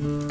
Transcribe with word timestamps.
Mm-hmm. 0.00 0.29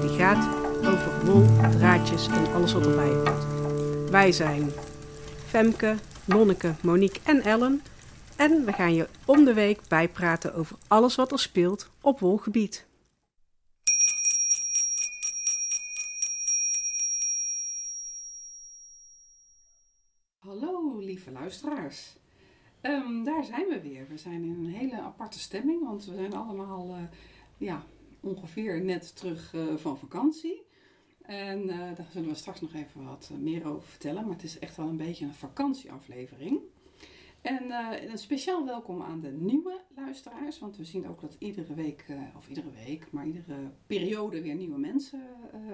Die 0.00 0.10
gaat 0.10 0.46
over 0.86 1.26
wol, 1.26 1.70
draadjes 1.70 2.26
en 2.26 2.52
alles 2.52 2.72
wat 2.72 2.86
erbij 2.86 3.08
hoort. 3.08 4.10
Wij 4.10 4.32
zijn 4.32 4.70
Femke, 5.46 5.96
Nonneke, 6.24 6.74
Monique 6.82 7.20
en 7.24 7.40
Ellen. 7.42 7.82
En 8.36 8.64
we 8.64 8.72
gaan 8.72 8.94
je 8.94 9.08
om 9.24 9.44
de 9.44 9.54
week 9.54 9.80
bijpraten 9.88 10.54
over 10.54 10.76
alles 10.88 11.14
wat 11.14 11.32
er 11.32 11.38
speelt 11.38 11.90
op 12.00 12.20
wolgebied. 12.20 12.86
Hallo 20.38 20.98
lieve 20.98 21.30
luisteraars. 21.30 22.16
Ehm, 22.80 23.24
daar 23.24 23.44
zijn 23.44 23.68
we 23.68 23.80
weer. 23.80 24.06
We 24.08 24.16
zijn 24.16 24.44
in 24.44 24.64
een 24.64 24.74
hele 24.74 25.00
aparte 25.00 25.38
stemming, 25.38 25.84
want 25.84 26.04
we 26.04 26.14
zijn 26.14 26.34
allemaal 26.34 26.94
eh, 26.94 27.02
ja, 27.56 27.84
ongeveer 28.26 28.84
net 28.84 29.16
terug 29.16 29.54
eh, 29.54 29.76
van 29.76 29.98
vakantie. 29.98 30.64
En 31.22 31.68
eh, 31.68 31.78
daar 31.78 32.08
zullen 32.12 32.28
we 32.28 32.34
straks 32.34 32.60
nog 32.60 32.74
even 32.74 33.04
wat 33.04 33.30
meer 33.38 33.66
over 33.66 33.88
vertellen. 33.88 34.24
Maar 34.24 34.34
het 34.34 34.42
is 34.42 34.58
echt 34.58 34.76
wel 34.76 34.88
een 34.88 34.96
beetje 34.96 35.24
een 35.24 35.34
vakantieaflevering. 35.34 36.60
En 37.40 37.70
een 38.10 38.18
speciaal 38.18 38.64
welkom 38.64 39.02
aan 39.02 39.20
de 39.20 39.30
nieuwe 39.30 39.80
luisteraars. 39.96 40.58
Want 40.58 40.76
we 40.76 40.84
zien 40.84 41.08
ook 41.08 41.20
dat 41.20 41.36
iedere 41.38 41.74
week, 41.74 42.06
of 42.36 42.48
iedere 42.48 42.70
week, 42.86 43.10
maar 43.10 43.26
iedere 43.26 43.70
periode 43.86 44.42
weer 44.42 44.54
nieuwe 44.54 44.78
mensen 44.78 45.20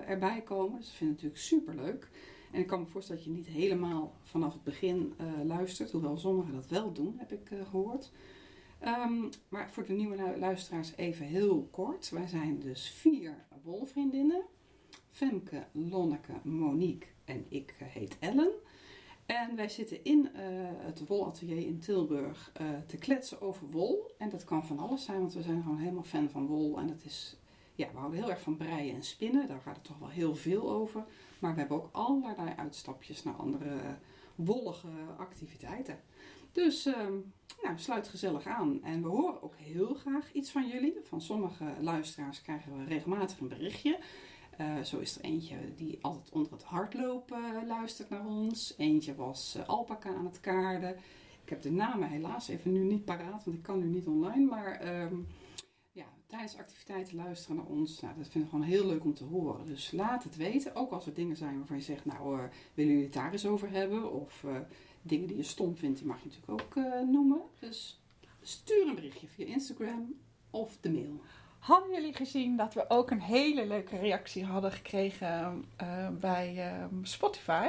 erbij 0.07 0.41
komen. 0.43 0.79
Dus 0.79 0.87
dat 0.87 0.97
vind 0.97 1.11
ik 1.11 1.17
natuurlijk 1.17 1.43
super 1.43 1.75
leuk. 1.75 2.09
En 2.51 2.61
ik 2.61 2.67
kan 2.67 2.81
me 2.81 2.87
voorstellen 2.87 3.23
dat 3.23 3.33
je 3.33 3.39
niet 3.39 3.47
helemaal 3.47 4.15
vanaf 4.23 4.53
het 4.53 4.63
begin 4.63 5.15
luistert, 5.45 5.91
hoewel 5.91 6.17
sommigen 6.17 6.55
dat 6.55 6.69
wel 6.69 6.93
doen, 6.93 7.15
heb 7.19 7.33
ik 7.33 7.51
gehoord. 7.71 8.13
Um, 8.87 9.29
maar 9.49 9.71
voor 9.71 9.85
de 9.85 9.93
nieuwe 9.93 10.39
luisteraars 10.39 10.97
even 10.97 11.27
heel 11.27 11.69
kort. 11.71 12.11
Wij 12.11 12.27
zijn 12.27 12.61
dus 12.61 12.91
vier 12.91 13.45
wolvriendinnen. 13.63 14.43
Femke, 15.11 15.67
Lonneke, 15.73 16.33
Monique 16.43 17.09
en 17.25 17.47
ik 17.49 17.77
uh, 17.83 17.89
heet 17.89 18.17
Ellen. 18.19 18.53
En 19.27 19.57
wij 19.57 19.69
zitten 19.69 20.05
in 20.05 20.29
het 20.77 21.07
wolatelier 21.07 21.67
in 21.67 21.79
Tilburg 21.79 22.53
te 22.87 22.97
kletsen 22.97 23.41
over 23.41 23.71
wol. 23.71 24.11
En 24.19 24.29
dat 24.29 24.45
kan 24.45 24.67
van 24.67 24.79
alles 24.79 25.05
zijn, 25.05 25.19
want 25.19 25.35
we 25.35 25.43
zijn 25.43 25.63
gewoon 25.63 25.79
helemaal 25.79 26.05
fan 26.05 26.31
van 26.31 26.47
wol. 26.47 26.79
En 26.79 26.87
dat 26.87 27.05
is, 27.05 27.37
ja, 27.75 27.89
we 27.93 27.99
houden 27.99 28.21
heel 28.21 28.31
erg 28.31 28.41
van 28.41 28.57
breien 28.57 28.95
en 28.95 29.03
spinnen. 29.03 29.49
Daar 29.49 29.61
gaat 29.61 29.77
het 29.77 29.85
toch 29.85 29.99
wel 29.99 30.09
heel 30.09 30.35
veel 30.35 30.71
over. 30.71 31.05
Maar 31.39 31.53
we 31.53 31.59
hebben 31.59 31.77
ook 31.77 31.89
allerlei 31.93 32.53
uitstapjes 32.57 33.23
naar 33.23 33.35
andere 33.35 33.97
wollige 34.35 34.89
activiteiten. 35.19 36.01
Dus 36.53 36.87
uh, 36.87 36.95
nou, 37.63 37.79
sluit 37.79 38.09
gezellig 38.09 38.47
aan. 38.47 38.83
En 38.83 39.03
we 39.03 39.09
horen 39.09 39.43
ook 39.43 39.57
heel 39.57 39.95
graag 39.95 40.33
iets 40.33 40.51
van 40.51 40.69
jullie. 40.69 41.01
Van 41.03 41.21
sommige 41.21 41.65
luisteraars 41.81 42.43
krijgen 42.43 42.79
we 42.79 42.85
regelmatig 42.85 43.39
een 43.39 43.49
berichtje. 43.49 43.99
Uh, 44.61 44.81
zo 44.81 44.99
is 44.99 45.19
er 45.19 45.25
eentje 45.25 45.57
die 45.77 45.99
altijd 46.01 46.31
onder 46.31 46.53
het 46.53 46.63
hardlopen 46.63 47.67
luistert 47.67 48.09
naar 48.09 48.27
ons. 48.27 48.75
Eentje 48.77 49.15
was 49.15 49.55
uh, 49.57 49.69
alpaca 49.69 50.15
aan 50.15 50.25
het 50.25 50.41
kaarden. 50.41 50.97
Ik 51.43 51.49
heb 51.49 51.63
de 51.63 51.71
namen 51.71 52.09
helaas 52.09 52.49
even 52.49 52.73
nu 52.73 52.85
niet 52.85 53.05
paraat, 53.05 53.45
want 53.45 53.57
ik 53.57 53.63
kan 53.63 53.79
nu 53.79 53.87
niet 53.87 54.07
online. 54.07 54.47
Maar 54.47 54.85
uh, 54.85 55.19
tijdens 56.27 56.57
activiteiten 56.57 57.17
luisteren 57.17 57.57
naar 57.57 57.67
ons. 57.67 58.01
Nou, 58.01 58.15
dat 58.19 58.29
vind 58.29 58.45
ik 58.45 58.51
gewoon 58.51 58.65
heel 58.65 58.87
leuk 58.87 59.05
om 59.05 59.15
te 59.15 59.25
horen. 59.25 59.67
Dus 59.67 59.91
laat 59.91 60.25
het 60.25 60.37
weten. 60.37 60.75
Ook 60.75 60.93
als 60.93 61.07
er 61.07 61.15
dingen 61.15 61.37
zijn 61.37 61.59
waarvan 61.59 61.77
je 61.77 61.83
zegt, 61.83 62.05
nou, 62.05 62.37
willen 62.75 62.93
jullie 62.93 63.05
het 63.05 63.13
daar 63.13 63.33
eens 63.33 63.47
over 63.47 63.71
hebben? 63.71 64.13
Of 64.13 64.45
dingen 65.03 65.27
die 65.27 65.37
je 65.37 65.43
stom 65.43 65.77
vindt, 65.77 65.99
die 65.99 66.07
mag 66.07 66.23
je 66.23 66.29
natuurlijk 66.29 66.63
ook 66.63 66.75
uh, 66.75 67.09
noemen. 67.11 67.41
Dus 67.59 68.01
stuur 68.43 68.87
een 68.87 68.95
berichtje 68.95 69.27
via 69.27 69.47
Instagram 69.47 70.15
of 70.51 70.77
de 70.81 70.91
mail. 70.91 71.21
Hadden 71.59 71.93
jullie 71.93 72.15
gezien 72.15 72.57
dat 72.57 72.75
we 72.75 72.91
ook 72.91 73.11
een 73.11 73.21
hele 73.21 73.67
leuke 73.67 73.99
reactie 73.99 74.45
hadden 74.45 74.73
gekregen 74.73 75.65
bij 76.21 76.73
Spotify? 77.03 77.69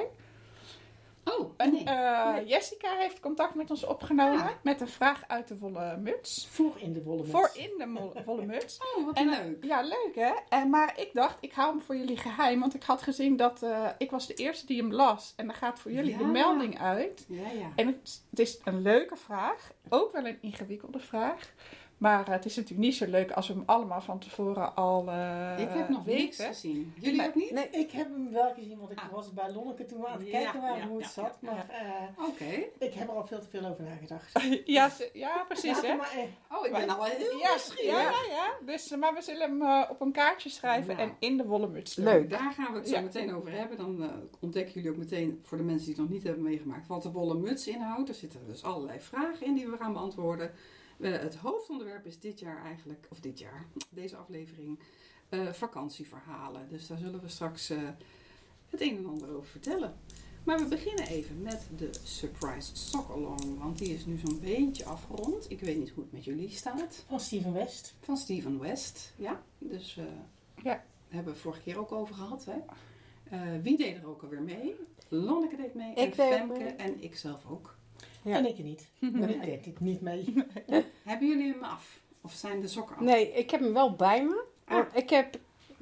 Oh, 1.23 1.53
en, 1.57 1.73
uh, 1.73 2.35
Jessica 2.45 2.95
heeft 2.97 3.19
contact 3.19 3.55
met 3.55 3.69
ons 3.69 3.85
opgenomen 3.85 4.37
ja. 4.37 4.59
met 4.63 4.81
een 4.81 4.87
vraag 4.87 5.23
uit 5.27 5.47
de 5.47 5.57
volle 5.57 5.97
muts. 5.97 6.47
Voor 6.51 6.73
in 6.77 6.93
de 6.93 7.01
volle 7.01 7.21
muts. 7.21 7.31
Voor 7.31 7.51
in 7.53 7.71
de 7.77 8.21
volle 8.23 8.45
muts. 8.55 8.77
Oh, 8.97 9.05
wat 9.05 9.17
en, 9.17 9.29
leuk. 9.29 9.63
Ja, 9.63 9.81
leuk 9.81 10.11
hè. 10.15 10.33
En, 10.49 10.69
maar 10.69 10.93
ik 10.99 11.09
dacht, 11.13 11.37
ik 11.41 11.53
hou 11.53 11.69
hem 11.69 11.81
voor 11.81 11.95
jullie 11.95 12.17
geheim. 12.17 12.59
Want 12.59 12.75
ik 12.75 12.83
had 12.83 13.01
gezien 13.01 13.35
dat 13.35 13.63
uh, 13.63 13.89
ik 13.97 14.11
was 14.11 14.27
de 14.27 14.33
eerste 14.33 14.65
die 14.65 14.81
hem 14.81 14.93
las. 14.93 15.33
En 15.35 15.45
dan 15.45 15.55
gaat 15.55 15.79
voor 15.79 15.91
jullie 15.91 16.11
ja. 16.11 16.17
de 16.17 16.25
melding 16.25 16.79
uit. 16.79 17.25
Ja, 17.27 17.49
ja. 17.51 17.71
En 17.75 17.87
het, 17.87 18.23
het 18.29 18.39
is 18.39 18.59
een 18.63 18.81
leuke 18.81 19.15
vraag. 19.15 19.71
Ook 19.89 20.11
wel 20.11 20.25
een 20.25 20.37
ingewikkelde 20.41 20.99
vraag. 20.99 21.53
Maar 22.03 22.27
uh, 22.27 22.33
het 22.33 22.45
is 22.45 22.55
natuurlijk 22.55 22.85
niet 22.87 22.95
zo 22.95 23.05
leuk 23.07 23.31
als 23.31 23.47
we 23.47 23.53
hem 23.53 23.63
allemaal 23.65 24.01
van 24.01 24.19
tevoren 24.19 24.75
al 24.75 25.05
uh, 25.07 25.53
Ik 25.59 25.69
heb 25.69 25.89
nog 25.89 26.03
weten. 26.03 26.21
niks 26.23 26.43
gezien. 26.43 26.93
Jullie 26.99 27.25
ook 27.27 27.35
niet? 27.35 27.51
Nee, 27.51 27.69
ik 27.69 27.91
heb 27.91 28.07
hem 28.09 28.31
wel 28.31 28.53
gezien, 28.53 28.77
want 28.79 28.91
ik 28.91 28.99
Ah. 28.99 29.11
was 29.11 29.33
bij 29.33 29.51
Lonneke 29.53 29.85
toen 29.85 30.07
aan 30.07 30.17
het 30.19 30.27
Ja, 30.27 30.31
kijken 30.41 30.61
waar 30.61 30.77
ja, 30.77 30.87
hoe 30.87 30.97
het 31.01 31.05
ja, 31.05 31.11
zat. 31.21 31.37
Maar 31.41 31.69
eh, 31.69 32.25
Oké. 32.27 32.63
ik 32.85 32.93
heb 32.93 33.07
er 33.09 33.15
al 33.15 33.25
veel 33.27 33.39
te 33.39 33.47
veel 33.49 33.65
over 33.65 33.83
nagedacht. 33.83 34.31
ja, 34.77 34.89
ja, 35.13 35.43
precies 35.47 35.81
hè. 35.81 35.95
maar, 35.95 36.11
eh, 36.11 36.57
Oh, 36.57 36.65
ik 36.65 36.71
ben 36.71 36.89
al 36.89 36.95
wel 36.95 37.05
heel 37.05 37.37
Ja, 37.39 37.49
nieuwsgierig. 37.49 37.91
ja, 37.91 38.11
ja. 38.35 38.51
Dus, 38.65 38.91
eh, 38.91 38.99
maar 38.99 39.13
we 39.13 39.21
zullen 39.21 39.41
hem 39.49 39.61
eh, 39.61 39.89
op 39.89 40.01
een 40.01 40.11
kaartje 40.11 40.49
schrijven 40.49 40.95
Nou. 40.95 41.09
en 41.09 41.15
in 41.19 41.37
de 41.37 41.43
wollen 41.45 41.71
muts 41.71 41.95
doen. 41.95 42.05
Leuk. 42.05 42.29
Daar 42.29 42.51
gaan 42.53 42.73
we 42.73 42.79
het 42.79 42.89
zo 42.89 43.01
meteen 43.01 43.33
over 43.35 43.51
hebben. 43.51 43.77
Dan 43.77 44.03
eh, 44.03 44.09
ontdekken 44.39 44.73
jullie 44.73 44.89
ook 44.89 44.97
meteen, 44.97 45.39
voor 45.43 45.57
de 45.57 45.63
mensen 45.63 45.85
die 45.85 45.93
het 45.95 46.03
nog 46.03 46.13
niet 46.13 46.23
hebben 46.23 46.43
meegemaakt, 46.43 46.87
wat 46.87 47.03
de 47.03 47.11
wollen 47.11 47.41
muts 47.41 47.67
inhoudt. 47.67 48.09
Er 48.09 48.15
zitten 48.15 48.39
dus 48.47 48.63
allerlei 48.63 48.99
vragen 48.99 49.45
in 49.45 49.53
die 49.53 49.67
we 49.67 49.77
gaan 49.77 49.93
beantwoorden. 49.93 50.51
Eh, 51.03 51.19
het 51.19 51.35
hoofdonderwerp 51.35 52.05
is 52.05 52.19
dit 52.19 52.39
jaar 52.39 52.63
eigenlijk, 52.63 53.07
of 53.09 53.19
dit 53.19 53.39
jaar, 53.39 53.65
deze 53.89 54.15
aflevering, 54.15 54.79
eh, 55.29 55.51
vakantieverhalen. 55.53 56.69
Dus 56.69 56.87
daar 56.87 56.97
zullen 56.97 57.21
we 57.21 57.27
straks 57.27 57.69
eh, 57.69 57.77
het 58.69 58.81
een 58.81 58.97
en 58.97 59.05
ander 59.05 59.29
over 59.35 59.49
vertellen. 59.49 59.95
Maar 60.43 60.59
we 60.59 60.65
beginnen 60.65 61.07
even 61.07 61.41
met 61.41 61.67
de 61.77 61.89
Surprise 62.03 62.75
Sock 62.75 63.09
Along, 63.09 63.57
want 63.59 63.77
die 63.77 63.93
is 63.93 64.05
nu 64.05 64.17
zo'n 64.17 64.39
beetje 64.39 64.85
afgerond. 64.85 65.51
Ik 65.51 65.59
weet 65.59 65.77
niet 65.77 65.89
hoe 65.89 66.03
het 66.03 66.11
met 66.11 66.23
jullie 66.23 66.49
staat. 66.49 67.03
van 67.07 67.19
Steven 67.19 67.53
West. 67.53 67.93
Van 67.99 68.17
Steven 68.17 68.59
West, 68.59 69.13
ja. 69.17 69.43
Dus 69.57 69.97
eh 69.97 70.05
Ja. 70.63 70.83
hebben 71.07 71.33
we 71.33 71.39
vorige 71.39 71.61
keer 71.61 71.77
ook 71.79 71.91
over 71.91 72.15
gehad. 72.15 72.45
Hè? 72.45 72.57
Eh, 73.23 73.61
wie 73.61 73.77
deed 73.77 73.97
er 73.97 74.07
ook 74.07 74.23
alweer 74.23 74.41
mee? 74.41 74.75
Lonneke 75.07 75.55
deed 75.55 75.73
mee. 75.73 75.89
Ik 75.93 75.97
en 75.97 76.13
Femke 76.13 76.59
mee. 76.59 76.67
en 76.73 77.03
ik 77.03 77.15
zelf 77.15 77.45
ook. 77.49 77.75
Ja. 78.23 78.35
En 78.37 78.45
ik 78.47 78.57
niet. 78.57 78.87
Maar 79.19 79.29
ik 79.29 79.43
deed 79.43 79.63
dit 79.63 79.79
niet 79.79 80.01
mee. 80.01 80.33
Hebben 81.03 81.27
jullie 81.27 81.51
hem 81.51 81.63
af? 81.63 81.99
Of 82.21 82.31
zijn 82.33 82.61
de 82.61 82.67
sokken 82.67 82.95
af? 82.95 83.01
Nee, 83.01 83.31
ik 83.33 83.51
heb 83.51 83.59
hem 83.59 83.73
wel 83.73 83.95
bij 83.95 84.23
me. 84.23 84.43
Ah. 84.67 84.85
Ik 84.93 85.09
heb 85.09 85.37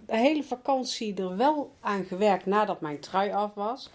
de 0.05 0.17
hele 0.17 0.43
vakantie 0.43 1.15
er 1.15 1.37
wel 1.37 1.71
aan 1.79 2.03
gewerkt 2.05 2.45
nadat 2.45 2.81
mijn 2.81 2.99
trui 2.99 3.31
af 3.31 3.53
was. 3.53 3.89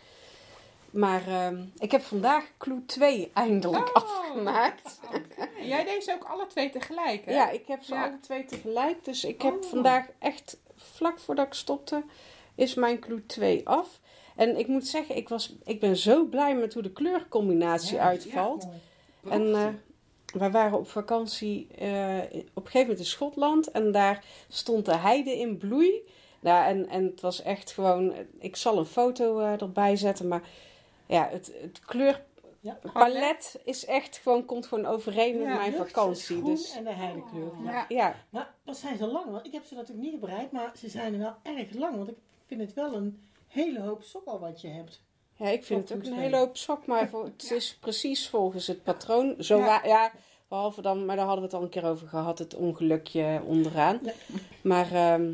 Maar 0.91 1.27
ehm, 1.29 1.65
ik 1.79 1.91
heb 1.91 2.03
vandaag 2.03 2.45
Clue 2.59 2.85
2 2.87 3.31
eindelijk 3.35 3.89
Oh. 3.89 3.95
afgemaakt. 3.95 5.01
Jij 5.63 5.85
deed 5.85 6.05
ze 6.05 6.13
ook 6.13 6.25
alle 6.25 6.47
twee 6.47 6.71
tegelijk, 6.71 7.25
hè? 7.25 7.33
Ja, 7.33 7.51
ik 7.51 7.67
heb 7.67 7.83
ze 7.83 7.95
Ja. 7.95 8.05
alle 8.07 8.21
twee 8.21 8.45
tegelijk. 8.45 9.05
Dus 9.05 9.25
ik 9.25 9.43
heb 9.43 9.55
Oh. 9.55 9.71
vandaag 9.71 10.07
echt, 10.19 10.57
vlak 10.77 11.19
voordat 11.21 11.47
ik 11.47 11.55
stopte, 11.55 12.03
is 12.55 12.75
mijn 12.75 12.99
Clue 12.99 13.27
2 13.27 13.69
af. 13.69 14.01
En 14.37 14.59
ik 14.59 14.67
moet 14.67 14.87
zeggen, 14.87 15.17
ik, 15.17 15.29
was, 15.29 15.57
ik 15.65 15.81
ben 15.81 15.97
zo 15.97 16.25
blij 16.25 16.57
met 16.57 16.75
hoe 16.75 16.83
de 16.83 16.93
kleurcombinatie 16.93 17.97
Ja, 17.97 18.03
uitvalt. 18.03 18.67
En 19.29 19.55
eh, 19.55 19.69
wij 20.33 20.51
waren 20.51 20.79
op 20.79 20.89
vakantie 20.89 21.67
eh, 21.79 22.19
op 22.55 22.65
een 22.65 22.71
gegeven 22.71 22.81
moment 22.81 22.99
in 22.99 23.05
Schotland. 23.05 23.71
En 23.71 23.93
daar 23.93 24.25
stond 24.49 24.85
de 24.85 24.97
heide 24.97 25.39
in 25.39 25.57
bloei. 25.59 26.03
Ja, 26.41 26.67
en, 26.67 26.89
en 26.89 27.05
het 27.05 27.21
was 27.21 27.43
echt 27.43 27.71
gewoon... 27.73 28.13
Ik 28.39 28.57
zal 28.57 28.79
een 28.79 28.85
foto 28.85 29.39
eh, 29.39 29.61
erbij 29.63 29.97
zetten. 29.97 30.29
Maar 30.29 30.43
ja, 31.07 31.29
het, 31.31 31.53
het 31.61 31.81
kleurpalet 31.81 33.51
Ja. 33.55 33.61
is 33.65 33.85
echt 33.85 34.17
gewoon, 34.23 34.45
komt 34.45 34.67
gewoon 34.67 34.87
overeen 34.87 35.37
met 35.39 35.47
Ja, 35.47 35.55
mijn 35.57 35.73
Lucht, 35.73 35.91
vakantie. 35.91 36.37
groen 36.37 36.55
Dus 36.55 36.77
en 36.77 36.85
de 36.85 36.93
heidekleur. 36.93 37.51
Ja. 37.65 37.71
Ja. 37.73 37.85
ja, 37.89 38.17
Maar 38.31 38.55
wat 38.65 38.77
zijn 38.77 38.97
ze 38.97 39.07
lang? 39.07 39.31
Want 39.31 39.47
ik 39.47 39.53
heb 39.53 39.65
ze 39.65 39.75
natuurlijk 39.75 40.11
niet 40.11 40.21
bereid, 40.21 40.53
maar 40.53 40.73
ze 40.79 40.89
zijn 40.89 41.19
wel 41.19 41.35
erg 41.43 41.73
lang. 41.75 41.97
Want 41.97 42.09
ik 42.09 42.17
vind 42.47 42.61
het 42.61 42.75
wel 42.75 42.95
een 42.95 43.21
hele 43.57 43.81
hoop 43.81 44.03
sok 44.03 44.27
al 44.27 44.39
wat 44.39 44.61
je 44.61 44.69
hebt. 44.69 45.03
ja, 45.37 45.49
ik 45.49 45.65
vind 45.65 45.89
het 45.89 45.99
ook 45.99 46.05
een 46.05 46.19
hele 46.19 46.37
hoop 46.37 46.57
sok. 46.57 46.87
Maar 46.87 47.11
het 47.37 47.51
is 47.51 47.77
precies 47.77 48.29
volgens 48.29 48.67
het 48.67 48.83
patroon. 48.83 49.35
Zo 49.39 49.59
Ja. 49.59 50.13
Behalve 50.49 50.83
dan, 50.83 51.05
maar 51.05 51.17
daar 51.17 51.27
hadden 51.27 51.45
we 51.45 51.51
het 51.51 51.59
al 51.59 51.63
een 51.63 51.73
keer 51.73 51.85
over 51.85 52.09
gehad, 52.09 52.39
het 52.39 52.55
ongelukje 52.55 53.41
onderaan. 53.45 53.99
Ja. 54.03 54.13
Maar 54.63 54.93
ehm, 54.93 55.33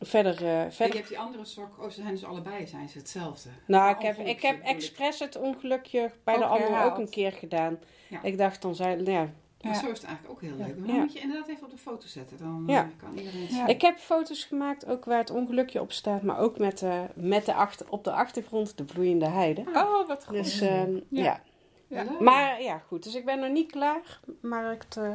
verder, 0.00 0.36
eh, 0.42 0.60
En 0.60 0.64
je 0.64 0.72
verder 0.72 0.96
hebt 0.96 1.08
die 1.08 1.18
andere 1.18 1.44
sok, 1.44 1.78
oh, 1.78 1.90
ze 1.90 2.00
zijn 2.00 2.14
dus 2.14 2.24
allebei 2.24 2.66
zijn 2.66 2.88
ze 2.88 2.98
hetzelfde. 2.98 3.48
nou, 3.66 3.90
ik 3.96 4.02
heb, 4.02 4.16
ongelukje 4.16 4.36
ik 4.36 4.42
heb 4.42 4.62
expres 4.62 5.18
het 5.18 5.36
ongelukje 5.36 6.10
bij 6.24 6.36
de 6.36 6.44
Ook 6.44 6.50
andere 6.50 6.84
ook 6.84 6.98
een 6.98 7.10
keer 7.10 7.32
gedaan. 7.32 7.78
Ja. 8.08 8.22
Ik 8.22 8.38
dacht 8.38 8.62
dan 8.62 8.74
zei, 8.74 8.96
nou 8.96 9.10
ja, 9.10 9.30
Maar 9.62 9.72
Ja. 9.72 9.78
zo 9.78 9.86
is 9.90 9.98
het 9.98 10.06
eigenlijk 10.06 10.34
ook 10.34 10.40
heel 10.40 10.56
leuk. 10.56 10.76
Maar 10.78 10.86
dan 10.86 10.96
moet 10.98 11.12
je 11.12 11.18
inderdaad 11.20 11.48
even 11.48 11.64
op 11.64 11.70
de 11.70 11.78
foto 11.78 12.06
zetten. 12.06 12.38
Dan 12.38 12.64
Ja. 12.66 12.82
eh, 12.82 12.88
kan 13.04 13.18
iedereen 13.18 13.48
zien. 13.48 13.66
Ik 13.68 13.80
heb 13.80 13.98
foto's 13.98 14.44
gemaakt, 14.44 14.86
ook 14.86 15.04
waar 15.04 15.18
het 15.18 15.30
ongelukje 15.30 15.80
op 15.80 15.92
staat, 15.92 16.22
maar 16.22 16.38
ook 16.38 16.58
met, 16.58 16.78
de 16.78 17.04
met 17.14 17.44
de 17.46 17.54
achter, 17.54 17.86
op 17.90 18.04
de 18.04 18.12
achtergrond 18.12 18.76
de 18.78 18.84
bloeiende 18.84 19.26
heide. 19.28 19.64
Oh, 19.74 20.06
wat 20.06 20.24
goed. 20.26 20.36
Dus 20.36 20.60
ehm, 20.60 20.94
Ja. 20.94 21.00
ja. 21.08 21.40
Ja. 21.86 22.02
Leuk. 22.04 22.20
Maar 22.20 22.62
ja, 22.62 22.78
goed. 22.78 23.02
Dus 23.02 23.14
ik 23.14 23.24
ben 23.24 23.40
nog 23.40 23.50
niet 23.50 23.70
klaar, 23.70 24.20
maar 24.40 24.72
ik 24.72 24.84
eh, 24.96 25.12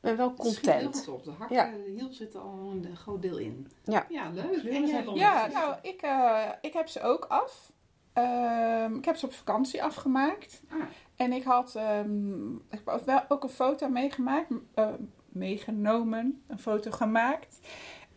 ben 0.00 0.16
wel 0.16 0.34
content. 0.34 0.96
goed 1.04 1.08
op. 1.14 1.24
De 1.24 1.30
hakken, 1.30 1.56
Ja. 1.56 1.70
de 1.70 1.92
hiel 1.96 2.12
zit 2.12 2.36
al 2.36 2.70
een 2.72 2.96
groot 2.96 3.22
deel 3.22 3.38
in. 3.38 3.68
Ja. 3.84 4.06
Ja, 4.08 4.30
leuk. 4.30 4.64
En 4.64 4.86
jij? 4.86 5.04
Ja, 5.14 5.46
nou, 5.46 5.74
ik, 5.82 6.02
eh, 6.02 6.42
ik 6.60 6.72
heb 6.72 6.88
ze 6.88 7.02
ook 7.02 7.24
af. 7.24 7.72
Ehm, 8.16 8.94
ik 8.94 9.04
heb 9.04 9.16
ze 9.16 9.26
op 9.26 9.32
vakantie 9.32 9.82
afgemaakt. 9.82 10.62
Ah, 10.70 10.78
En 11.16 11.32
ik 11.32 11.44
had 11.44 11.74
ehm, 11.74 12.54
ik 12.54 12.60
heb 12.70 12.88
ook 12.88 13.04
wel 13.04 13.20
ook 13.28 13.42
een 13.42 13.48
foto 13.48 13.88
meegemaakt, 13.88 14.50
eh, 14.74 14.88
meegenomen, 15.28 16.42
een 16.46 16.58
foto 16.58 16.90
gemaakt. 16.90 17.60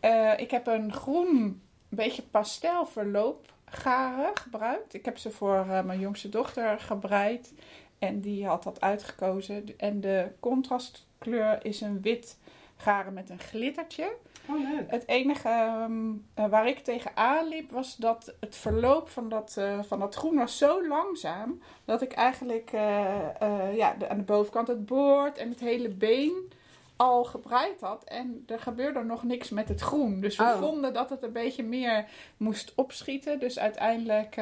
Eh, 0.00 0.38
ik 0.38 0.50
heb 0.50 0.66
een 0.66 0.92
groen, 0.92 1.62
beetje 1.88 2.22
pastelverloop 2.22 3.52
garen 3.64 4.36
gebruikt. 4.36 4.94
Ik 4.94 5.04
heb 5.04 5.18
ze 5.18 5.30
voor 5.30 5.58
eh, 5.58 5.82
mijn 5.82 6.00
jongste 6.00 6.28
dochter 6.28 6.78
gebreid 6.80 7.54
en 7.98 8.20
die 8.20 8.46
had 8.46 8.62
dat 8.62 8.80
uitgekozen. 8.80 9.78
En 9.78 10.00
de 10.00 10.28
contrastkleur 10.40 11.64
is 11.64 11.80
een 11.80 12.00
wit 12.00 12.38
garen 12.80 13.12
met 13.12 13.30
een 13.30 13.38
glittertje. 13.38 14.12
oh 14.48 14.70
leuk. 14.70 14.90
Het 14.90 15.08
enige 15.08 15.48
ehm, 15.48 16.10
eh, 16.34 16.46
waar 16.46 16.68
ik 16.68 16.78
tegenaan 16.78 17.48
liep 17.48 17.70
was 17.70 17.96
dat 17.96 18.34
het 18.40 18.56
verloop 18.56 19.08
van 19.08 19.28
dat, 19.28 19.54
eh, 19.58 19.82
van 19.82 19.98
dat 19.98 20.14
groen 20.14 20.36
was 20.36 20.58
zo 20.58 20.86
langzaam. 20.86 21.60
Dat 21.84 22.02
ik 22.02 22.12
eigenlijk 22.12 22.70
eh, 22.72 23.76
ja, 23.76 23.94
de- 23.98 24.08
aan 24.08 24.16
de 24.16 24.22
bovenkant 24.24 24.68
het 24.68 24.86
boord 24.86 25.38
en 25.38 25.48
het 25.48 25.60
hele 25.60 25.88
been 25.88 26.52
al 26.96 27.24
gebreid 27.24 27.80
had. 27.80 28.04
En 28.04 28.44
er 28.46 28.60
gebeurde 28.60 29.02
nog 29.04 29.22
niks 29.22 29.50
met 29.50 29.68
het 29.68 29.80
groen. 29.80 30.20
Dus 30.20 30.36
we 30.36 30.42
Oh. 30.44 30.58
vonden 30.58 30.92
dat 30.92 31.10
het 31.10 31.22
een 31.22 31.32
beetje 31.32 31.62
meer 31.62 32.04
moest 32.36 32.72
opschieten. 32.76 33.38
Dus 33.40 33.58
uiteindelijk 33.58 34.36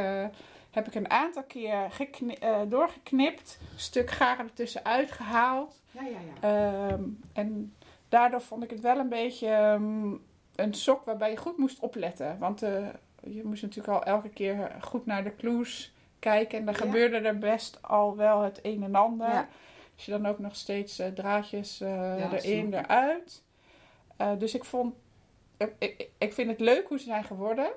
heb 0.71 0.87
ik 0.87 0.95
een 0.95 1.11
aantal 1.11 1.43
keer 1.43 1.87
eh, 2.41 2.61
doorgeknipt. 2.69 3.59
Een 3.73 3.81
stuk 3.81 4.11
garen 4.11 4.45
ertussen 4.45 4.85
uitgehaald. 4.85 5.81
Ja, 5.91 6.03
ja, 6.03 6.19
ja. 6.41 6.89
Ehm, 6.89 7.03
en 7.33 7.75
daardoor 8.09 8.41
vond 8.41 8.63
ik 8.63 8.71
het 8.71 8.81
wel 8.81 8.99
een 8.99 9.09
beetje 9.09 9.49
ehm, 9.49 10.11
een 10.55 10.75
sok 10.75 11.05
waarbij 11.05 11.31
je 11.31 11.37
goed 11.37 11.57
moest 11.59 11.79
opletten. 11.81 12.39
Want 12.39 12.63
eh, 12.63 12.87
je 13.23 13.45
moest 13.45 13.63
natuurlijk 13.63 13.95
al 13.95 14.05
elke 14.05 14.29
keer 14.29 14.77
goed 14.81 15.07
naar 15.07 15.25
de 15.25 15.37
clues 15.37 15.93
kijken. 16.19 16.59
En 16.59 16.65
dan 16.65 16.75
Ja. 16.75 16.81
gebeurde 16.81 17.17
er 17.19 17.39
best 17.39 17.83
al 17.83 18.17
wel 18.17 18.41
het 18.43 18.59
een 18.63 18.83
en 18.83 18.95
ander. 18.95 19.29
Ja. 19.29 19.49
Als 19.95 20.05
je 20.07 20.11
dan 20.13 20.27
ook 20.27 20.39
nog 20.39 20.57
steeds 20.57 20.99
eh, 20.99 21.09
draadjes 21.09 21.81
eh, 21.81 22.19
Ja, 22.19 22.33
erin, 22.33 22.75
eruit. 22.75 23.43
Eh, 24.17 24.33
dus 24.39 24.55
ik 24.55 24.65
vond... 24.65 24.95
Ik, 25.79 26.09
ik, 26.19 26.33
vind 26.33 26.51
het 26.51 26.61
leuk 26.61 26.89
hoe 26.89 26.99
ze 26.99 27.05
zijn 27.05 27.25
geworden. 27.25 27.69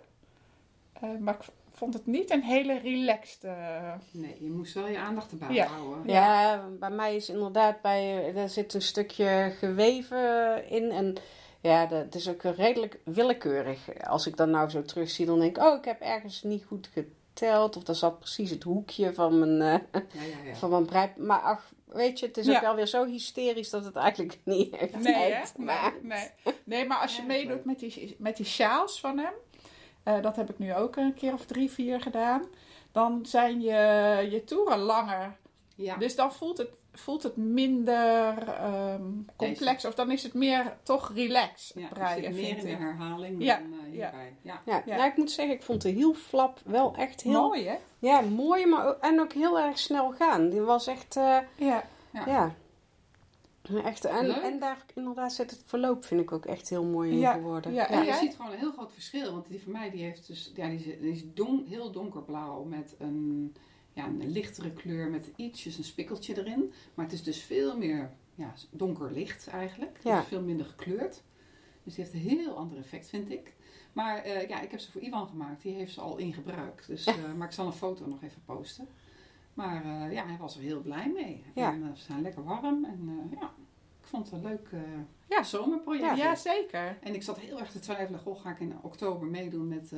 Eh, 0.93 1.09
maar 1.19 1.33
ik 1.35 1.43
vond 1.81 1.93
het 1.93 2.05
niet 2.05 2.29
een 2.31 2.43
hele 2.43 2.79
relaxed... 2.79 3.43
eh, 3.43 3.93
Nee, 4.11 4.37
je 4.39 4.49
moest 4.49 4.73
wel 4.73 4.87
je 4.87 4.97
aandacht 4.97 5.31
erbij 5.31 5.53
Ja. 5.53 5.65
houden. 5.67 6.13
Ja, 6.13 6.65
bij 6.79 6.89
mij 6.89 7.15
is 7.15 7.29
inderdaad 7.29 7.81
bij, 7.81 8.33
er 8.35 8.49
zit 8.49 8.73
een 8.73 8.81
stukje 8.81 9.53
geweven 9.59 10.69
in. 10.69 10.91
En 10.91 11.15
ja, 11.61 11.85
dat 11.85 11.99
het 12.03 12.15
is 12.15 12.29
ook 12.29 12.41
redelijk 12.43 12.99
willekeurig. 13.05 13.79
Als 14.07 14.27
ik 14.27 14.37
dan 14.37 14.49
nou 14.49 14.69
zo 14.69 14.81
terugzie, 14.83 15.25
dan 15.25 15.39
denk 15.39 15.57
ik, 15.57 15.63
oh, 15.63 15.77
ik 15.77 15.85
heb 15.85 16.01
ergens 16.01 16.43
niet 16.43 16.65
goed 16.65 16.89
geteld. 16.93 17.75
Of 17.77 17.83
daar 17.83 17.95
zat 17.95 18.19
precies 18.19 18.49
het 18.49 18.63
hoekje 18.63 19.13
van 19.13 19.39
mijn, 19.39 19.61
eh, 19.91 20.01
Ja, 20.11 20.23
ja, 20.23 20.49
ja. 20.49 20.55
van 20.55 20.69
mijn 20.69 20.85
brei. 20.85 21.09
Maar 21.17 21.39
ach, 21.39 21.71
weet 21.85 22.19
je, 22.19 22.25
het 22.25 22.37
is 22.37 22.45
Ja. 22.45 22.55
ook 22.55 22.61
wel 22.61 22.75
weer 22.75 22.87
zo 22.87 23.05
hysterisch 23.05 23.69
dat 23.69 23.85
het 23.85 23.95
eigenlijk 23.95 24.37
niet 24.45 24.75
echt 24.75 24.99
Nee, 24.99 25.13
hè? 25.33 25.41
Nee, 25.57 25.77
nee. 26.01 26.29
nee, 26.63 26.85
maar 26.87 26.97
als 26.97 27.15
je 27.15 27.21
Ja, 27.21 27.27
meedoet 27.27 27.65
met 27.65 27.79
die, 27.79 28.15
met 28.19 28.37
die 28.37 28.45
sjaals 28.45 28.99
van 28.99 29.17
hem, 29.17 29.33
eh, 30.03 30.21
dat 30.21 30.35
heb 30.35 30.49
ik 30.49 30.59
nu 30.59 30.75
ook 30.75 30.95
een 30.95 31.13
keer 31.13 31.33
of 31.33 31.45
drie, 31.45 31.71
vier 31.71 32.01
gedaan, 32.01 32.43
dan 32.91 33.19
zijn 33.25 33.61
je, 33.61 34.27
je 34.31 34.43
toeren 34.43 34.77
langer. 34.79 35.35
Ja. 35.75 35.95
Dus 35.97 36.15
dan 36.15 36.33
voelt 36.33 36.57
het, 36.57 36.69
voelt 36.93 37.23
het 37.23 37.37
minder 37.37 38.37
ehm, 38.47 39.01
complex, 39.35 39.85
of 39.85 39.95
dan 39.95 40.11
is 40.11 40.23
het 40.23 40.33
meer 40.33 40.77
toch 40.83 41.11
relax 41.15 41.71
Ja, 41.75 41.81
het 41.81 41.93
breien, 41.93 42.23
zit 42.23 42.33
meer 42.33 42.57
in 42.57 42.65
de 42.65 42.71
ik. 42.71 42.77
herhaling 42.77 43.43
Ja, 43.43 43.55
dan 43.57 43.73
eh, 43.73 43.85
ja. 43.97 44.09
hierbij. 44.09 44.33
Ja. 44.41 44.61
Ja, 44.65 44.81
Ja. 44.85 44.95
nou, 44.95 45.09
ik 45.09 45.17
moet 45.17 45.31
zeggen, 45.31 45.55
ik 45.55 45.63
vond 45.63 45.81
de 45.81 45.89
hielflap 45.89 46.59
wel 46.65 46.93
echt 46.97 47.21
heel 47.21 47.41
Mooi, 47.47 47.67
hè? 47.67 47.75
ja, 47.99 48.21
mooi, 48.21 48.65
maar 48.65 48.87
ook, 48.87 48.97
en 49.01 49.19
ook 49.21 49.33
heel 49.33 49.59
erg 49.59 49.79
snel 49.79 50.11
gaan. 50.11 50.49
Die 50.49 50.61
was 50.61 50.87
echt, 50.87 51.15
eh, 51.15 51.37
Ja. 51.55 51.83
Ja. 52.25 52.53
Echt, 53.83 54.05
en, 54.05 54.27
Leuk. 54.27 54.35
en 54.35 54.59
daar 54.59 54.85
inderdaad 54.95 55.33
zit 55.33 55.51
het 55.51 55.63
verloop, 55.65 56.05
vind 56.05 56.21
ik 56.21 56.31
ook 56.31 56.45
echt 56.45 56.69
heel 56.69 56.83
mooi 56.83 57.11
in 57.11 57.17
Ja, 57.17 57.33
geworden. 57.33 57.73
ja, 57.73 57.81
Ja, 57.81 57.99
En 57.99 58.05
je 58.05 58.13
ziet 58.13 58.35
gewoon 58.35 58.51
een 58.51 58.57
heel 58.57 58.71
groot 58.71 58.93
verschil. 58.93 59.31
Want 59.31 59.47
die 59.47 59.61
van 59.61 59.71
mij 59.71 59.89
die 59.89 60.03
heeft 60.03 60.27
dus, 60.27 60.51
ja, 60.55 60.67
die 60.67 60.77
is, 60.77 60.99
die 60.99 61.11
is 61.11 61.23
don, 61.33 61.65
heel 61.67 61.91
donkerblauw 61.91 62.63
met 62.63 62.95
een, 62.99 63.53
ja, 63.93 64.05
een 64.05 64.31
lichtere 64.31 64.71
kleur 64.71 65.09
met 65.09 65.31
ietsjes 65.35 65.77
een 65.77 65.83
spikkeltje 65.83 66.37
erin. 66.37 66.73
Maar 66.93 67.05
het 67.05 67.13
is 67.13 67.23
dus 67.23 67.41
veel 67.41 67.77
meer 67.77 68.11
ja, 68.35 68.53
donker 68.69 69.11
licht 69.11 69.47
eigenlijk. 69.47 69.99
Ja. 70.03 70.19
Dus 70.19 70.27
veel 70.27 70.41
minder 70.41 70.65
gekleurd. 70.65 71.21
Dus 71.83 71.95
die 71.95 72.03
heeft 72.03 72.15
een 72.15 72.37
heel 72.37 72.55
ander 72.57 72.77
effect, 72.77 73.09
vind 73.09 73.31
ik. 73.31 73.53
Maar 73.93 74.17
eh, 74.17 74.47
ja, 74.49 74.61
ik 74.61 74.71
heb 74.71 74.79
ze 74.79 74.91
voor 74.91 75.01
Ivan 75.01 75.27
gemaakt. 75.27 75.61
Die 75.61 75.73
heeft 75.73 75.93
ze 75.93 76.01
al 76.01 76.17
in 76.17 76.33
gebruik. 76.33 76.83
Dus, 76.87 77.05
eh, 77.05 77.33
maar 77.37 77.47
ik 77.47 77.53
zal 77.53 77.65
een 77.65 77.73
foto 77.73 78.07
nog 78.07 78.23
even 78.23 78.41
posten. 78.45 78.87
Maar 79.53 79.83
eh, 79.85 80.11
ja, 80.13 80.25
hij 80.25 80.37
was 80.37 80.55
er 80.55 80.61
heel 80.61 80.81
blij 80.81 81.09
mee. 81.13 81.43
Ja. 81.55 81.71
En, 81.71 81.83
eh, 81.83 81.95
ze 81.95 82.03
zijn 82.03 82.21
lekker 82.21 82.43
warm. 82.43 82.85
En 82.85 83.29
eh, 83.31 83.39
ja, 83.39 83.45
ik 84.01 84.07
vond 84.07 84.25
het 84.25 84.33
een 84.33 84.47
leuk 84.49 84.67
eh, 84.71 84.79
Ja. 85.29 85.43
zomerproject. 85.43 86.17
ja, 86.17 86.35
zeker. 86.35 86.97
En 87.01 87.13
ik 87.13 87.23
zat 87.23 87.39
heel 87.39 87.59
erg 87.59 87.71
te 87.71 87.79
twijfelen, 87.79 88.19
goh, 88.19 88.41
ga 88.41 88.49
ik 88.49 88.59
in 88.59 88.73
oktober 88.81 89.27
meedoen 89.27 89.67
met 89.67 89.91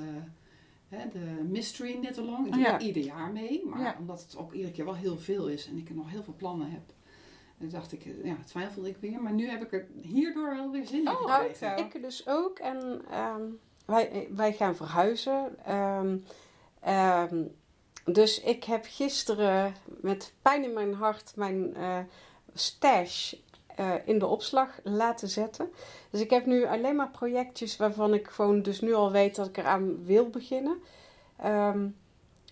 eh, 0.89 0.99
de 1.11 1.43
Mystery 1.49 1.93
Knit 1.99 2.17
Along. 2.17 2.45
Ik 2.47 2.53
doe 2.53 2.61
Ja. 2.61 2.73
er 2.73 2.81
ieder 2.81 3.03
jaar 3.03 3.31
mee, 3.31 3.65
maar 3.65 3.81
Ja. 3.81 3.95
omdat 3.99 4.21
het 4.21 4.37
ook 4.37 4.53
iedere 4.53 4.73
keer 4.73 4.85
wel 4.85 4.95
heel 4.95 5.17
veel 5.17 5.47
is 5.47 5.67
en 5.67 5.77
ik 5.77 5.95
nog 5.95 6.09
heel 6.09 6.23
veel 6.23 6.35
plannen 6.37 6.71
heb, 6.71 6.81
eh, 7.57 7.69
dacht 7.69 7.91
ik, 7.91 8.05
eh, 8.05 8.25
ja, 8.25 8.35
twijfelde 8.45 8.89
ik 8.89 8.97
weer. 8.97 9.21
Maar 9.21 9.33
nu 9.33 9.47
heb 9.49 9.61
ik 9.61 9.73
er 9.73 9.87
hierdoor 10.01 10.55
wel 10.55 10.71
weer 10.71 10.85
zin 10.87 10.99
in 10.99 11.07
Oh, 11.07 11.43
zo. 11.53 11.65
Ik 11.75 12.01
dus 12.01 12.27
ook. 12.27 12.59
En 12.59 13.01
ehm, 13.11 13.41
wij, 13.85 14.27
wij 14.31 14.53
gaan 14.53 14.75
verhuizen. 14.75 15.65
Ehm, 15.65 16.17
dus 18.05 18.41
ik 18.41 18.63
heb 18.63 18.85
gisteren 18.89 19.75
met 19.85 20.33
pijn 20.41 20.63
in 20.63 20.73
mijn 20.73 20.93
hart 20.93 21.31
mijn 21.35 21.75
eh, 21.75 21.97
stash 22.53 23.33
eh, 23.75 23.93
in 24.05 24.19
de 24.19 24.27
opslag 24.27 24.69
laten 24.83 25.27
zetten. 25.29 25.71
Dus 26.09 26.21
ik 26.21 26.29
heb 26.29 26.45
nu 26.45 26.65
alleen 26.65 26.95
maar 26.95 27.09
projectjes 27.09 27.77
waarvan 27.77 28.13
ik 28.13 28.27
gewoon 28.27 28.61
dus 28.61 28.81
nu 28.81 28.93
al 28.93 29.11
weet 29.11 29.35
dat 29.35 29.47
ik 29.47 29.57
eraan 29.57 30.05
wil 30.05 30.29
beginnen. 30.29 30.81
Ehm, 31.37 31.87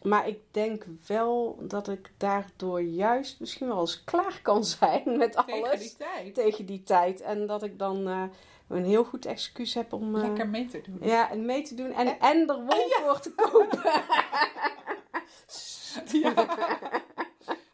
maar 0.02 0.28
ik 0.28 0.40
denk 0.52 0.86
wel 1.08 1.58
dat 1.62 1.88
ik 1.88 2.12
daardoor 2.18 2.82
juist 2.82 3.40
misschien 3.40 3.68
wel 3.68 3.80
eens 3.80 4.04
klaar 4.04 4.40
kan 4.42 4.64
zijn 4.66 5.04
met 5.18 5.32
Tegen 5.32 5.54
alles 5.54 5.80
die 5.80 5.96
tijd. 5.98 6.34
tegen 6.36 6.66
die 6.66 6.84
tijd. 6.84 7.22
En 7.22 7.46
dat 7.48 7.64
ik 7.64 7.80
dan 7.80 8.08
eh, 8.08 8.24
een 8.68 8.86
heel 8.86 9.04
goed 9.04 9.26
excuus 9.26 9.74
heb 9.74 9.94
om 9.94 10.16
eh, 10.16 10.22
Lekker 10.22 10.48
mee 10.50 10.66
te 10.66 10.82
doen. 10.82 10.98
ja, 11.02 11.32
en 11.32 11.46
mee 11.46 11.62
te 11.62 11.76
doen 11.76 11.92
en, 11.94 12.20
en 12.20 12.48
er 12.50 12.64
wol 12.68 12.90
voor 13.04 13.20
te 13.20 13.32
kopen. 13.36 13.82
Ja. 16.22 16.34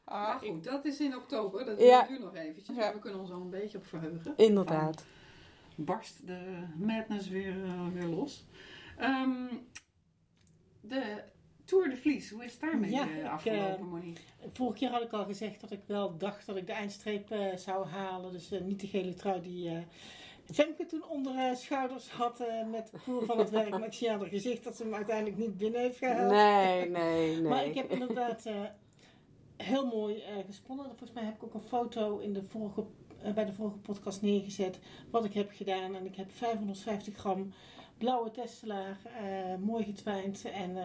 Ah, 0.10 0.36
goed, 0.38 0.64
dat 0.64 0.86
is 0.86 1.00
in 1.00 1.16
oktober, 1.16 1.66
dat 1.66 1.80
Ja. 1.82 2.04
duurt 2.08 2.20
nog 2.22 2.36
eventjes, 2.36 2.76
maar 2.76 2.94
we 2.94 3.00
kunnen 3.00 3.20
ons 3.20 3.32
al 3.32 3.42
een 3.42 3.50
beetje 3.50 3.78
op 3.78 3.86
verheugen. 3.88 4.34
Inderdaad. 4.38 5.06
barst 5.76 6.28
de 6.28 6.64
madness 6.76 7.28
weer, 7.30 7.64
eh, 7.64 7.88
weer 7.94 8.06
los. 8.06 8.46
Ehm, 8.98 9.46
de 10.82 11.24
Tour 11.66 11.90
de 11.90 11.98
Vlies, 11.98 12.30
hoe 12.30 12.44
is 12.46 12.52
het 12.52 12.62
daarmee 12.62 12.92
Ja, 12.92 13.08
eh, 13.10 13.32
afgelopen, 13.32 13.86
Monique? 13.86 14.22
Vorige 14.54 14.78
keer 14.78 14.90
had 14.90 15.02
ik 15.02 15.12
al 15.12 15.26
gezegd 15.26 15.62
dat 15.62 15.72
ik 15.72 15.82
wel 15.86 16.18
dacht 16.18 16.46
dat 16.46 16.56
ik 16.56 16.66
de 16.68 16.74
eindstreep 16.74 17.36
zou 17.56 17.86
halen. 17.88 18.32
Dus 18.32 18.50
niet 18.50 18.80
de 18.80 18.88
gele 18.88 19.14
trui 19.14 19.42
die 19.42 19.86
Femke 20.54 20.86
toen 20.86 21.04
onder 21.10 21.34
haar 21.34 21.56
schouders 21.56 22.10
had 22.10 22.40
eh, 22.40 22.66
met 22.72 22.90
de 22.92 22.98
poer 23.06 23.26
van 23.26 23.38
het 23.40 23.50
werk. 23.50 23.70
Maar 23.70 23.86
ik 23.86 23.94
zie 23.94 24.12
aan 24.12 24.20
haar 24.20 24.28
gezicht 24.30 24.64
dat 24.64 24.76
ze 24.76 24.84
hem 24.84 24.94
uiteindelijk 24.94 25.38
niet 25.38 25.58
binnen 25.58 25.82
heeft 25.82 25.98
gehaald. 25.98 26.32
Nee, 26.32 26.90
nee, 26.90 27.32
nee. 27.36 27.42
Maar 27.42 27.66
ik 27.66 27.76
heb 27.76 27.92
inderdaad 27.92 28.46
eh, 28.46 28.56
heel 29.58 29.86
mooi 29.86 30.16
eh, 30.22 30.34
gesponnen. 30.46 30.86
Volgens 30.86 31.12
mij 31.14 31.24
heb 31.24 31.36
ik 31.36 31.44
ook 31.44 31.54
een 31.54 31.62
foto 31.68 32.18
in 32.18 32.34
de 32.34 32.44
vorige, 32.44 32.84
eh, 33.22 33.34
bij 33.34 33.46
de 33.46 33.54
vorige 33.54 33.78
podcast 33.78 34.22
neergezet. 34.22 34.80
Wat 35.10 35.26
ik 35.26 35.34
heb 35.34 35.50
gedaan. 35.54 35.96
En 35.96 36.06
ik 36.06 36.16
heb 36.16 36.32
550 36.32 37.16
gram 37.16 37.54
blauwe 37.98 38.32
testelaar. 38.32 38.98
eh, 39.04 39.56
mooi 39.60 39.84
getwijnd. 39.84 40.46
En 40.52 40.78
eh, 40.78 40.84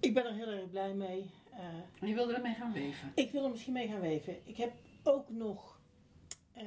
ik 0.00 0.14
ben 0.14 0.24
er 0.26 0.32
heel 0.34 0.46
erg 0.48 0.70
blij 0.70 0.94
mee. 0.94 1.30
Eh, 1.52 1.58
En 2.00 2.08
je 2.08 2.14
wilde 2.14 2.34
ermee 2.34 2.54
gaan 2.54 2.72
weven. 2.72 3.12
ik 3.14 3.30
wil 3.30 3.44
er 3.44 3.50
misschien 3.50 3.72
mee 3.72 3.88
gaan 3.88 4.00
weven. 4.00 4.36
Ik 4.44 4.56
heb 4.56 4.72
ook 5.04 5.28
nog 5.28 5.78
eh, 6.52 6.64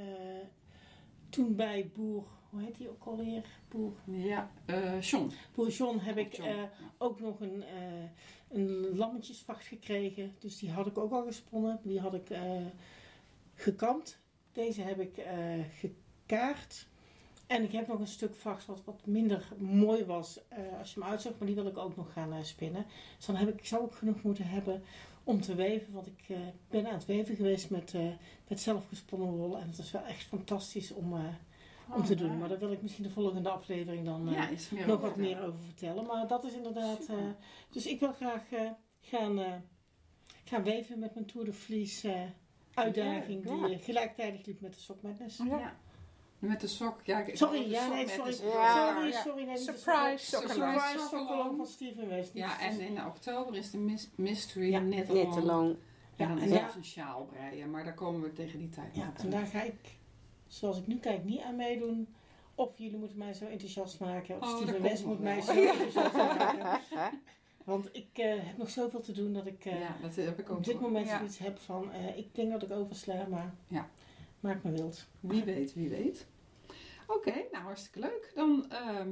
toen 1.32 1.56
bij 1.56 1.92
boer, 1.94 2.24
hoe 2.50 2.62
heet 2.62 2.78
die 2.78 2.90
ook 2.90 3.04
alweer? 3.06 3.46
Boer, 3.70 3.94
Ja, 4.06 4.52
eh 4.66 5.02
John. 5.02 5.32
boer 5.56 5.70
John 5.70 5.98
heb 5.98 6.18
ik 6.18 6.36
John, 6.36 6.48
eh, 6.50 6.56
ja. 6.56 6.70
ook 6.98 7.20
nog 7.20 7.40
een, 7.40 7.64
eh 7.64 8.04
een 8.50 8.96
lammetjesvacht 8.98 9.66
gekregen. 9.66 10.36
Dus 10.40 10.60
die 10.60 10.72
had 10.72 10.88
ik 10.88 10.98
ook 10.98 11.12
al 11.12 11.26
gesponnen. 11.26 11.80
Die 11.84 12.00
had 12.00 12.14
ik 12.14 12.28
gekamd. 13.56 14.20
Deze 14.52 14.82
heb 14.82 15.00
ik 15.00 15.26
gekaard. 15.80 16.88
En 17.48 17.64
ik 17.64 17.72
heb 17.72 17.88
nog 17.88 18.00
een 18.00 18.08
stuk 18.08 18.36
vacht 18.36 18.66
wat 18.66 18.82
wat 18.86 19.06
minder 19.06 19.48
mooi 19.58 20.06
was 20.06 20.40
als 20.80 20.94
je 20.94 21.00
hem 21.00 21.10
uitzocht. 21.10 21.38
Maar 21.38 21.48
die 21.48 21.56
wil 21.56 21.68
ik 21.68 21.78
ook 21.78 21.96
nog 21.96 22.14
gaan 22.14 22.46
spinnen. 22.46 22.86
Dus 23.18 23.26
dan 23.26 23.36
heb 23.36 23.50
ik, 23.50 23.60
ik 23.60 23.66
zou 23.66 23.82
ook 23.82 23.96
genoeg 23.96 24.24
moeten 24.24 24.46
hebben 24.48 24.84
om 25.24 25.42
te 25.42 25.56
weven. 25.56 25.94
Want 25.94 26.08
ik 26.08 26.26
eh, 26.28 26.38
ben 26.70 26.88
aan 26.88 26.94
het 26.94 27.06
weven 27.06 27.36
geweest 27.36 27.70
met, 27.70 27.94
eh, 27.94 28.08
met 28.48 28.60
zelfgesponnen 28.60 29.30
wol. 29.30 29.58
En 29.58 29.68
het 29.70 29.78
is 29.78 29.92
wel 29.92 30.06
echt 30.06 30.24
fantastisch 30.24 30.92
om, 30.94 31.14
eh, 31.14 31.24
om 31.96 32.04
te 32.04 32.16
doen. 32.16 32.38
Maar 32.38 32.50
daar 32.50 32.60
wil 32.60 32.72
ik 32.72 32.82
misschien 32.82 33.04
de 33.04 33.10
volgende 33.10 33.50
aflevering 33.50 34.06
dan 34.06 34.30
ja, 34.30 34.50
nog 34.86 35.02
wat 35.02 35.16
meer 35.16 35.42
over 35.44 35.60
vertellen. 35.60 36.06
Maar 36.06 36.28
dat 36.28 36.44
is 36.44 36.54
inderdaad. 36.54 37.06
Eh, 37.06 37.16
dus 37.70 37.86
ik 37.88 38.00
wil 38.00 38.14
graag 38.14 38.52
eh, 38.52 38.72
gaan, 39.02 39.40
eh, 39.40 39.54
gaan 40.44 40.64
weven 40.64 41.00
met 41.00 41.14
mijn 41.14 41.26
Tour 41.26 41.46
de 41.46 41.54
Vlies 41.54 42.04
eh, 42.04 42.22
uitdaging. 42.74 43.50
Ja. 43.50 43.68
Die 43.68 43.76
eh, 43.76 43.84
gelijktijdig 43.84 44.46
liep 44.46 44.62
met 44.62 44.74
de 44.88 44.96
Madness. 45.02 45.38
Ja. 45.38 45.46
Ja. 45.46 45.76
Met 46.42 46.62
de 46.62 46.68
sok. 46.68 47.00
Ja, 47.04 47.20
ik- 47.26 47.38
Sorry, 47.38 47.70
ja, 47.72 47.86
sok 47.86 47.94
nee, 47.94 48.08
sorry. 48.08 48.32
de- 48.32 48.44
Ja. 48.46 48.94
Sorry, 48.94 49.08
Ja. 49.12 49.22
sorry. 49.22 49.44
Nee, 49.44 49.58
Surprise 49.58 50.26
Sokkelong. 50.26 50.72
Surprise 50.72 50.98
Sokkelong. 51.00 51.28
Sokkelong 51.28 51.58
van 51.58 51.66
Steven 51.68 52.08
West. 52.10 52.34
Ja, 52.34 52.60
en 52.60 52.80
in 52.80 53.06
oktober 53.06 53.56
is 53.56 53.72
de 53.72 53.78
mis- 53.78 54.10
Mystery 54.16 54.72
Ja, 54.72 54.80
te 55.32 55.42
lang. 55.42 55.76
Ja, 56.16 56.28
dan 56.28 56.38
Ja, 56.38 56.44
is 56.44 56.50
en 56.50 56.56
het 56.58 56.62
daar- 56.68 56.76
een 56.76 56.86
sjaal 56.86 57.26
breien, 57.26 57.70
maar 57.72 57.84
daar 57.84 57.94
komen 57.94 58.22
we 58.22 58.34
tegen 58.34 58.60
die 58.60 58.70
tijd 58.70 58.96
Ja, 58.96 59.14
en 59.24 59.30
daar 59.30 59.46
ga 59.46 59.62
ik, 59.62 59.98
zoals 60.48 60.78
ik 60.78 60.88
nu 60.88 60.98
kijk, 61.00 61.24
niet 61.24 61.42
aan 61.42 61.56
meedoen. 61.56 62.08
Of 62.56 62.78
jullie 62.78 62.98
moeten 62.98 63.18
mij 63.18 63.34
zo 63.34 63.46
enthousiast 63.46 64.00
maken. 64.00 64.36
Of 64.42 64.44
Oh, 64.54 64.56
Steven 64.62 64.82
West 64.82 65.06
moet 65.06 65.20
mij 65.20 65.42
zo 65.42 65.52
enthousiast 65.68 66.14
maken. 66.16 66.80
Want 67.64 67.90
ik 67.92 68.08
eh, 68.14 68.34
heb 68.46 68.58
nog 68.58 68.70
zoveel 68.70 69.00
te 69.02 69.12
doen 69.12 69.34
dat 69.34 69.46
ik 69.46 69.66
eh, 69.66 69.80
Ja, 69.80 69.96
dat 70.02 70.16
heb 70.16 70.40
ik 70.40 70.50
ook 70.50 70.58
op 70.58 70.64
dit 70.64 70.80
moment 70.80 71.08
Ja. 71.08 71.18
zoiets 71.18 71.38
heb 71.38 71.60
van... 71.60 71.92
eh, 71.92 72.18
ik 72.18 72.36
denk 72.36 72.52
dat 72.52 72.64
ik 72.64 72.72
oversla, 72.72 73.26
maar 73.30 73.54
Ja. 73.68 73.90
maak 74.40 74.64
me 74.64 74.72
wild. 74.72 75.06
Wie 75.20 75.44
weet, 75.44 75.74
wie 75.74 75.90
weet. 75.90 76.26
Oké, 77.16 77.34
nou 77.52 77.64
hartstikke 77.64 78.00
leuk. 78.00 78.32
Dan 78.36 78.66
ehm, 78.72 79.10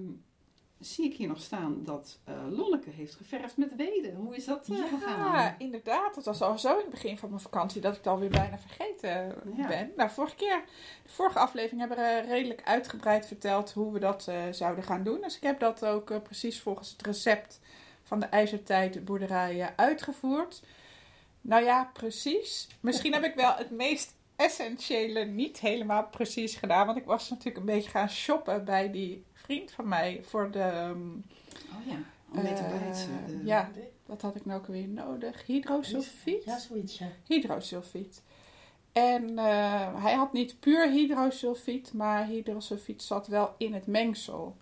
zie 0.79 1.06
ik 1.06 1.13
hier 1.18 1.27
nog 1.27 1.41
staan 1.41 1.84
dat 1.84 2.20
eh, 2.24 2.34
Lonneke 2.50 2.89
heeft 2.89 3.15
geverfd 3.15 3.58
met 3.58 3.75
weden. 3.75 4.15
Hoe 4.15 4.36
is 4.36 4.46
dat 4.46 4.68
eh, 4.70 4.77
Ja, 4.77 4.86
gegaan? 4.88 5.56
inderdaad. 5.58 6.15
Het 6.15 6.25
was 6.25 6.41
al 6.41 6.58
zo 6.60 6.72
in 6.74 6.82
het 6.82 6.89
begin 6.89 7.18
van 7.18 7.29
mijn 7.29 7.41
vakantie 7.41 7.82
dat 7.82 7.91
ik 7.91 7.98
het 7.98 8.08
alweer 8.08 8.29
bijna 8.29 8.58
vergeten 8.58 9.36
Ja. 9.56 9.68
ben. 9.68 9.91
Nou, 9.96 10.10
vorige 10.10 10.36
keer, 10.36 10.63
de 11.03 11.10
vorige 11.10 11.39
aflevering 11.39 11.79
hebben 11.79 11.98
we 11.98 12.20
redelijk 12.27 12.62
uitgebreid 12.63 13.25
verteld 13.27 13.72
hoe 13.72 13.94
we 13.94 14.00
dat 14.00 14.27
eh, 14.27 14.44
zouden 14.51 14.84
gaan 14.84 15.03
doen. 15.03 15.22
Dus 15.22 15.36
ik 15.36 15.44
heb 15.44 15.60
dat 15.60 15.86
ook 15.86 16.12
eh, 16.12 16.22
precies 16.22 16.62
volgens 16.62 16.91
het 16.91 17.01
recept 17.06 17.60
van 18.03 18.20
de 18.20 18.25
IJzertijd 18.25 19.06
boerderij 19.06 19.62
eh, 19.62 19.68
uitgevoerd. 19.75 20.62
Nou 21.41 21.63
ja, 21.63 21.89
precies. 21.94 22.68
Misschien 22.79 23.13
heb 23.13 23.24
ik 23.24 23.36
wel 23.36 23.56
het 23.56 23.70
meest 23.72 24.15
essentiële 24.39 25.25
niet 25.25 25.60
helemaal 25.60 26.08
precies 26.08 26.55
gedaan. 26.55 26.86
Want 26.86 26.98
ik 26.98 27.05
was 27.05 27.29
natuurlijk 27.29 27.58
een 27.58 27.65
beetje 27.74 27.89
gaan 27.89 28.10
shoppen 28.10 28.65
bij 28.65 28.91
die 28.91 29.24
vriend 29.34 29.72
van 29.72 29.88
mij 29.88 30.19
voor 30.24 30.51
de... 30.51 30.60
ehm, 30.60 31.08
Oh 31.72 31.86
ja, 31.86 31.96
om 32.34 32.43
mee 32.43 32.53
te 32.53 32.62
eh. 32.62 32.91
De- 33.27 33.41
ja, 33.43 33.69
wat 34.05 34.22
had 34.22 34.36
ik 34.36 34.46
nou 34.46 34.60
ook 34.60 34.67
weer 34.67 34.88
nodig? 34.88 35.46
Hydrosulfiet? 35.46 36.43
Ja, 36.43 36.60
zoiets, 36.60 36.98
ja. 36.98 37.08
Hydrosulfiet. 37.27 38.24
En 38.91 39.38
eh, 39.39 40.03
hij 40.03 40.13
had 40.13 40.34
niet 40.34 40.60
puur 40.60 40.89
hydrosulfiet, 40.89 41.93
maar 41.93 42.25
hydrosulfiet 42.25 43.03
zat 43.03 43.27
wel 43.27 43.53
in 43.58 43.74
het 43.74 43.88
mengsel. 43.88 44.55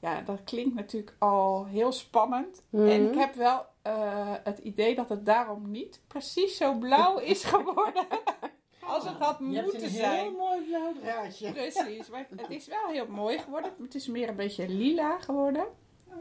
Ja, 0.00 0.20
dat 0.20 0.44
klinkt 0.44 0.74
natuurlijk 0.74 1.14
al 1.18 1.66
heel 1.66 1.92
spannend. 1.92 2.62
Mhm. 2.70 2.88
En 2.88 3.08
ik 3.08 3.18
heb 3.18 3.34
wel 3.34 3.66
eh, 3.82 4.32
het 4.44 4.58
idee 4.58 4.94
dat 4.94 5.08
het 5.08 5.26
daarom 5.26 5.70
niet 5.70 6.00
precies 6.06 6.56
zo 6.56 6.74
blauw 6.74 7.18
is 7.18 7.44
geworden 7.44 8.06
als 8.88 9.04
het 9.04 9.18
had 9.18 9.40
moeten 9.40 9.84
een 9.84 9.90
zijn. 9.90 10.18
heel 10.18 10.32
mooi 10.32 10.64
blauw 10.66 10.92
draadje. 11.00 11.52
Precies, 11.52 12.10
maar 12.10 12.26
het 12.36 12.50
is 12.50 12.66
wel 12.66 12.88
heel 12.92 13.06
mooi 13.08 13.38
geworden. 13.38 13.72
Het 13.82 13.94
is 13.94 14.08
meer 14.08 14.28
een 14.28 14.36
beetje 14.36 14.68
lila 14.68 15.18
geworden. 15.18 15.66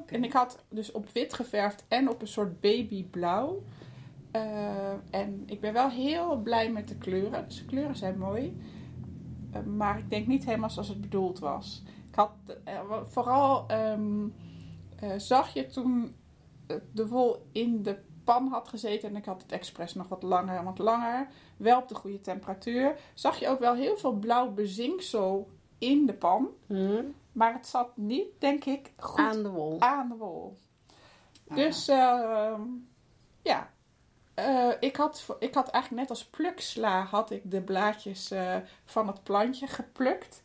En 0.05 0.23
ik 0.23 0.33
had 0.33 0.63
dus 0.69 0.91
op 0.91 1.09
wit 1.09 1.33
geverfd 1.33 1.85
en 1.87 2.09
op 2.09 2.21
een 2.21 2.27
soort 2.27 2.61
babyblauw. 2.61 3.63
Eh, 4.31 4.91
en 5.09 5.43
ik 5.45 5.61
ben 5.61 5.73
wel 5.73 5.89
heel 5.89 6.37
blij 6.37 6.71
met 6.71 6.87
de 6.87 6.95
kleuren. 6.97 7.47
Dus 7.47 7.57
de 7.57 7.65
kleuren 7.65 7.95
zijn 7.95 8.17
mooi. 8.17 8.57
Eh, 9.51 9.63
maar 9.63 9.97
ik 9.97 10.09
denk 10.09 10.27
niet 10.27 10.45
helemaal 10.45 10.69
zoals 10.69 10.87
het 10.87 11.01
bedoeld 11.01 11.39
was. 11.39 11.83
Ik 12.07 12.15
had 12.15 12.31
eh, 12.63 12.79
vooral 13.03 13.67
ehm, 13.67 14.27
eh, 14.99 15.11
zag 15.17 15.53
je 15.53 15.67
toen 15.67 16.15
de 16.91 17.07
wol 17.07 17.47
in 17.51 17.83
de 17.83 17.97
pan 18.27 18.47
had 18.47 18.67
gezeten 18.67 19.09
en 19.09 19.15
ik 19.15 19.25
had 19.25 19.41
het 19.41 19.51
expres 19.51 19.93
nog 19.93 20.07
wat 20.07 20.23
langer 20.23 20.57
en 20.57 20.63
wat 20.63 20.77
langer, 20.77 21.27
wel 21.57 21.79
op 21.79 21.87
de 21.87 21.95
goede 21.95 22.21
temperatuur, 22.21 22.95
zag 23.13 23.39
je 23.39 23.47
ook 23.47 23.59
wel 23.59 23.73
heel 23.75 23.97
veel 23.97 24.11
blauw 24.13 24.51
bezinksel 24.51 25.49
in 25.77 26.05
de 26.05 26.13
pan. 26.13 26.47
Hm? 26.67 27.03
Maar 27.31 27.53
het 27.53 27.67
zat 27.67 27.97
niet, 27.97 28.27
denk 28.37 28.65
ik, 28.65 28.91
goed 28.97 29.19
Aan 29.19 29.43
de 29.43 29.49
wol. 29.49 29.79
aan 29.81 30.09
de 30.09 30.15
wol. 30.15 30.57
Ah, 31.47 31.55
Dus 31.55 31.87
ehm, 31.87 32.61
ja, 33.41 33.69
Eh, 34.33 34.69
ik, 34.79 34.95
had, 34.95 35.25
ik 35.39 35.53
had 35.53 35.67
eigenlijk 35.69 36.01
net 36.01 36.09
als 36.09 36.25
pluksla 36.25 37.03
had 37.03 37.31
ik 37.31 37.51
de 37.51 37.61
blaadjes 37.61 38.31
eh, 38.31 38.55
van 38.85 39.07
het 39.07 39.23
plantje 39.23 39.67
geplukt. 39.67 40.43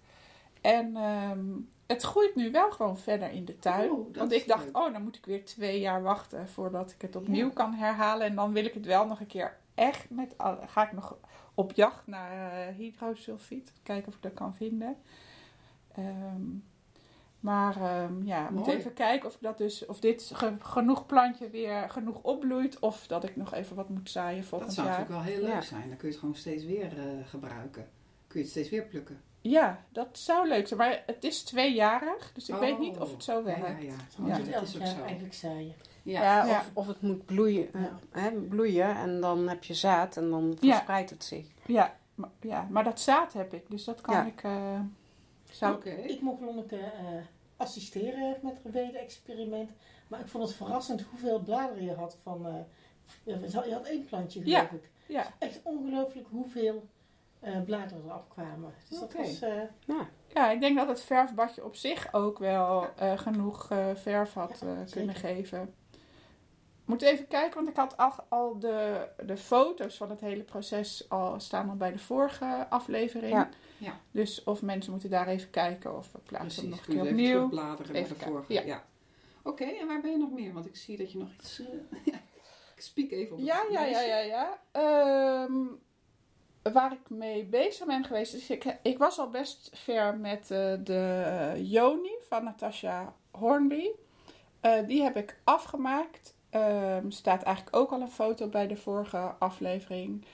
En 0.60 0.96
ehm, 0.96 1.50
het 1.86 2.02
groeit 2.02 2.34
nu 2.34 2.50
wel 2.50 2.70
gewoon 2.70 2.98
verder 2.98 3.30
in 3.30 3.44
de 3.44 3.58
tuin. 3.58 3.90
Oh, 3.90 4.06
dat 4.06 4.16
Want 4.16 4.32
ik 4.32 4.46
dacht, 4.46 4.64
leuk. 4.64 4.76
oh, 4.76 4.92
dan 4.92 5.02
moet 5.02 5.16
ik 5.16 5.26
weer 5.26 5.44
twee 5.44 5.80
jaar 5.80 6.02
wachten 6.02 6.48
voordat 6.48 6.90
ik 6.90 7.02
het 7.02 7.16
opnieuw 7.16 7.46
Ja. 7.46 7.52
kan 7.52 7.74
herhalen. 7.74 8.26
En 8.26 8.34
dan 8.34 8.52
wil 8.52 8.64
ik 8.64 8.74
het 8.74 8.86
wel 8.86 9.06
nog 9.06 9.20
een 9.20 9.26
keer 9.26 9.56
echt 9.74 10.10
met... 10.10 10.34
Ga 10.66 10.86
ik 10.86 10.92
nog 10.92 11.16
op 11.54 11.72
jacht 11.72 12.06
naar 12.06 12.52
eh, 12.68 12.74
hydrosulfiet. 12.76 13.72
Kijken 13.82 14.08
of 14.08 14.14
ik 14.14 14.22
dat 14.22 14.34
kan 14.34 14.54
vinden. 14.54 14.96
Ehm, 15.94 16.42
maar 17.40 17.76
ehm, 17.76 18.22
ja, 18.24 18.44
ik 18.44 18.50
moet 18.50 18.66
even 18.66 18.92
kijken 18.94 19.28
of, 19.28 19.34
ik 19.34 19.40
dat 19.42 19.58
dus, 19.58 19.86
of 19.86 20.00
dit 20.00 20.30
ge- 20.34 20.56
genoeg 20.60 21.06
plantje 21.06 21.50
weer 21.50 21.90
genoeg 21.90 22.18
opbloeit. 22.22 22.78
Of 22.78 23.06
dat 23.06 23.24
ik 23.24 23.36
nog 23.36 23.54
even 23.54 23.76
wat 23.76 23.88
moet 23.88 24.10
zaaien 24.10 24.40
Dat 24.40 24.48
volgend 24.48 24.72
zou 24.72 24.86
jaar. 24.86 24.98
natuurlijk 24.98 25.24
wel 25.24 25.34
heel 25.34 25.44
leuk 25.44 25.52
Ja. 25.54 25.60
zijn. 25.60 25.88
Dan 25.88 25.96
kun 25.96 26.06
je 26.06 26.12
het 26.12 26.18
gewoon 26.18 26.34
steeds 26.34 26.64
weer 26.64 26.98
eh, 26.98 27.04
gebruiken. 27.28 27.88
Kun 28.26 28.38
je 28.38 28.44
het 28.46 28.50
steeds 28.50 28.68
weer 28.70 28.84
plukken. 28.84 29.20
Ja, 29.42 29.84
dat 29.88 30.08
zou 30.12 30.48
leuk 30.48 30.66
zijn. 30.68 30.78
Maar 30.80 31.02
het 31.06 31.24
is 31.24 31.42
tweejarig, 31.42 32.32
dus 32.32 32.48
ik 32.48 32.54
weet 32.54 32.72
Oh. 32.72 32.80
niet 32.80 32.98
of 32.98 33.10
het 33.10 33.24
zo 33.24 33.36
Ja, 33.36 33.42
werkt. 33.42 33.82
ja, 33.82 33.88
ja. 33.88 34.26
Ja. 34.26 34.34
het 34.36 34.52
dat 34.52 34.62
is 34.62 34.76
ook 34.80 34.86
zo. 34.86 35.02
eigenlijk 35.02 35.34
zaaien. 35.34 35.74
Ja. 36.02 36.22
Ja, 36.22 36.44
Ja. 36.46 36.58
Of, 36.58 36.70
of 36.72 36.86
het 36.86 37.00
moet 37.02 37.26
bloeien, 37.26 37.68
Ja. 37.72 37.98
hè, 38.10 38.30
bloeien 38.30 38.96
en 38.96 39.20
dan 39.20 39.48
heb 39.48 39.64
je 39.64 39.74
zaad 39.74 40.16
en 40.16 40.30
dan 40.30 40.56
Ja. 40.60 40.72
verspreidt 40.72 41.10
het 41.10 41.24
zich. 41.24 41.46
Ja, 41.66 41.96
maar, 42.14 42.30
ja, 42.40 42.66
maar 42.70 42.84
dat 42.84 43.00
zaad 43.00 43.32
heb 43.32 43.52
ik, 43.54 43.70
dus 43.70 43.84
dat 43.84 44.00
kan 44.00 44.14
Ja. 44.14 44.24
ik... 44.24 44.42
eh, 44.42 44.80
zou 45.50 45.74
Oké. 45.74 45.90
Ik 45.90 46.20
mocht 46.20 46.40
Lonneke 46.40 46.76
eh, 46.76 47.06
assisteren 47.56 48.36
met 48.42 48.58
het 48.62 48.72
weden-experiment. 48.72 49.70
Maar 50.08 50.20
ik 50.20 50.28
vond 50.28 50.44
het 50.44 50.54
verrassend 50.56 51.02
hoeveel 51.02 51.40
bladeren 51.40 51.84
je 51.84 51.94
had 51.94 52.16
van... 52.22 52.46
eh, 52.46 52.54
je 53.24 53.72
had 53.74 53.86
één 53.86 54.04
plantje, 54.04 54.42
geloof 54.42 54.60
Ja. 54.60 54.70
ik. 54.70 54.90
Ja, 55.06 55.26
Echt 55.38 55.60
ongelooflijk 55.62 56.26
hoeveel 56.30 56.88
bladeren 57.64 58.04
er 58.04 58.10
afkwamen. 58.12 58.74
Dus 58.88 58.98
dat 58.98 59.12
was... 59.12 59.40
eh, 59.40 59.62
Ja. 59.86 60.08
ja, 60.34 60.50
ik 60.50 60.60
denk 60.60 60.76
dat 60.76 60.88
het 60.88 61.02
verfbadje 61.02 61.64
op 61.64 61.74
zich 61.76 62.12
ook 62.12 62.38
wel 62.38 62.86
eh, 62.96 63.18
genoeg 63.18 63.70
eh, 63.70 63.86
verf 63.94 64.32
had 64.32 64.58
Ja, 64.60 64.66
eh, 64.66 64.74
zeker. 64.76 64.90
kunnen 64.92 65.14
geven. 65.14 65.74
Moet 66.84 67.02
even 67.02 67.26
kijken, 67.28 67.54
want 67.54 67.68
ik 67.68 67.76
had 67.76 67.96
al, 67.96 68.12
al 68.28 68.58
de, 68.58 69.08
de 69.26 69.36
foto's 69.36 69.96
van 69.96 70.10
het 70.10 70.20
hele 70.20 70.42
proces 70.42 71.08
al 71.08 71.40
staan 71.40 71.68
al 71.68 71.76
bij 71.76 71.92
de 71.92 71.98
vorige 71.98 72.66
aflevering. 72.68 73.32
Ja. 73.32 73.48
Ja. 73.78 74.00
Dus 74.10 74.44
of 74.44 74.62
mensen 74.62 74.90
moeten 74.92 75.10
daar 75.10 75.26
even 75.28 75.50
kijken 75.50 75.96
of 75.96 76.12
we 76.12 76.18
plaatsen 76.18 76.62
hem 76.62 76.70
nog 76.70 76.78
een 76.80 76.84
keer 76.86 76.94
even 77.00 77.08
opnieuw. 77.10 77.32
terugbladeren 77.34 77.92
naar 77.92 78.08
de 78.08 78.14
vorige. 78.14 78.52
ja. 78.52 78.62
Ja. 78.62 78.84
Oké, 79.42 79.64
en 79.64 79.86
waar 79.86 80.00
ben 80.00 80.10
je 80.10 80.16
nog 80.18 80.30
meer? 80.32 80.52
Want 80.52 80.66
ik 80.66 80.76
zie 80.76 80.96
dat 80.96 81.12
je 81.12 81.18
nog 81.18 81.28
iets... 81.38 81.58
eh, 81.60 81.66
ja. 82.12 82.20
Ik 82.76 82.82
spiek 82.82 83.10
even 83.12 83.32
op 83.32 83.38
het 83.38 83.46
Ja, 83.46 83.62
ja, 83.70 83.84
ja, 83.84 84.00
ja, 84.00 84.18
ja. 84.18 84.58
Ehm, 84.72 85.56
waar 86.62 86.92
ik 86.92 87.10
mee 87.10 87.44
bezig 87.44 87.86
ben 87.86 88.04
geweest, 88.04 88.34
is 88.34 88.50
ik, 88.50 88.78
ik 88.82 88.98
was 88.98 89.18
al 89.18 89.28
best 89.28 89.70
ver 89.74 90.16
met 90.16 90.50
eh, 90.50 90.72
de 90.84 91.52
Joni 91.56 92.14
van 92.28 92.44
Natasha 92.44 93.14
Hornby. 93.30 93.86
Eh, 94.60 94.86
die 94.86 95.02
heb 95.02 95.16
ik 95.16 95.38
afgemaakt. 95.44 96.34
Ehm 96.50 97.10
staat 97.10 97.42
eigenlijk 97.42 97.76
ook 97.76 97.92
al 97.92 98.00
een 98.00 98.10
foto 98.10 98.46
bij 98.46 98.66
de 98.66 98.76
vorige 98.76 99.34
aflevering. 99.38 100.24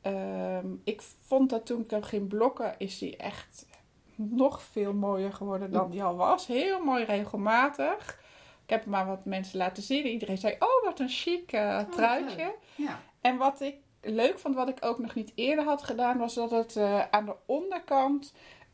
Ehm, 0.00 0.66
ik 0.84 1.02
vond 1.20 1.50
dat 1.50 1.66
toen 1.66 1.80
ik 1.80 1.90
hem 1.90 2.02
ging 2.02 2.28
blokken, 2.28 2.74
is 2.78 2.98
die 2.98 3.16
echt 3.16 3.66
nog 4.14 4.62
veel 4.62 4.92
mooier 4.92 5.32
geworden 5.32 5.70
dan 5.70 5.90
die 5.90 6.02
al 6.02 6.16
was. 6.16 6.46
Heel 6.46 6.84
mooi 6.84 7.04
regelmatig. 7.04 8.18
Ik 8.64 8.70
heb 8.70 8.80
hem 8.80 8.90
maar 8.90 9.06
wat 9.06 9.24
mensen 9.24 9.58
laten 9.58 9.82
zien. 9.82 10.06
Iedereen 10.06 10.38
zei, 10.38 10.56
oh 10.58 10.84
wat 10.84 11.00
een 11.00 11.08
chic 11.08 11.52
eh, 11.52 11.80
Oh, 11.80 11.92
truitje. 11.92 12.54
Ja. 12.74 13.00
En 13.20 13.36
wat 13.36 13.60
ik 13.60 13.74
leuk 14.00 14.38
vond, 14.38 14.54
wat 14.54 14.68
ik 14.68 14.78
ook 14.80 14.98
nog 14.98 15.14
niet 15.14 15.32
eerder 15.34 15.64
had 15.64 15.82
gedaan, 15.82 16.18
was 16.18 16.34
dat 16.34 16.50
het 16.50 16.76
eh, 16.76 17.08
aan 17.10 17.24
de 17.24 17.36
onderkant 17.46 18.32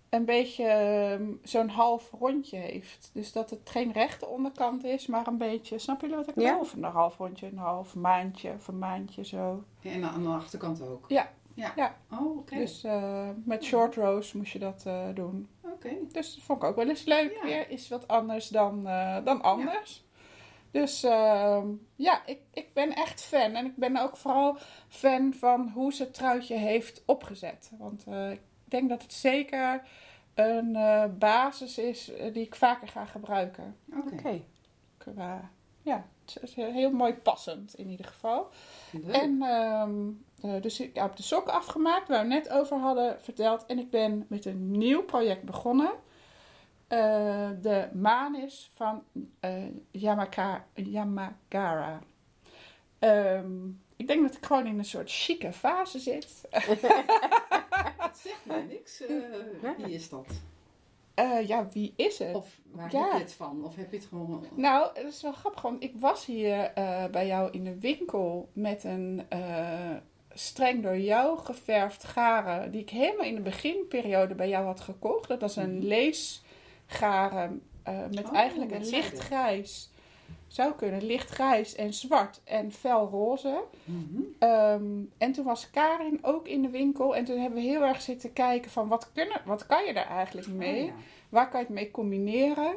een 0.09 0.25
beetje 0.25 0.64
ehm, 0.64 1.33
zo'n 1.42 1.68
half 1.68 2.11
rondje 2.18 2.56
heeft. 2.56 3.11
Dus 3.12 3.33
dat 3.33 3.50
het 3.50 3.71
geen 3.71 3.92
rechte 3.92 4.26
onderkant 4.26 4.85
is, 4.85 5.06
maar 5.06 5.26
een 5.26 5.38
beetje, 5.38 5.78
snap 5.78 6.00
jullie 6.00 6.16
wat 6.16 6.28
ik 6.28 6.35
bedoel? 6.35 6.50
Ja. 6.50 6.59
Of 6.59 6.73
een 6.73 6.83
half 6.83 7.16
rondje, 7.16 7.47
een 7.47 7.59
half 7.59 7.95
maandje 7.95 8.52
of 8.52 8.68
een 8.68 8.78
maandje 8.78 9.25
zo. 9.25 9.64
Ja, 9.80 9.90
en 9.90 10.04
aan 10.04 10.23
de 10.23 10.28
achterkant 10.28 10.83
ook. 10.83 11.04
Ja. 11.09 11.30
Ja. 11.56 11.73
Ja. 11.76 11.97
Oh, 12.11 12.38
oké. 12.38 12.56
Dus 12.56 12.85
eh, 12.85 13.28
met 13.45 13.64
short 13.64 13.95
rows 13.95 14.33
moest 14.33 14.52
je 14.52 14.59
dat 14.59 14.83
eh, 14.87 15.04
doen. 15.14 15.49
Oké. 15.61 15.90
Dus 16.12 16.35
dat 16.35 16.45
vond 16.45 16.62
ik 16.62 16.68
ook 16.68 16.76
wel 16.76 16.88
eens 16.88 17.04
leuk. 17.04 17.33
Ja. 17.33 17.42
Weer 17.42 17.71
is 17.71 17.88
wat 17.88 18.09
anders 18.09 18.49
dan, 18.49 18.87
eh, 18.87 19.25
dan 19.25 19.42
anders. 19.42 20.05
Dus 20.76 21.02
ehm, 21.02 21.66
ja, 21.95 22.23
ik, 22.26 22.38
ik 22.52 22.73
ben 22.73 22.95
echt 22.95 23.23
fan. 23.23 23.54
En 23.54 23.66
ik 23.66 23.76
ben 23.76 23.97
ook 23.97 24.16
vooral 24.16 24.59
fan 24.88 25.35
van 25.35 25.71
hoe 25.75 25.92
ze 25.92 26.02
het 26.02 26.14
truitje 26.14 26.54
heeft 26.54 27.02
opgezet. 27.06 27.71
Want 27.78 28.04
eh, 28.09 28.30
ik 28.30 28.40
denk 28.64 28.88
dat 28.88 29.02
het 29.02 29.12
zeker 29.12 29.83
een 30.35 30.76
eh, 30.76 31.04
basis 31.18 31.78
is 31.78 32.12
eh, 32.12 32.33
die 32.33 32.42
ik 32.42 32.54
vaker 32.54 32.88
ga 32.88 33.04
gebruiken. 33.04 33.76
Oké. 33.97 34.14
Oké. 34.14 34.42
Qua, 34.97 35.50
ja, 35.83 36.06
het 36.25 36.42
is 36.42 36.54
heel 36.54 36.90
mooi 36.90 37.14
passend 37.14 37.75
in 37.75 37.88
ieder 37.88 38.06
geval. 38.06 38.49
Leuk. 38.92 39.14
En 39.14 39.42
ehm, 39.42 40.09
eh, 40.40 40.62
dus 40.62 40.80
ik 40.80 40.97
heb 40.97 41.16
de 41.16 41.23
sokken 41.23 41.52
afgemaakt, 41.52 42.09
waar 42.09 42.23
we 42.23 42.28
net 42.28 42.50
over 42.50 42.78
hadden 42.78 43.16
verteld. 43.21 43.66
En 43.66 43.78
ik 43.78 43.90
ben 43.90 44.26
met 44.28 44.45
een 44.45 44.71
nieuw 44.71 45.02
project 45.02 45.42
begonnen. 45.42 45.90
Eh, 46.88 47.48
de 47.62 47.88
Manis 47.92 48.70
van 48.74 49.02
eh, 49.40 49.52
Yamaka, 49.90 50.64
Yamagara. 50.74 52.00
Ehm, 52.98 53.66
ik 53.96 54.06
denk 54.06 54.22
dat 54.22 54.36
ik 54.36 54.44
gewoon 54.46 54.66
in 54.66 54.78
een 54.78 54.84
soort 54.84 55.10
chique 55.12 55.52
fase 55.52 55.98
zit. 55.98 56.40
Het 56.50 58.16
zegt 58.18 58.40
mij 58.44 58.62
niks. 58.68 59.00
eh, 59.06 59.70
wie 59.76 59.94
is 59.94 60.08
dat? 60.08 60.26
Eh, 61.14 61.46
ja, 61.46 61.68
wie 61.72 61.92
is 61.96 62.18
het? 62.18 62.34
Of 62.34 62.60
waar 62.70 62.92
Ja. 62.92 63.02
heb 63.02 63.12
je 63.12 63.18
het 63.18 63.32
van? 63.32 63.64
Of 63.64 63.76
heb 63.76 63.90
je 63.90 63.96
het 63.96 64.06
gewoon... 64.06 64.44
Nou, 64.54 64.94
dat 64.94 65.04
is 65.04 65.22
wel 65.22 65.32
grappig, 65.32 65.62
want 65.62 65.82
ik 65.82 65.92
was 65.98 66.26
hier 66.26 66.58
eh, 66.72 67.04
bij 67.06 67.26
jou 67.26 67.50
in 67.50 67.64
de 67.64 67.78
winkel 67.78 68.48
met 68.52 68.84
een 68.84 69.22
eh, 69.28 69.90
streng 70.34 70.82
door 70.82 70.98
jou 70.98 71.38
geverfd 71.38 72.04
garen, 72.04 72.70
die 72.70 72.80
ik 72.80 72.90
helemaal 72.90 73.26
in 73.26 73.34
de 73.34 73.40
beginperiode 73.40 74.34
bij 74.34 74.48
jou 74.48 74.64
had 74.66 74.80
gekocht. 74.80 75.28
Dat 75.28 75.40
was 75.40 75.56
een 75.56 75.76
Mhm. 75.76 75.86
Leesgaren 76.88 77.62
eh, 77.82 77.98
met 78.14 78.28
Oh, 78.28 78.34
eigenlijk 78.34 78.72
een 78.72 78.88
lichtgrijs. 78.88 79.90
Zou 80.46 80.72
kunnen, 80.74 81.04
lichtgrijs 81.04 81.74
en 81.74 81.94
zwart 81.94 82.40
en 82.44 82.72
felroze. 82.72 83.62
Ehm, 84.38 84.84
en 85.18 85.32
toen 85.32 85.44
was 85.44 85.70
Karin 85.70 86.18
ook 86.22 86.48
in 86.48 86.62
de 86.62 86.70
winkel. 86.70 87.16
En 87.16 87.24
toen 87.24 87.38
hebben 87.38 87.58
we 87.58 87.68
heel 87.68 87.82
erg 87.82 88.00
zitten 88.00 88.32
kijken 88.32 88.70
van 88.70 88.88
wat, 88.88 89.10
kunnen, 89.12 89.40
wat 89.44 89.66
kan 89.66 89.84
je 89.84 89.92
daar 89.92 90.08
eigenlijk 90.08 90.46
mee? 90.46 90.80
Oh, 90.82 90.86
ja. 90.86 90.94
Waar 91.28 91.48
kan 91.48 91.60
je 91.60 91.66
het 91.66 91.74
mee 91.74 91.90
combineren? 91.90 92.74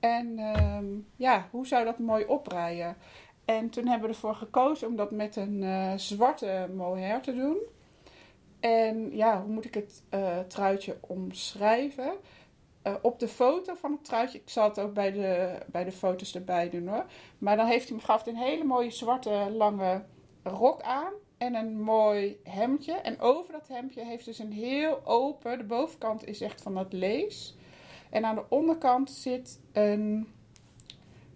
En 0.00 0.38
ehm, 0.38 0.86
ja, 1.16 1.48
hoe 1.50 1.66
zou 1.66 1.84
dat 1.84 1.98
mooi 1.98 2.24
oprijden? 2.24 2.96
En 3.44 3.70
toen 3.70 3.86
hebben 3.86 4.08
we 4.08 4.14
ervoor 4.14 4.34
gekozen 4.34 4.88
om 4.88 4.96
dat 4.96 5.10
met 5.10 5.36
een 5.36 5.62
eh, 5.62 5.92
zwarte 5.96 6.68
mohair 6.74 7.20
te 7.20 7.34
doen. 7.34 7.56
En 8.60 9.16
ja, 9.16 9.42
hoe 9.42 9.52
moet 9.52 9.64
ik 9.64 9.74
het 9.74 10.02
eh, 10.08 10.38
truitje 10.38 10.96
omschrijven? 11.00 12.12
Eh, 12.82 12.94
op 13.02 13.18
de 13.18 13.28
foto 13.28 13.74
van 13.74 13.92
het 13.92 14.04
truitje, 14.04 14.38
ik 14.38 14.48
zal 14.48 14.68
het 14.68 14.80
ook 14.80 14.94
bij 14.94 15.12
de, 15.12 15.58
bij 15.66 15.84
de 15.84 15.92
foto's 15.92 16.34
erbij 16.34 16.70
doen 16.70 16.88
hoor. 16.88 17.04
Maar 17.38 17.56
dan 17.56 17.66
heeft 17.66 17.88
hij 17.88 17.96
me 17.96 18.02
gaf 18.02 18.26
een 18.26 18.36
hele 18.36 18.64
mooie 18.64 18.90
zwarte 18.90 19.30
lange 19.50 20.04
rok 20.42 20.82
aan. 20.82 21.12
En 21.38 21.54
een 21.54 21.80
mooi 21.80 22.40
hemdje. 22.44 22.92
En 22.92 23.20
over 23.20 23.52
dat 23.52 23.68
hemdje 23.68 24.04
heeft 24.04 24.24
dus 24.24 24.38
een 24.38 24.52
heel 24.52 25.06
open. 25.06 25.58
De 25.58 25.64
bovenkant 25.64 26.26
is 26.26 26.40
echt 26.40 26.62
van 26.62 26.74
dat 26.74 26.92
lees. 26.92 27.56
En 28.10 28.24
aan 28.24 28.34
de 28.34 28.44
onderkant 28.48 29.10
zit 29.10 29.60
een. 29.72 30.28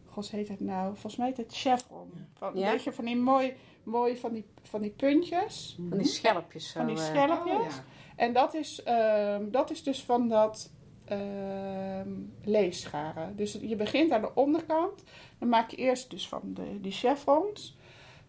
God 0.07 0.31
heet 0.31 0.49
het 0.49 0.61
nou? 0.61 0.93
Volgens 0.93 1.17
mij 1.17 1.27
heet 1.27 1.37
het 1.37 1.55
chevron. 1.55 2.27
Van, 2.35 2.51
Ja. 2.55 2.67
Een 2.67 2.73
beetje 2.73 2.93
van 2.93 3.05
die 3.05 3.17
mooi, 3.17 3.57
mooi 3.83 4.17
van 4.17 4.33
die, 4.33 4.45
van 4.63 4.81
die 4.81 4.91
puntjes. 4.91 5.77
Van 5.89 5.99
die 5.99 6.07
schelpjes 6.07 6.71
zo. 6.71 6.79
Van 6.79 6.87
die 6.87 6.97
eh. 6.97 7.05
schelpjes. 7.05 7.57
Oh, 7.57 7.65
ja. 7.65 7.85
En 8.17 8.33
dat 8.33 8.55
is, 8.55 8.83
ehm, 8.83 9.51
dat 9.51 9.71
is 9.71 9.83
dus 9.83 10.05
van 10.05 10.29
dat 10.29 10.71
ehm 11.05 12.09
leesscharen. 12.45 13.37
Dus 13.37 13.59
je 13.63 13.77
begint 13.77 14.11
aan 14.11 14.21
de 14.21 14.35
onderkant. 14.35 15.03
Dan 15.39 15.49
maak 15.49 15.71
je 15.71 15.77
eerst 15.77 16.11
dus 16.11 16.29
van 16.29 16.41
de, 16.45 16.81
die 16.81 16.93
chevrons. 16.93 17.77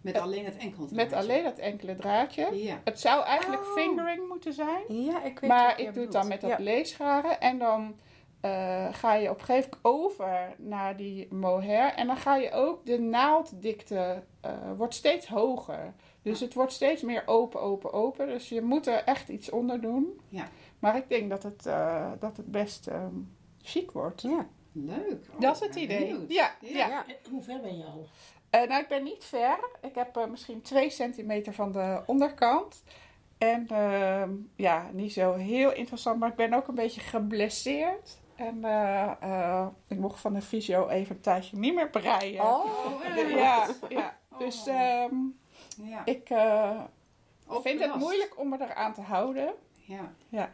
Met 0.02 0.18
alleen 0.18 0.46
het 0.46 0.58
enkel 0.58 0.88
Met 0.92 1.14
alleen 1.14 1.44
dat 1.44 1.58
enkele 1.58 1.96
draadje. 1.96 2.64
Ja. 2.64 2.82
Het 2.84 3.00
zou 3.00 3.24
eigenlijk 3.24 3.62
Oh. 3.62 3.74
fingering 3.74 4.28
moeten 4.28 4.54
zijn. 4.54 4.84
Ja, 4.88 5.24
ik 5.24 5.40
weet 5.40 5.50
Maar 5.50 5.68
wat 5.68 5.78
je 5.80 5.84
ik 5.86 5.94
doe 5.94 6.04
het 6.04 6.12
dan 6.12 6.28
met 6.28 6.42
dat 6.42 6.50
bedoelt. 6.50 6.70
leesscharen. 6.70 7.40
En 7.40 7.58
dan 7.60 7.96
eh, 8.42 8.88
ga 8.94 9.14
je 9.14 9.30
op 9.30 9.40
een 9.40 9.46
gegeven 9.46 9.70
moment 9.82 10.04
over 10.04 10.54
naar 10.58 10.98
die 10.98 11.34
mohair. 11.34 11.94
En 11.94 12.08
dan 12.08 12.18
ga 12.18 12.36
je 12.36 12.52
ook 12.52 12.86
de 12.86 13.00
naaddikte 13.00 14.24
eh, 14.42 14.52
wordt 14.78 14.94
steeds 14.94 15.28
hoger. 15.28 15.94
Dus 16.22 16.40
het 16.40 16.54
wordt 16.54 16.72
steeds 16.72 17.02
meer 17.02 17.24
open, 17.26 17.62
open, 17.62 17.94
open. 17.94 18.28
Dus 18.28 18.50
je 18.50 18.62
moet 18.62 18.88
er 18.88 19.04
echt 19.04 19.30
iets 19.30 19.50
onder 19.50 19.82
doen. 19.82 20.20
Ja. 20.30 20.48
Maar 20.86 20.98
ik 20.98 21.10
denk 21.10 21.30
dat 21.30 21.44
het, 21.44 21.66
eh, 21.66 22.12
dat 22.20 22.38
het 22.38 22.52
best 22.52 22.88
ehm, 22.88 23.16
chic 23.62 23.92
wordt. 23.92 24.22
Ja. 24.22 24.48
Leuk. 24.72 25.26
Oh, 25.34 25.40
dat 25.40 25.56
is 25.56 25.68
het 25.68 25.76
idee. 25.76 26.26
Ja, 26.28 26.52
Ja. 26.60 26.70
ja. 26.70 26.88
Ja. 26.88 27.06
Hoe 27.30 27.44
ver 27.44 27.62
ben 27.62 27.78
je 27.78 27.84
al? 27.84 28.08
Eh, 28.50 28.68
nou, 28.68 28.82
ik 28.82 28.88
ben 28.88 29.04
niet 29.04 29.24
ver. 29.24 29.58
Ik 29.82 29.96
heb 29.96 30.18
eh, 30.18 30.26
misschien 30.26 30.62
2 30.62 30.90
centimeter 30.90 31.54
van 31.54 31.72
de 31.72 32.02
onderkant. 32.06 32.84
En 33.38 33.68
ehm, 33.68 34.32
ja, 34.56 34.90
niet 34.94 35.14
zo 35.14 35.34
heel 35.34 35.74
interessant, 35.74 36.20
maar 36.20 36.30
ik 36.30 36.36
ben 36.36 36.54
ook 36.54 36.68
een 36.68 36.76
beetje 36.76 37.02
geblesseerd. 37.02 38.18
En 38.36 38.64
eh, 38.66 39.12
eh, 39.22 39.68
ik 39.88 39.98
mocht 40.00 40.20
van 40.20 40.34
de 40.34 40.42
fysio 40.42 40.88
even 40.88 41.16
een 41.16 41.22
tijdje 41.22 41.58
niet 41.58 41.74
meer 41.76 41.90
breien. 41.90 42.44
Oh, 42.44 42.66
ja, 43.30 43.68
ja. 43.90 44.18
Dus 44.38 44.68
Oh. 44.68 44.76
ehm, 44.76 45.16
Ja. 45.84 46.06
ik 46.06 46.30
eh, 46.30 46.82
vind 47.62 47.80
het 47.80 47.96
moeilijk 47.96 48.34
om 48.40 48.50
me 48.50 48.58
eraan 48.62 48.94
te 48.94 49.02
houden. 49.02 49.54
Ja. 50.30 50.50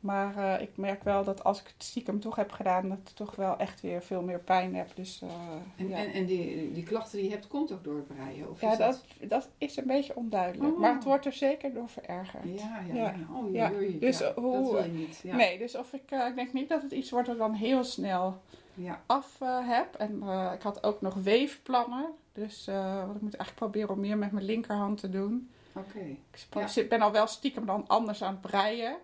Maar 0.00 0.36
eh, 0.54 0.60
ik 0.62 0.76
merk 0.76 1.02
wel 1.02 1.24
dat 1.24 1.44
als 1.44 1.60
ik 1.60 1.66
het 1.66 1.84
stiekem 1.86 2.20
toch 2.20 2.36
heb 2.36 2.50
gedaan, 2.52 2.88
dat 2.88 2.98
ik 2.98 3.08
toch 3.14 3.34
wel 3.36 3.56
echt 3.58 3.80
weer 3.80 4.02
veel 4.02 4.22
meer 4.22 4.38
pijn 4.40 4.74
heb. 4.74 4.90
Dus 4.94 5.22
eh, 5.22 5.28
En, 5.76 5.88
ja. 5.88 5.96
en, 5.96 6.12
en 6.12 6.26
die, 6.26 6.72
die 6.72 6.82
klachten 6.82 7.18
die 7.18 7.26
je 7.26 7.32
hebt, 7.32 7.46
komt 7.46 7.72
ook 7.72 7.84
door 7.84 7.96
het 7.96 8.06
breien? 8.06 8.50
Of 8.50 8.60
Ja, 8.60 8.70
is 8.72 8.78
dat, 8.78 9.02
dat 9.20 9.48
is 9.58 9.76
een 9.76 9.86
beetje 9.86 10.16
onduidelijk. 10.16 10.72
Oh. 10.74 10.80
Maar 10.80 10.94
het 10.94 11.04
wordt 11.04 11.26
er 11.26 11.32
zeker 11.32 11.72
door 11.74 11.88
verergerd. 11.88 12.44
Ja, 12.44 12.80
ja, 12.88 12.94
Ja. 12.94 13.02
ja. 13.02 13.14
Oh, 13.34 13.52
Ja. 13.52 13.70
Dus, 14.00 14.18
Ja, 14.18 14.26
eh, 14.26 14.34
hoe- 14.34 14.52
dat 14.52 14.70
wil 14.72 14.82
je 14.82 14.90
niet. 14.90 15.20
Ja. 15.22 15.36
Nee, 15.36 15.58
dus 15.58 15.76
of 15.76 15.92
ik, 15.92 16.10
ik 16.10 16.32
denk 16.34 16.52
niet 16.52 16.68
dat 16.68 16.82
het 16.82 16.92
iets 16.92 17.10
wordt 17.10 17.26
dat 17.26 17.36
ik 17.36 17.42
dan 17.42 17.52
heel 17.54 17.84
snel 17.84 18.40
Ja. 18.74 19.02
af 19.06 19.38
heb. 19.64 19.94
En 19.94 20.22
ik 20.54 20.62
had 20.62 20.84
ook 20.84 21.00
nog 21.00 21.14
weefplannen. 21.14 22.06
Dus 22.32 22.64
want 23.06 23.16
ik 23.16 23.22
moet 23.22 23.34
eigenlijk 23.36 23.54
proberen 23.54 23.90
om 23.90 24.00
meer 24.00 24.18
met 24.18 24.32
mijn 24.32 24.44
linkerhand 24.44 24.98
te 25.00 25.08
doen. 25.08 25.50
Oké. 25.72 26.16
Ik 26.80 26.88
ben 26.88 27.00
al 27.00 27.12
wel 27.12 27.26
stiekem 27.26 27.66
dan 27.66 27.84
anders 27.86 28.22
aan 28.22 28.32
het 28.32 28.50
breien. 28.50 28.96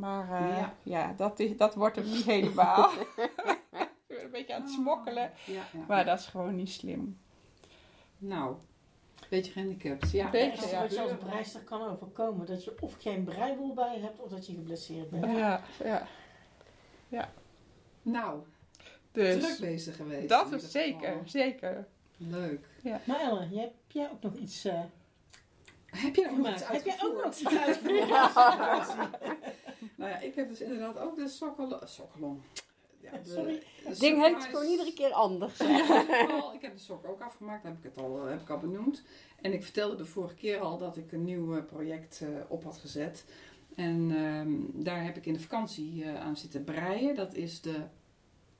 Maar 0.00 0.22
eh, 0.42 0.56
Ja. 0.58 0.74
ja, 0.82 1.14
dat, 1.16 1.38
is, 1.38 1.56
dat 1.56 1.74
wordt 1.74 1.96
hem 1.96 2.04
niet 2.04 2.24
helemaal. 2.24 2.90
ik 3.72 3.98
ben 4.06 4.24
een 4.24 4.30
beetje 4.30 4.54
aan 4.54 4.62
het 4.62 4.70
smokkelen. 4.70 5.30
Ja, 5.46 5.52
ja. 5.72 5.84
Maar 5.88 6.04
dat 6.04 6.18
is 6.18 6.26
gewoon 6.26 6.54
niet 6.54 6.70
slim. 6.70 7.18
Nou, 8.18 8.56
beetje 9.30 9.52
gehandicapt. 9.52 10.10
Ja, 10.10 10.30
Beetje, 10.30 10.62
Als 10.62 10.70
ja. 10.70 10.80
wat 10.80 10.92
je 10.94 11.00
als 11.00 11.12
breister 11.24 11.60
kan 11.60 11.82
overkomen, 11.82 12.46
dat 12.46 12.64
je 12.64 12.74
of 12.80 12.94
geen 12.98 13.24
breiboel 13.24 13.74
bij 13.74 13.98
hebt 14.00 14.20
of 14.20 14.30
dat 14.30 14.46
je 14.46 14.52
geblesseerd 14.54 15.10
bent. 15.10 15.24
Ja, 15.36 15.60
ja. 17.08 17.28
Nou, 18.02 18.40
Dus 19.12 19.42
druk 19.44 19.58
bezig 19.70 19.96
geweest. 19.96 20.28
dat 20.28 20.52
is 20.52 20.70
zeker, 20.70 21.08
geval. 21.08 21.22
zeker. 21.28 21.86
Leuk. 22.16 22.66
Maar 23.04 23.20
Ellen, 23.20 23.48
heb 23.48 23.72
jij 23.88 24.10
ook 24.10 24.22
nog 24.22 24.34
iets 24.34 24.64
eh, 24.64 24.80
Heb 25.86 26.14
je 26.14 26.22
nog 26.22 26.34
gemaakt? 26.34 26.60
iets 26.60 26.68
Heb 26.68 26.84
jij 26.84 26.96
ook 27.04 27.24
nog 27.24 27.34
iets 27.34 27.58
uitgevoerd? 27.66 29.08
Nou 30.00 30.12
ja, 30.12 30.18
ik 30.18 30.34
heb 30.34 30.48
dus 30.48 30.60
inderdaad 30.60 30.98
ook 30.98 31.16
de 31.16 31.28
sokkelon. 31.28 31.78
sokkelon. 31.84 32.42
Ja, 33.00 33.10
de, 33.22 33.30
Sorry. 33.30 33.62
Het 33.84 33.98
ding 34.00 34.22
heet 34.22 34.44
gewoon 34.44 34.66
iedere 34.66 34.92
keer 34.92 35.12
anders. 35.12 35.60
In 35.60 35.70
ieder 35.70 35.84
geval, 35.86 36.54
ik 36.54 36.60
heb 36.62 36.72
de 36.76 36.82
sok 36.82 37.06
ook 37.08 37.20
afgemaakt, 37.20 37.62
heb 37.62 37.76
ik 37.76 37.82
het 37.82 37.98
al, 37.98 38.24
heb 38.24 38.40
ik 38.40 38.50
al 38.50 38.58
benoemd. 38.58 39.02
En 39.40 39.52
ik 39.52 39.62
vertelde 39.62 39.96
de 39.96 40.04
vorige 40.04 40.34
keer 40.34 40.58
al 40.58 40.78
dat 40.78 40.96
ik 40.96 41.12
een 41.12 41.24
nieuw 41.24 41.56
eh, 41.56 41.64
project 41.64 42.20
eh, 42.20 42.28
op 42.48 42.64
had 42.64 42.76
gezet. 42.76 43.24
En 43.74 44.10
ehm, 44.16 44.82
daar 44.84 45.04
heb 45.04 45.16
ik 45.16 45.26
in 45.26 45.32
de 45.32 45.40
vakantie 45.40 46.04
eh, 46.04 46.20
aan 46.20 46.36
zitten 46.36 46.64
breien. 46.64 47.14
Dat 47.14 47.34
is 47.34 47.60
de 47.60 47.76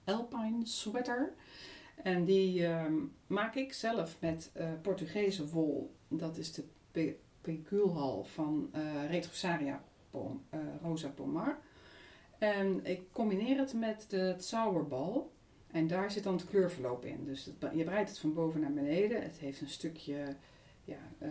Alpine 0.04 0.66
Sweater. 0.66 1.32
En 2.02 2.24
die 2.24 2.66
ehm, 2.66 2.94
maak 3.26 3.54
ik 3.54 3.72
zelf 3.72 4.16
met 4.20 4.50
eh, 4.54 4.68
Portugese 4.82 5.46
wol. 5.48 5.94
Dat 6.08 6.36
is 6.36 6.52
de 6.52 6.64
pe- 6.90 7.16
peculhal 7.40 8.24
van 8.24 8.68
eh 8.72 9.10
Retrosaria 9.10 9.82
pom, 10.10 10.44
eh, 10.50 10.60
Rosa 10.82 11.08
Pomar. 11.08 11.58
En 12.38 12.84
ik 12.84 13.12
combineer 13.12 13.58
het 13.58 13.74
met 13.74 14.06
de 14.08 14.34
Zauberbal. 14.38 15.32
En 15.66 15.86
daar 15.86 16.10
zit 16.10 16.22
dan 16.22 16.34
het 16.34 16.46
kleurverloop 16.46 17.04
in. 17.04 17.24
Dus 17.24 17.50
je 17.74 17.84
breidt 17.84 18.08
het 18.08 18.18
van 18.18 18.34
boven 18.34 18.60
naar 18.60 18.72
beneden. 18.72 19.22
Het 19.22 19.38
heeft 19.38 19.60
een 19.60 19.68
stukje 19.68 20.36
ja, 20.84 20.98
eh, 21.18 21.30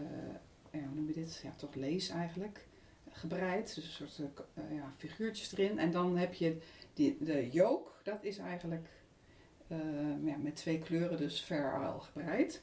ja, 0.71 0.79
hoe 0.79 0.95
noem 0.95 1.07
je 1.07 1.13
dit? 1.13 1.39
Ja, 1.43 1.53
toch 1.55 1.75
lees 1.75 2.09
eigenlijk. 2.09 2.67
Gebreid, 3.09 3.75
dus 3.75 3.99
een 3.99 4.09
soort 4.09 4.43
eh, 4.53 4.75
ja, 4.75 4.93
figuurtjes 4.97 5.51
erin. 5.51 5.79
En 5.79 5.91
dan 5.91 6.17
heb 6.17 6.33
je 6.33 6.57
die, 6.93 7.17
de 7.19 7.49
yoke, 7.49 7.91
dat 8.03 8.23
is 8.23 8.37
eigenlijk 8.37 8.87
ja, 10.23 10.37
met 10.37 10.55
twee 10.55 10.79
kleuren, 10.79 11.17
dus 11.17 11.41
ver 11.41 11.93
gebreid. 11.99 12.61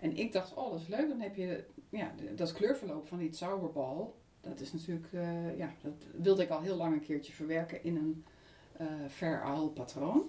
En 0.00 0.16
ik 0.16 0.32
dacht, 0.32 0.54
oh 0.54 0.70
dat 0.70 0.80
is 0.80 0.86
leuk, 0.86 1.08
dan 1.08 1.20
heb 1.20 1.36
je 1.36 1.64
ja, 1.88 2.14
dat 2.34 2.52
kleurverloop 2.52 3.06
van 3.06 3.18
die 3.18 3.34
zauberbal. 3.34 4.21
Dat 4.42 4.60
is 4.60 4.72
natuurlijk, 4.72 5.12
eh, 5.12 5.58
ja, 5.58 5.74
dat 5.82 5.92
wilde 6.16 6.42
ik 6.42 6.50
al 6.50 6.60
heel 6.60 6.76
lang 6.76 6.94
een 6.94 7.02
keertje 7.02 7.32
verwerken 7.32 7.84
in 7.84 7.96
een 7.96 8.24
ver 9.08 9.70
patroon. 9.74 10.28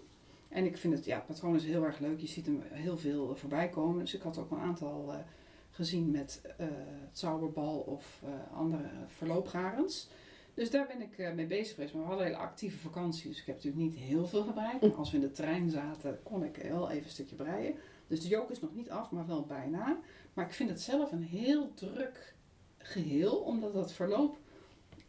En 0.49 0.65
ik 0.65 0.78
vind 0.78 0.93
het, 0.93 1.06
ja, 1.06 1.15
het 1.15 1.26
patroon 1.26 1.56
is 1.56 1.65
heel 1.65 1.84
erg 1.84 1.99
leuk. 1.99 2.19
Je 2.19 2.28
ziet 2.28 2.45
hem 2.45 2.62
heel 2.69 2.97
veel 2.97 3.36
voorbij 3.36 3.69
komen. 3.69 3.99
Dus 3.99 4.13
ik 4.13 4.21
had 4.21 4.38
ook 4.38 4.52
een 4.52 4.60
aantal 4.60 5.13
eh, 5.13 5.19
gezien 5.71 6.12
met 6.12 6.41
het 6.58 7.19
zauberbal 7.19 7.80
of 7.80 8.23
andere 8.54 8.89
verloopgarens. 9.08 10.10
Dus 10.54 10.71
daar 10.71 10.88
ben 10.88 11.02
ik 11.02 11.34
mee 11.36 11.47
bezig 11.47 11.76
geweest. 11.76 11.93
Maar 11.93 12.02
we 12.02 12.08
hadden 12.08 12.26
een 12.26 12.34
hele 12.34 12.45
actieve 12.45 12.78
vakantie, 12.78 13.30
dus 13.30 13.39
ik 13.39 13.45
heb 13.45 13.56
natuurlijk 13.56 13.84
niet 13.84 13.95
heel 13.95 14.28
veel 14.28 14.43
gebreid. 14.43 14.82
Maar 14.82 14.95
als 14.95 15.12
we 15.12 15.17
in 15.17 15.23
de 15.23 15.32
trein 15.32 15.69
zaten, 15.69 16.19
kon 16.23 16.43
ik 16.43 16.58
wel 16.58 16.89
even 16.89 17.04
een 17.04 17.10
stukje 17.10 17.36
breien. 17.36 17.76
Dus 18.08 18.21
de 18.21 18.28
joke 18.28 18.52
is 18.52 18.60
nog 18.60 18.76
niet 18.76 18.89
af, 18.89 19.12
maar 19.12 19.28
wel 19.28 19.45
bijna. 19.45 19.99
Maar 20.34 20.45
ik 20.45 20.54
vind 20.54 20.69
het 20.69 20.82
zelf 20.82 21.12
een 21.12 21.23
heel 21.23 21.73
druk 21.73 22.36
geheel, 22.84 23.36
omdat 23.36 23.74
het 23.74 23.91
verloop, 23.91 24.38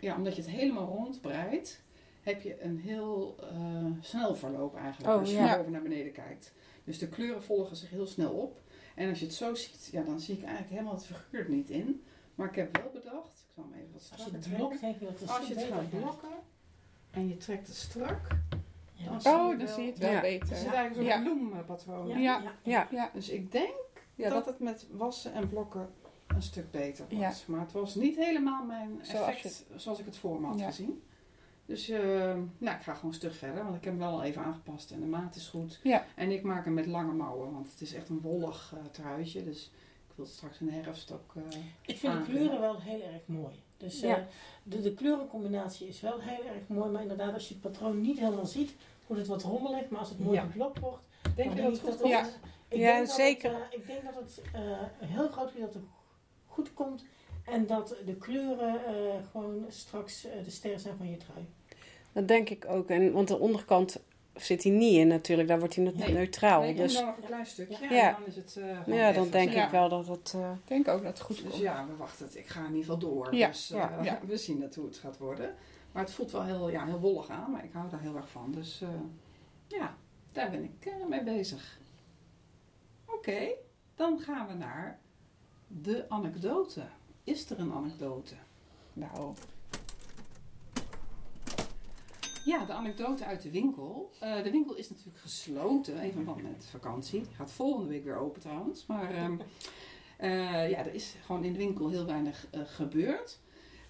ja, 0.01 0.17
omdat 0.17 0.37
je 0.37 0.43
het 0.43 0.51
helemaal 0.51 0.87
rondbreidt, 0.87 1.83
heb 2.23 2.43
je 2.43 2.63
een 2.63 2.79
heel 2.79 3.37
eh, 3.53 3.85
snel 4.01 4.35
verloop 4.37 4.77
eigenlijk. 4.77 5.13
Oh, 5.15 5.21
als 5.21 5.31
je 5.31 5.37
ja. 5.37 5.57
boven 5.57 5.73
naar 5.73 5.83
beneden 5.83 6.13
kijkt. 6.13 6.53
Dus 6.85 6.99
de 6.99 7.09
kleuren 7.09 7.43
volgen 7.43 7.77
zich 7.77 7.91
heel 7.91 8.07
snel 8.07 8.31
op. 8.33 8.61
En 8.95 9.09
als 9.09 9.19
je 9.19 9.25
het 9.25 9.35
zo 9.35 9.55
ziet, 9.55 9.89
ja, 9.93 10.03
dan 10.03 10.21
zie 10.21 10.35
ik 10.37 10.43
eigenlijk 10.43 10.71
helemaal 10.73 10.95
het 10.95 11.07
figuur 11.07 11.41
er 11.45 11.51
niet 11.51 11.71
in. 11.71 12.05
Maar 12.35 12.49
ik 12.49 12.55
heb 12.55 12.77
wel 12.77 12.91
bedacht, 12.93 13.45
ik 13.49 13.53
zal 13.55 13.65
hem 13.71 13.73
even 13.81 13.93
wat 13.93 14.01
Als 14.01 14.09
je 14.09 14.15
strakker 14.15 14.33
het 14.35 14.43
trekken. 14.43 14.67
blokt, 14.69 14.81
je 14.99 15.05
dat 15.07 15.21
het 15.21 15.29
Als 15.31 15.47
je 15.49 15.55
het 15.55 15.63
beter 15.63 15.75
gaat 15.77 15.91
blokken 15.91 16.29
en 17.11 17.29
je 17.29 17.37
trekt 17.37 17.67
het 17.67 17.77
strak, 17.77 18.21
Ja. 18.95 19.11
dan 19.11 19.21
zie 19.21 19.31
je 19.31 19.37
Oh, 19.37 19.49
wel- 19.49 19.59
dan 19.59 19.69
zie 19.69 19.83
je 19.85 19.91
het 19.91 19.99
wel 19.99 20.11
Ja. 20.11 20.23
er 20.25 20.31
zit 20.31 20.39
beter. 20.41 20.57
eigenlijk 20.57 20.95
zo'n 20.95 21.05
Ja. 21.05 21.23
bloempatroon. 21.23 22.09
Ja, 22.09 22.17
Ja. 22.19 22.41
ja. 22.43 22.53
Ja. 22.63 22.89
Ja. 22.91 23.11
Dus 23.15 23.29
ik 23.29 23.53
denk 23.53 23.75
Ja, 24.15 24.29
dat 24.31 24.45
dat, 24.45 24.47
het 24.47 24.59
met 24.63 24.87
wassen 24.91 25.33
en 25.33 25.49
blokken 25.49 25.89
een 26.35 26.43
stuk 26.43 26.71
beter 26.71 27.05
wordt. 27.11 27.39
Ja. 27.47 27.53
Maar 27.53 27.61
het 27.61 27.73
was 27.73 27.95
niet 27.95 28.17
helemaal 28.17 28.65
mijn 28.65 28.99
Zoals 29.03 29.27
effect 29.29 29.65
zoals 29.77 29.99
ik 29.99 30.05
het 30.05 30.17
voor 30.17 30.41
me 30.41 30.47
had 30.47 30.59
Ja. 30.59 30.67
gezien. 30.67 31.03
Dus 31.67 31.89
eh, 31.89 32.01
nou, 32.59 32.77
ik 32.77 32.83
ga 32.83 32.95
gewoon 32.95 33.15
stug 33.15 33.37
verder, 33.37 33.65
want 33.65 33.77
ik 33.77 33.85
heb 33.85 33.93
hem 33.93 34.03
wel 34.03 34.13
al 34.13 34.23
even 34.23 34.43
aangepast 34.43 34.91
en 34.91 35.01
de 35.01 35.07
maat 35.07 35.35
is 35.37 35.49
goed. 35.49 35.81
Ja. 35.83 36.05
En 36.17 36.31
ik 36.31 36.43
maak 36.43 36.65
hem 36.65 36.75
met 36.75 36.87
lange 36.87 37.13
mouwen, 37.13 37.53
want 37.53 37.71
het 37.71 37.81
is 37.81 37.95
echt 37.95 38.09
een 38.09 38.21
wollig 38.21 38.75
eh, 38.77 38.85
truitje. 38.91 39.45
Dus 39.45 39.71
ik 40.09 40.13
wil 40.17 40.25
het 40.25 40.35
straks 40.35 40.61
in 40.61 40.67
de 40.67 40.73
herfst 40.73 41.13
ook... 41.13 41.33
eh, 41.37 41.59
Ik 41.87 41.97
vind 41.99 42.13
de 42.13 42.23
kleuren 42.33 42.61
wel 42.61 42.81
heel 42.81 43.03
erg 43.03 43.23
mooi. 43.27 43.55
Dus 43.77 44.03
eh, 44.03 44.09
Ja. 44.09 44.27
de, 44.63 44.81
de 44.81 44.95
kleurencombinatie 44.95 45.89
is 45.89 46.01
wel 46.01 46.21
heel 46.21 46.45
erg 46.45 46.67
mooi. 46.67 46.91
Maar 46.91 47.03
inderdaad, 47.03 47.33
als 47.35 47.49
je 47.49 47.55
het 47.55 47.63
patroon 47.63 48.01
niet 48.01 48.19
helemaal 48.19 48.47
ziet, 48.47 48.75
wordt 49.07 49.23
het 49.23 49.31
wat 49.31 49.43
rommelig. 49.43 49.89
Maar 49.89 50.01
als 50.01 50.09
het 50.09 50.19
mooi 50.19 50.37
Ja. 50.37 50.43
geblokt 50.45 50.79
wordt, 50.79 51.03
denk 51.37 51.55
je 51.55 51.63
dat 51.63 51.71
het 51.71 51.81
goed 51.81 52.01
ik 52.01 52.07
Ja. 52.07 52.27
ik 52.69 52.79
Ja, 52.79 52.95
denk 52.95 53.07
dat 53.07 53.17
zeker. 53.17 53.51
Het, 53.55 53.63
ik 53.75 53.87
denk 53.87 54.05
dat 54.05 54.15
het 54.15 54.43
eh, 54.53 54.61
een 55.01 55.09
heel 55.09 55.29
groot 55.29 55.51
gedeelte 55.51 55.79
goed 56.55 56.75
komt. 56.75 57.05
En 57.45 57.67
dat 57.67 57.97
de 58.07 58.17
kleuren 58.17 58.85
eh, 58.87 58.95
gewoon 59.31 59.65
straks 59.69 60.25
eh, 60.25 60.45
de 60.45 60.51
sterren 60.51 60.81
zijn 60.81 60.97
van 60.97 61.11
je 61.11 61.17
trui. 61.17 61.47
Dat 62.13 62.29
denk 62.29 62.49
ik 62.51 62.65
ook. 62.69 62.89
En, 62.89 63.13
want 63.13 63.29
de 63.29 63.39
onderkant 63.39 64.01
zit 64.35 64.63
hij 64.63 64.73
niet 64.73 64.97
in 64.97 65.07
natuurlijk. 65.09 65.49
Daar 65.49 65.59
wordt 65.59 65.75
hij 65.75 65.85
net 65.85 65.97
Nee. 65.97 66.13
neutraal. 66.13 66.61
Nee, 66.61 66.75
dus 66.75 66.93
doe 66.93 67.01
dan 67.01 67.07
nog 67.11 67.17
een 67.17 67.25
klein 67.27 67.47
stukje 67.47 67.89
Ja. 67.95 68.13
dan 68.13 68.27
is 68.27 68.37
het 68.37 68.57
eh, 68.57 68.83
gewoon 68.83 68.99
ja, 68.99 69.13
dan 69.13 69.31
denk. 69.31 69.53
Ja. 69.53 69.65
ik 69.65 69.71
wel 69.71 69.89
dat 69.89 70.07
het... 70.07 70.33
eh, 70.37 70.51
ik 70.51 70.69
denk 70.69 70.89
ook 70.89 71.03
dat 71.03 71.11
het 71.13 71.21
goed 71.21 71.37
Dus 71.37 71.47
komt. 71.51 71.63
ja, 71.63 71.87
we 71.87 71.97
wachten 71.97 72.27
het. 72.27 72.37
Ik 72.37 72.47
ga 72.47 72.61
in 72.61 72.67
ieder 72.67 72.81
geval 72.81 72.99
door. 72.99 73.35
Ja, 73.35 73.47
Dus 73.49 73.71
eh, 73.71 73.77
ja, 73.79 74.03
ja. 74.03 74.21
we 74.27 74.37
zien 74.37 74.63
het 74.63 74.75
hoe 74.75 74.87
het 74.87 74.97
gaat 74.97 75.19
worden. 75.19 75.55
Maar 75.93 76.03
het 76.03 76.13
voelt 76.13 76.31
wel 76.31 76.45
heel, 76.45 76.71
ja, 76.71 76.87
heel 76.87 77.01
wollig 77.01 77.29
aan, 77.29 77.51
maar 77.51 77.65
ik 77.65 77.73
hou 77.73 77.91
daar 77.91 78.01
heel 78.01 78.17
erg 78.17 78.29
van. 78.29 78.53
Dus 78.53 78.81
eh, 78.83 78.89
ja, 79.67 79.97
daar 80.33 80.51
ben 80.51 80.65
ik 80.65 80.93
mee 81.09 81.23
bezig. 81.23 81.79
Oké, 83.07 83.49
dan 83.95 84.21
gaan 84.21 84.47
we 84.47 84.55
naar 84.55 84.99
de 85.67 86.09
anekdote. 86.09 86.83
Is 87.25 87.51
er 87.51 87.59
een 87.59 87.73
anekdote? 87.73 88.35
Nou, 88.93 89.35
Ja, 92.45 92.65
de 92.65 92.73
anekdote 92.73 93.25
uit 93.25 93.43
de 93.43 93.51
winkel. 93.51 94.11
Eh, 94.21 94.43
de 94.43 94.51
winkel 94.51 94.75
is 94.75 94.91
natuurlijk 94.91 95.19
gesloten, 95.19 96.03
in 96.03 96.13
verband 96.13 96.43
met 96.43 96.67
vakantie. 96.71 97.25
Gaat 97.37 97.53
volgende 97.53 97.89
week 97.89 98.05
weer 98.05 98.17
open 98.17 98.41
trouwens. 98.41 98.87
Maar 98.87 99.15
ehm, 99.15 99.37
eh, 100.19 100.71
ja, 100.71 100.79
er 100.79 100.95
is 100.95 101.17
gewoon 101.25 101.45
in 101.45 101.53
de 101.53 101.59
winkel 101.59 101.89
heel 101.89 102.07
weinig 102.07 102.47
eh, 102.51 102.61
gebeurd. 102.65 103.41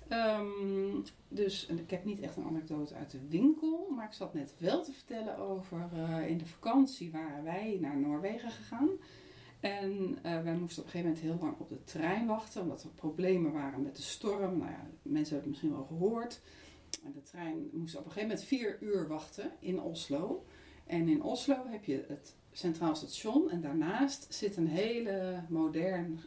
Ehm, 0.09 1.01
dus 1.29 1.67
ik 1.67 1.91
heb 1.91 2.05
niet 2.05 2.21
echt 2.21 2.37
een 2.37 2.47
anekdote 2.47 2.95
uit 2.95 3.11
de 3.11 3.29
winkel. 3.29 3.93
Maar 3.97 4.07
ik 4.07 4.13
zat 4.13 4.35
net 4.35 4.55
wel 4.59 4.83
te 4.83 4.93
vertellen 4.93 5.37
over 5.37 5.89
in 6.27 6.39
de 6.39 6.47
vakantie 6.47 7.11
waren 7.13 7.45
wij 7.45 7.79
naar 7.81 7.97
Noorwegen 7.97 8.51
gegaan. 8.51 8.89
En 9.65 10.19
eh, 10.23 10.43
wij 10.43 10.55
moesten 10.55 10.83
op 10.83 10.85
een 10.85 10.91
gegeven 10.91 11.13
moment 11.13 11.21
heel 11.21 11.39
lang 11.41 11.59
op 11.59 11.69
de 11.69 11.85
trein 11.85 12.27
wachten. 12.27 12.63
Omdat 12.63 12.83
er 12.83 12.89
problemen 12.89 13.53
waren 13.53 13.83
met 13.83 13.97
de 13.97 14.03
storm. 14.03 14.59
Nou 14.59 14.71
ja, 14.71 14.87
mensen 15.03 15.35
hebben 15.35 15.35
het 15.35 15.47
misschien 15.47 15.73
wel 15.73 15.85
gehoord. 15.85 16.41
De 17.15 17.23
trein 17.23 17.69
moest 17.73 17.97
op 17.97 18.05
een 18.05 18.11
gegeven 18.11 18.29
moment 18.29 18.47
vier 18.47 18.79
uur 18.81 19.09
wachten 19.09 19.53
in 19.59 19.81
Oslo. 19.81 20.45
En 20.87 21.09
in 21.09 21.23
Oslo 21.23 21.57
heb 21.67 21.85
je 21.85 22.05
het 22.09 22.35
Centraal 22.53 22.97
Station 22.97 23.51
en 23.51 23.61
daarnaast 23.61 24.27
zit 24.35 24.57
een 24.57 24.69
hele 24.69 25.43
modern, 25.49 26.21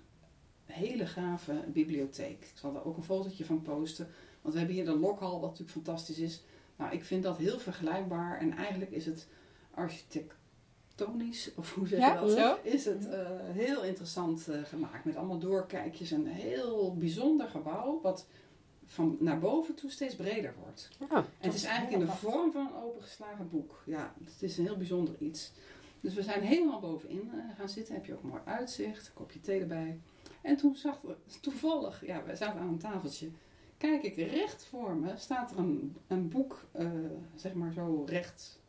hele 0.66 1.06
gave 1.06 1.64
bibliotheek. 1.68 2.42
Ik 2.42 2.58
zal 2.58 2.74
daar 2.74 2.86
ook 2.86 2.98
een 2.98 3.04
fotootje 3.04 3.46
van 3.46 3.62
posten. 3.62 4.08
Want 4.42 4.54
we 4.54 4.60
hebben 4.60 4.78
hier 4.78 4.86
de 4.86 5.00
Lokhal, 5.00 5.40
wat 5.40 5.50
natuurlijk 5.50 5.78
fantastisch 5.78 6.20
is. 6.20 6.44
Nou, 6.76 6.94
ik 6.94 7.04
vind 7.04 7.24
dat 7.24 7.38
heel 7.38 7.60
vergelijkbaar 7.60 8.40
en 8.40 8.54
eigenlijk 8.54 8.92
is 8.92 9.06
het 9.06 9.28
architectonisch, 11.02 11.52
of 11.56 11.74
hoe 11.74 11.88
zeg 11.88 12.00
je 12.00 12.06
Ja, 12.06 12.22
dat? 12.22 12.32
zo? 12.32 12.58
Is 12.64 12.86
het 12.86 13.10
eh, 13.10 13.28
heel 13.44 13.84
interessant 13.84 14.48
eh, 14.48 14.64
gemaakt 14.64 15.06
met 15.06 15.16
allemaal 15.16 15.40
doorkijkjes. 15.40 16.12
Een 16.12 16.28
heel 16.28 16.96
bijzonder 16.98 17.48
gebouw 17.48 18.00
wat 18.02 18.26
van 18.86 19.18
naar 19.20 19.40
boven 19.40 19.76
toe 19.76 19.90
steeds 19.92 20.16
breder 20.16 20.54
wordt. 20.64 20.90
ja. 21.00 21.16
En 21.16 21.26
het 21.40 21.54
is 21.54 21.64
eigenlijk 21.64 22.02
in 22.02 22.06
de 22.06 22.12
vorm 22.12 22.52
van 22.52 22.68
een 22.68 22.82
opengeslagen 22.84 23.50
boek. 23.50 23.82
Ja, 23.86 24.14
het 24.24 24.42
is 24.42 24.58
een 24.58 24.66
heel 24.66 24.78
bijzonder 24.78 25.16
iets. 25.20 25.52
Dus 26.02 26.14
we 26.14 26.24
zijn 26.24 26.42
helemaal 26.42 26.80
bovenin 26.80 27.30
eh, 27.34 27.40
gaan 27.58 27.70
zitten. 27.70 27.94
Heb 27.94 28.06
je 28.06 28.14
ook 28.14 28.24
een 28.24 28.30
mooi 28.30 28.42
uitzicht, 28.46 29.08
een 29.08 29.14
kopje 29.14 29.42
thee 29.42 29.60
erbij. 29.60 30.00
En 30.42 30.58
toen 30.58 30.76
zag 30.76 31.02
we 31.02 31.16
toevallig, 31.42 32.06
ja, 32.06 32.24
we 32.24 32.36
zaten 32.36 32.60
aan 32.60 32.68
een 32.68 32.78
tafeltje. 32.78 33.30
Kijk 33.78 34.04
ik 34.04 34.16
recht 34.16 34.66
voor 34.66 34.96
me, 34.96 35.12
staat 35.18 35.52
er 35.52 35.58
een, 35.58 35.96
een 36.08 36.30
boek, 36.30 36.66
zeg 37.36 37.54
maar 37.54 37.74
zo 37.74 38.04
recht 38.08 38.60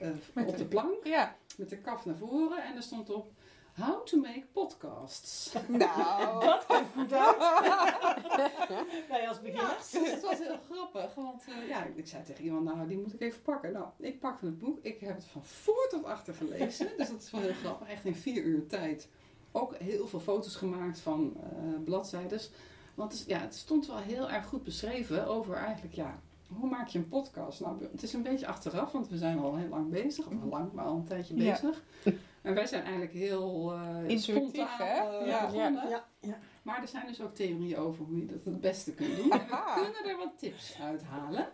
eh, 0.00 0.46
op 0.46 0.56
de 0.56 0.64
plank. 0.64 1.04
ja. 1.04 1.36
Met 1.56 1.68
de 1.68 1.78
kaf 1.78 2.04
naar 2.04 2.16
voren. 2.16 2.64
En 2.64 2.76
er 2.76 2.82
stond 2.82 3.10
op, 3.10 3.30
how 3.74 4.04
to 4.04 4.18
make 4.18 4.44
podcasts. 4.52 5.52
Nou, 5.68 6.44
Dat 7.08 7.38
uit. 7.38 8.28
Wij 9.08 9.28
als 9.28 9.40
beginners. 9.40 9.90
Dus 9.90 10.10
het 10.10 10.22
was 10.22 10.38
heel 10.38 10.58
grappig, 10.70 11.14
want 11.14 11.42
eh, 11.48 11.68
ja, 11.68 11.84
ik 11.94 12.06
zei 12.06 12.22
tegen 12.22 12.44
iemand, 12.44 12.64
nou, 12.64 12.88
die 12.88 12.98
moet 12.98 13.14
ik 13.14 13.20
even 13.20 13.42
pakken. 13.42 13.72
Nou, 13.72 13.86
ik 13.98 14.20
pakte 14.20 14.44
het 14.44 14.58
boek, 14.58 14.78
ik 14.82 15.00
heb 15.00 15.14
het 15.14 15.24
van 15.24 15.44
voor 15.44 15.86
tot 15.90 16.04
achter 16.04 16.34
gelezen, 16.34 16.88
dus 16.96 17.08
dat 17.08 17.22
is 17.22 17.30
wel 17.30 17.40
heel 17.40 17.52
grappig. 17.52 17.88
Echt 17.88 18.04
in 18.04 18.14
vier 18.16 18.42
uur 18.42 18.66
tijd. 18.66 19.08
Ook 19.52 19.76
heel 19.76 20.06
veel 20.06 20.20
foto's 20.20 20.56
gemaakt 20.56 20.98
van 20.98 21.36
eh 21.36 21.82
bladzijdes. 21.84 22.50
Want 22.94 23.24
ja, 23.26 23.38
het 23.38 23.54
stond 23.54 23.86
wel 23.86 23.96
heel 23.96 24.30
erg 24.30 24.46
goed 24.46 24.62
beschreven 24.64 25.26
over 25.26 25.54
eigenlijk, 25.54 25.94
ja, 25.94 26.20
hoe 26.48 26.68
maak 26.68 26.88
je 26.88 26.98
een 26.98 27.08
podcast? 27.08 27.60
Nou, 27.60 27.82
het 27.92 28.02
is 28.02 28.12
een 28.12 28.22
beetje 28.22 28.46
achteraf, 28.46 28.92
want 28.92 29.08
we 29.08 29.16
zijn 29.16 29.38
al 29.38 29.56
heel 29.56 29.68
lang 29.68 29.90
bezig. 29.90 30.26
Of 30.26 30.42
al 30.42 30.48
lang, 30.48 30.72
maar 30.72 30.84
al 30.84 30.96
een 30.96 31.04
tijdje 31.04 31.36
Ja. 31.36 31.50
bezig. 31.52 31.82
En 32.42 32.54
wij 32.54 32.66
zijn 32.66 32.82
eigenlijk 32.82 33.12
heel 33.12 33.72
eh 33.72 34.08
Intuïtief, 34.08 34.20
spontaan 34.22 34.86
hè? 34.86 35.18
eh, 35.18 35.26
Ja. 35.26 35.46
begonnen. 35.46 35.88
Ja, 35.88 36.04
ja. 36.20 36.38
Maar 36.62 36.82
er 36.82 36.88
zijn 36.88 37.06
dus 37.06 37.20
ook 37.20 37.34
theorieën 37.34 37.76
over 37.76 38.04
hoe 38.04 38.18
je 38.18 38.26
dat 38.26 38.44
het 38.44 38.60
beste 38.60 38.94
kunt 38.94 39.16
doen. 39.16 39.30
En 39.30 39.38
we 39.46 39.72
kunnen 39.74 40.10
er 40.10 40.16
wat 40.16 40.38
tips 40.38 40.76
uithalen. 40.80 41.48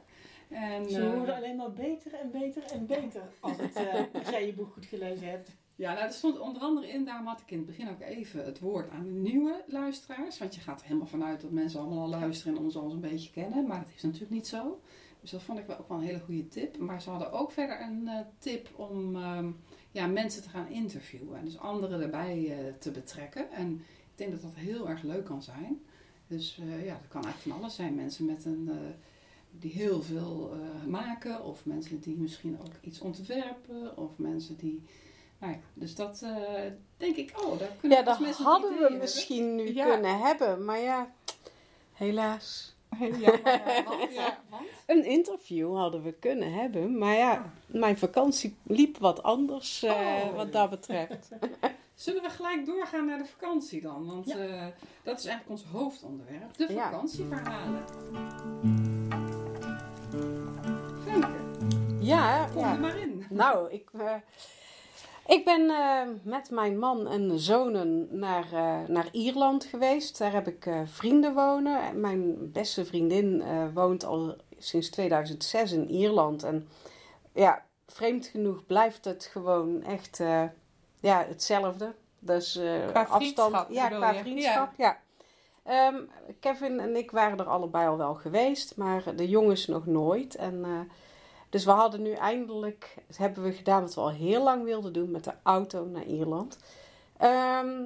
En, 0.49 0.91
Ze 0.91 1.03
eh, 1.07 1.15
worden 1.17 1.35
alleen 1.37 1.57
maar 1.57 1.73
beter 1.73 2.15
en 2.15 2.31
beter 2.31 2.63
en 2.73 2.87
beter 2.87 3.23
als, 3.41 3.57
het, 3.57 3.77
eh, 3.77 4.01
als 4.13 4.29
jij 4.29 4.47
je 4.47 4.55
boek 4.55 4.73
goed 4.73 4.87
gelezen 4.87 5.29
hebt. 5.29 5.51
Ja, 5.77 5.93
nou, 5.93 6.07
er 6.07 6.13
stond 6.13 6.39
onder 6.39 6.63
andere 6.63 6.89
in, 6.89 7.05
daarom 7.05 7.27
had 7.27 7.41
ik 7.41 7.51
in 7.51 7.57
het 7.57 7.67
begin 7.67 7.89
ook 7.89 8.01
even 8.01 8.45
het 8.45 8.61
woord 8.61 8.91
aan 8.91 9.05
de 9.05 9.11
nieuwe 9.11 9.65
luisteraars. 9.67 10.39
Want 10.39 10.55
je 10.55 10.61
gaat 10.61 10.81
er 10.81 10.87
helemaal 10.87 11.07
vanuit 11.07 11.41
dat 11.41 11.51
mensen 11.51 11.81
allemaal 11.81 12.03
al 12.03 12.09
luisteren 12.09 12.57
en 12.57 12.63
ons 12.63 12.77
al 12.77 12.91
een 12.91 13.01
beetje 13.01 13.31
kennen. 13.31 13.67
Maar 13.67 13.79
dat 13.79 13.93
is 13.95 14.03
natuurlijk 14.03 14.31
niet 14.31 14.47
zo. 14.47 14.81
Dus 15.21 15.31
dat 15.31 15.43
vond 15.43 15.59
ik 15.59 15.67
wel 15.67 15.79
ook 15.79 15.89
wel 15.89 15.99
een 15.99 16.05
hele 16.05 16.21
goede 16.21 16.49
tip. 16.49 16.79
Maar 16.79 17.03
ze 17.03 17.11
hadden 17.11 17.33
ook 17.33 17.51
verder 17.51 17.81
een 17.81 18.09
eh, 18.09 18.19
tip 18.39 18.69
om 18.77 19.17
ehm, 19.17 19.51
ja, 19.91 20.07
mensen 20.07 20.43
te 20.43 20.49
gaan 20.49 20.69
interviewen. 20.69 21.39
En 21.39 21.45
dus 21.45 21.59
anderen 21.59 22.01
erbij 22.01 22.59
eh, 22.59 22.73
te 22.79 22.91
betrekken. 22.91 23.51
En 23.51 23.73
ik 24.11 24.13
denk 24.15 24.31
dat 24.31 24.43
dat 24.43 24.55
heel 24.55 24.89
erg 24.89 25.03
leuk 25.03 25.25
kan 25.25 25.43
zijn. 25.43 25.81
Dus 26.27 26.59
eh, 26.59 26.85
ja, 26.85 26.93
dat 26.93 27.09
kan 27.09 27.23
eigenlijk 27.25 27.55
van 27.55 27.63
alles 27.63 27.75
zijn. 27.75 27.95
Mensen 27.95 28.25
met 28.25 28.45
een, 28.45 28.71
die 29.51 29.73
heel 29.73 30.03
veel 30.03 30.57
maken. 30.87 31.45
Of 31.45 31.67
mensen 31.67 32.01
die 32.01 32.17
misschien 32.17 32.59
ook 32.61 32.73
iets 32.81 33.01
ontwerpen. 33.01 33.97
Of 33.97 34.19
mensen 34.19 34.57
die... 34.57 34.83
Nou 35.45 35.57
ja, 35.57 35.63
dus 35.75 35.95
dat 35.95 36.21
eh, 36.23 36.33
denk 36.97 37.17
ik, 37.17 37.33
oh, 37.45 37.59
daar 37.59 37.69
kunnen 37.81 37.99
Ja, 37.99 38.05
dat 38.05 38.19
mensen 38.21 38.45
hadden 38.45 38.71
we 38.79 38.97
misschien 39.01 39.55
nu 39.55 39.75
Ja. 39.75 39.85
kunnen 39.91 40.19
hebben. 40.19 40.65
Maar 40.65 40.79
ja, 40.81 41.11
helaas. 41.93 42.73
Heel 42.97 43.15
jammer. 43.17 43.43
Want, 43.89 44.13
ja, 44.15 44.39
want? 44.51 44.63
Een 44.87 45.05
interview 45.05 45.77
hadden 45.77 46.03
we 46.03 46.13
kunnen 46.13 46.53
hebben, 46.53 46.99
maar 46.99 47.15
ja, 47.17 47.53
mijn 47.67 47.99
vakantie 47.99 48.57
liep 48.63 48.99
wat 48.99 49.23
anders 49.23 49.83
eh, 49.83 49.93
Oh. 49.93 50.37
wat 50.37 50.53
dat 50.53 50.71
betreft. 50.71 51.29
Zullen 51.95 52.23
we 52.23 52.29
gelijk 52.31 52.67
doorgaan 52.67 53.07
naar 53.07 53.19
de 53.19 53.25
vakantie 53.27 53.81
dan? 53.81 54.07
Want 54.07 54.27
Ja. 54.27 54.37
eh, 54.37 54.67
dat 55.03 55.19
is 55.19 55.25
eigenlijk 55.27 55.49
ons 55.51 55.65
hoofdonderwerp. 55.73 56.57
De 56.57 56.73
Ja. 56.73 56.85
vakantieverhalen. 56.91 57.85
Femke, 61.05 61.29
Ja, 62.01 62.47
kom 62.53 62.63
ja. 62.63 62.73
er 62.73 62.81
maar 62.81 62.99
in. 62.99 63.27
Nou, 63.31 63.71
ik, 63.73 63.89
eh, 63.99 64.15
ik 65.27 65.45
ben 65.45 65.71
eh, 65.71 66.01
met 66.23 66.51
mijn 66.51 66.79
man 66.79 67.07
en 67.07 67.39
zonen 67.39 68.09
naar, 68.11 68.53
eh, 68.53 68.89
naar 68.89 69.09
Ierland 69.13 69.65
geweest. 69.65 70.19
Daar 70.19 70.33
heb 70.33 70.49
ik 70.49 70.67
eh, 70.67 70.81
vrienden 70.85 71.35
wonen. 71.35 71.83
En 71.83 72.01
Mijn 72.01 72.53
beste 72.53 72.85
vriendin 72.85 73.43
woont 73.73 74.05
al 74.05 74.37
sinds 74.59 74.91
2006 74.91 75.73
in 75.73 75.91
Ierland. 75.91 76.43
En 76.43 76.69
ja, 77.33 77.63
vreemd 77.87 78.27
genoeg 78.27 78.67
blijft 78.67 79.05
het 79.05 79.29
gewoon 79.33 79.83
echt 79.83 80.19
ja, 81.01 81.25
hetzelfde. 81.29 81.95
Dus 82.19 82.61
Qua 82.91 83.03
afstand. 83.03 83.67
Ja, 83.69 83.89
qua 83.89 84.11
je? 84.11 84.19
vriendschap. 84.21 84.73
Ja. 84.77 84.99
Ehm, 85.63 85.97
Kevin 86.41 86.81
en 86.81 86.97
ik 86.97 87.11
waren 87.11 87.39
er 87.39 87.49
allebei 87.49 87.89
al 87.89 87.97
wel 87.97 88.15
geweest, 88.15 88.77
maar 88.77 89.17
de 89.17 89.29
jongens 89.29 89.67
nog 89.67 89.87
nooit. 89.87 90.35
En, 90.35 90.65
dus 91.55 91.64
we 91.64 91.71
hadden 91.71 92.03
nu 92.03 92.12
eindelijk, 92.12 92.95
hebben 93.17 93.43
we 93.43 93.53
gedaan 93.53 93.81
wat 93.81 93.95
we 93.95 94.01
al 94.01 94.11
heel 94.11 94.43
lang 94.43 94.64
wilden 94.64 94.93
doen, 94.93 95.11
met 95.11 95.25
de 95.25 95.33
auto 95.43 95.85
naar 95.85 96.05
Ierland. 96.05 96.59
Ehm, 97.17 97.83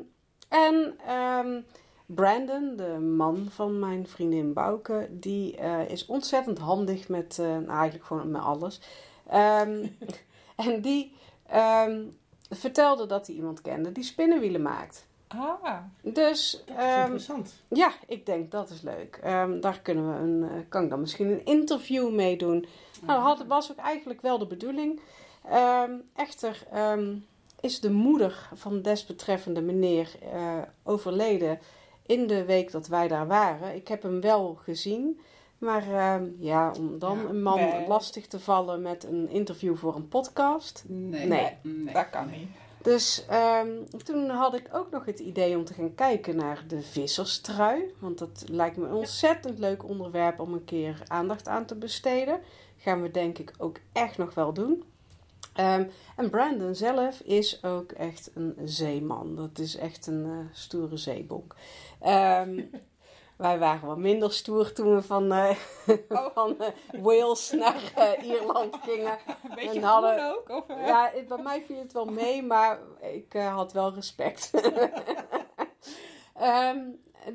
en 0.48 0.94
ehm, 1.06 1.60
Brandon, 2.06 2.76
de 2.76 2.98
man 2.98 3.46
van 3.50 3.78
mijn 3.78 4.06
vriendin 4.06 4.52
Bouke, 4.52 5.08
die 5.10 5.56
eh, 5.56 5.88
is 5.88 6.06
ontzettend 6.06 6.58
handig 6.58 7.08
met, 7.08 7.38
eh, 7.38 7.46
nou, 7.46 7.68
eigenlijk 7.68 8.04
gewoon 8.04 8.30
met 8.30 8.42
alles. 8.42 8.80
Ehm, 9.26 9.86
en 10.66 10.80
die 10.80 11.12
ehm, 11.46 12.02
vertelde 12.50 13.06
dat 13.06 13.26
hij 13.26 13.36
iemand 13.36 13.60
kende 13.60 13.92
die 13.92 14.04
spinnenwielen 14.04 14.62
maakt. 14.62 15.06
Ah, 15.28 15.76
Dus 16.02 16.12
Dat 16.12 16.30
is 16.30 16.64
ehm, 16.76 17.00
interessant. 17.00 17.54
ja, 17.68 17.92
ik 18.06 18.26
denk 18.26 18.50
dat 18.50 18.70
is 18.70 18.82
leuk. 18.82 19.18
Ehm, 19.22 19.60
daar 19.60 19.80
kunnen 19.80 20.12
we 20.12 20.18
een, 20.20 20.50
eh, 20.50 20.64
kan 20.68 20.84
ik 20.84 20.90
dan 20.90 21.00
misschien 21.00 21.30
een 21.30 21.44
interview 21.44 22.14
mee 22.14 22.36
doen. 22.36 22.66
Nou, 23.02 23.24
dat 23.24 23.38
had, 23.38 23.46
was 23.46 23.70
ook 23.70 23.76
eigenlijk 23.78 24.20
wel 24.20 24.38
de 24.38 24.46
bedoeling. 24.46 25.00
Ehm, 25.48 25.92
echter 26.16 26.62
ehm, 26.72 27.14
is 27.60 27.80
de 27.80 27.90
moeder 27.90 28.48
van 28.54 28.82
desbetreffende 28.82 29.60
meneer 29.60 30.10
eh, 30.32 30.58
overleden 30.82 31.58
in 32.06 32.26
de 32.26 32.44
week 32.44 32.70
dat 32.70 32.86
wij 32.86 33.08
daar 33.08 33.26
waren. 33.26 33.74
Ik 33.74 33.88
heb 33.88 34.02
hem 34.02 34.20
wel 34.20 34.58
gezien. 34.62 35.20
Maar 35.58 35.92
ehm, 35.92 36.24
ja, 36.38 36.72
om 36.78 36.98
dan 36.98 37.18
Ja, 37.18 37.28
een 37.28 37.42
man 37.42 37.60
nee. 37.60 37.88
lastig 37.88 38.26
te 38.26 38.40
vallen 38.40 38.82
met 38.82 39.04
een 39.04 39.28
interview 39.28 39.76
voor 39.76 39.94
een 39.94 40.08
podcast. 40.08 40.84
Nee. 40.86 41.26
Nee. 41.26 41.56
nee. 41.62 41.94
dat 41.94 42.10
kan 42.10 42.30
niet. 42.30 42.48
Dus 42.82 43.24
ehm, 43.28 43.68
toen 44.04 44.28
had 44.28 44.54
ik 44.54 44.68
ook 44.72 44.90
nog 44.90 45.04
het 45.04 45.18
idee 45.18 45.56
om 45.56 45.64
te 45.64 45.74
gaan 45.74 45.94
kijken 45.94 46.36
naar 46.36 46.64
de 46.68 46.82
visserstrui. 46.82 47.94
Want 47.98 48.18
dat 48.18 48.44
lijkt 48.46 48.76
me 48.76 48.86
een 48.86 48.94
ontzettend 48.94 49.58
leuk 49.58 49.88
onderwerp 49.88 50.40
om 50.40 50.52
een 50.52 50.64
keer 50.64 51.02
aandacht 51.06 51.48
aan 51.48 51.64
te 51.64 51.74
besteden. 51.74 52.40
Gaan 52.88 53.02
we 53.02 53.10
denk 53.10 53.38
ik 53.38 53.52
ook 53.58 53.76
echt 53.92 54.18
nog 54.18 54.34
wel 54.34 54.52
doen. 54.52 54.84
Ehm, 55.54 55.84
en 56.16 56.30
Brandon 56.30 56.74
zelf 56.74 57.20
is 57.20 57.64
ook 57.64 57.92
echt 57.92 58.30
een 58.34 58.56
zeeman. 58.64 59.34
Dat 59.36 59.58
is 59.58 59.76
echt 59.76 60.06
een 60.06 60.24
eh, 60.24 60.54
stoere 60.56 60.96
zeebonk. 60.96 61.54
Ehm, 62.00 62.60
wij 63.36 63.58
waren 63.58 63.88
wat 63.88 63.98
minder 63.98 64.32
stoer 64.32 64.72
toen 64.72 64.94
we 64.94 65.02
van, 65.02 65.32
eh, 65.32 65.56
van 66.34 66.60
eh, 66.60 66.68
Wales 67.02 67.50
naar 67.50 68.16
Ierland 68.24 68.76
gingen. 68.86 69.18
Een 69.48 69.54
beetje 69.54 69.70
En 69.78 69.82
hadden- 69.82 70.34
ook? 70.36 70.48
Of? 70.48 70.64
Ja, 70.68 71.10
het- 71.14 71.28
bij 71.28 71.42
mij 71.42 71.62
viel 71.66 71.78
het 71.78 71.92
wel 71.92 72.04
mee, 72.06 72.42
maar 72.42 72.78
ik 73.00 73.32
had 73.32 73.72
wel 73.72 73.94
respect. 73.94 74.50
Ehm, 76.34 76.78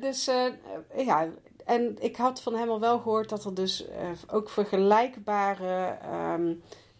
dus 0.00 0.24
ja, 0.96 1.28
en 1.64 1.96
ik 2.00 2.16
had 2.16 2.40
van 2.40 2.54
hem 2.54 2.68
al 2.68 2.80
wel 2.80 2.98
gehoord 2.98 3.28
dat 3.28 3.44
er 3.44 3.54
dus 3.54 3.88
eh, 3.88 4.08
ook 4.30 4.50
vergelijkbare 4.50 5.98
ehm, 6.02 6.54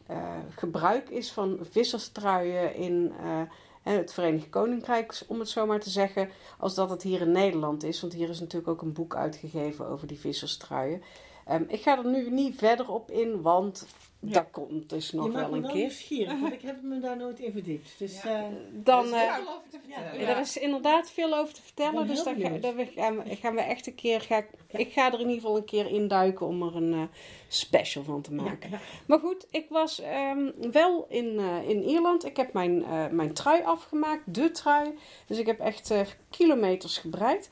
eh, 0.07 0.37
gebruik 0.48 1.09
is 1.09 1.33
van 1.33 1.59
visserstruien 1.70 2.74
in 2.74 3.12
eh, 3.20 3.94
het 3.94 4.12
Verenigd 4.12 4.48
Koninkrijk, 4.50 5.22
om 5.27 5.38
het 5.38 5.48
zo 5.48 5.66
maar 5.66 5.81
te 5.81 5.90
zeggen, 5.90 6.31
als 6.59 6.74
dat 6.74 6.90
het 6.90 7.03
hier 7.03 7.20
in 7.20 7.33
Nederland 7.33 7.83
is. 7.83 8.00
Want 8.00 8.12
hier 8.12 8.29
is 8.29 8.40
natuurlijk 8.40 8.68
ook 8.68 8.83
een 8.83 8.92
boek 8.92 9.16
uitgegeven 9.16 9.88
over 9.88 10.07
die 10.07 10.18
visserstruien. 10.18 11.03
Ehm, 11.46 11.62
ik 11.68 11.83
ga 11.83 11.98
er 11.98 12.07
nu 12.07 12.30
niet 12.30 12.59
verder 12.59 12.90
op 12.90 13.11
in, 13.11 13.42
want 13.42 13.87
Ja. 14.20 14.33
dat 14.33 14.46
komt 14.50 14.90
dus 14.90 15.12
nog 15.12 15.33
wel 15.33 15.52
een 15.54 15.61
wel 15.62 15.70
keer. 15.70 15.80
nieuwsgierig, 15.80 16.40
want 16.40 16.52
ik 16.59 16.62
heb 16.62 16.83
me 16.83 16.98
daar 16.98 17.16
nooit 17.16 17.38
in 17.40 17.52
verdiept. 17.52 17.90
Dus 17.98 18.22
Ja. 18.22 18.38
eh, 18.38 18.44
Dan, 18.72 18.98
Er 19.12 19.14
is 19.14 19.26
eh, 19.28 19.35
veel 19.35 19.48
over 19.54 19.68
te 19.70 19.78
vertellen. 19.85 20.20
ja. 20.20 20.28
Er 20.28 20.40
is 20.40 20.57
inderdaad 20.57 21.11
veel 21.11 21.37
over 21.37 21.54
te 21.54 21.62
vertellen, 21.62 22.07
dus 22.07 22.22
daar, 22.24 22.35
ga, 22.35 22.50
we- 22.74 22.87
gaan, 22.94 23.22
we, 23.22 23.37
gaan 23.37 23.54
we 23.54 23.61
echt 23.61 23.87
een 23.87 23.94
keer. 23.94 24.20
Ga, 24.20 24.37
ik- 24.38 24.48
ik 24.70 24.92
ga 24.92 25.07
er 25.07 25.12
in 25.12 25.18
ieder 25.20 25.35
geval 25.35 25.57
een 25.57 25.64
keer 25.64 25.87
induiken 25.87 26.46
om 26.46 26.62
er 26.62 26.76
een 26.76 26.92
eh, 26.92 27.02
special 27.48 28.04
van 28.04 28.20
te 28.22 28.33
maken. 28.33 28.70
ja, 28.70 28.78
Maar 29.07 29.18
goed, 29.18 29.46
ik 29.50 29.66
was 29.68 30.00
ehm, 30.00 30.50
wel 30.72 31.07
in, 31.09 31.38
eh, 31.38 31.68
in 31.68 31.83
Ierland. 31.83 32.24
Ik 32.24 32.37
heb 32.37 32.52
mijn, 32.52 32.85
eh, 32.85 33.07
mijn 33.09 33.33
trui 33.33 33.62
afgemaakt, 33.62 34.35
de 34.35 34.50
trui. 34.50 34.98
Dus 35.26 35.38
ik 35.38 35.46
heb 35.46 35.61
echt 35.61 35.90
eh, 35.90 36.00
kilometers 36.30 36.98
gebreid. 36.98 37.50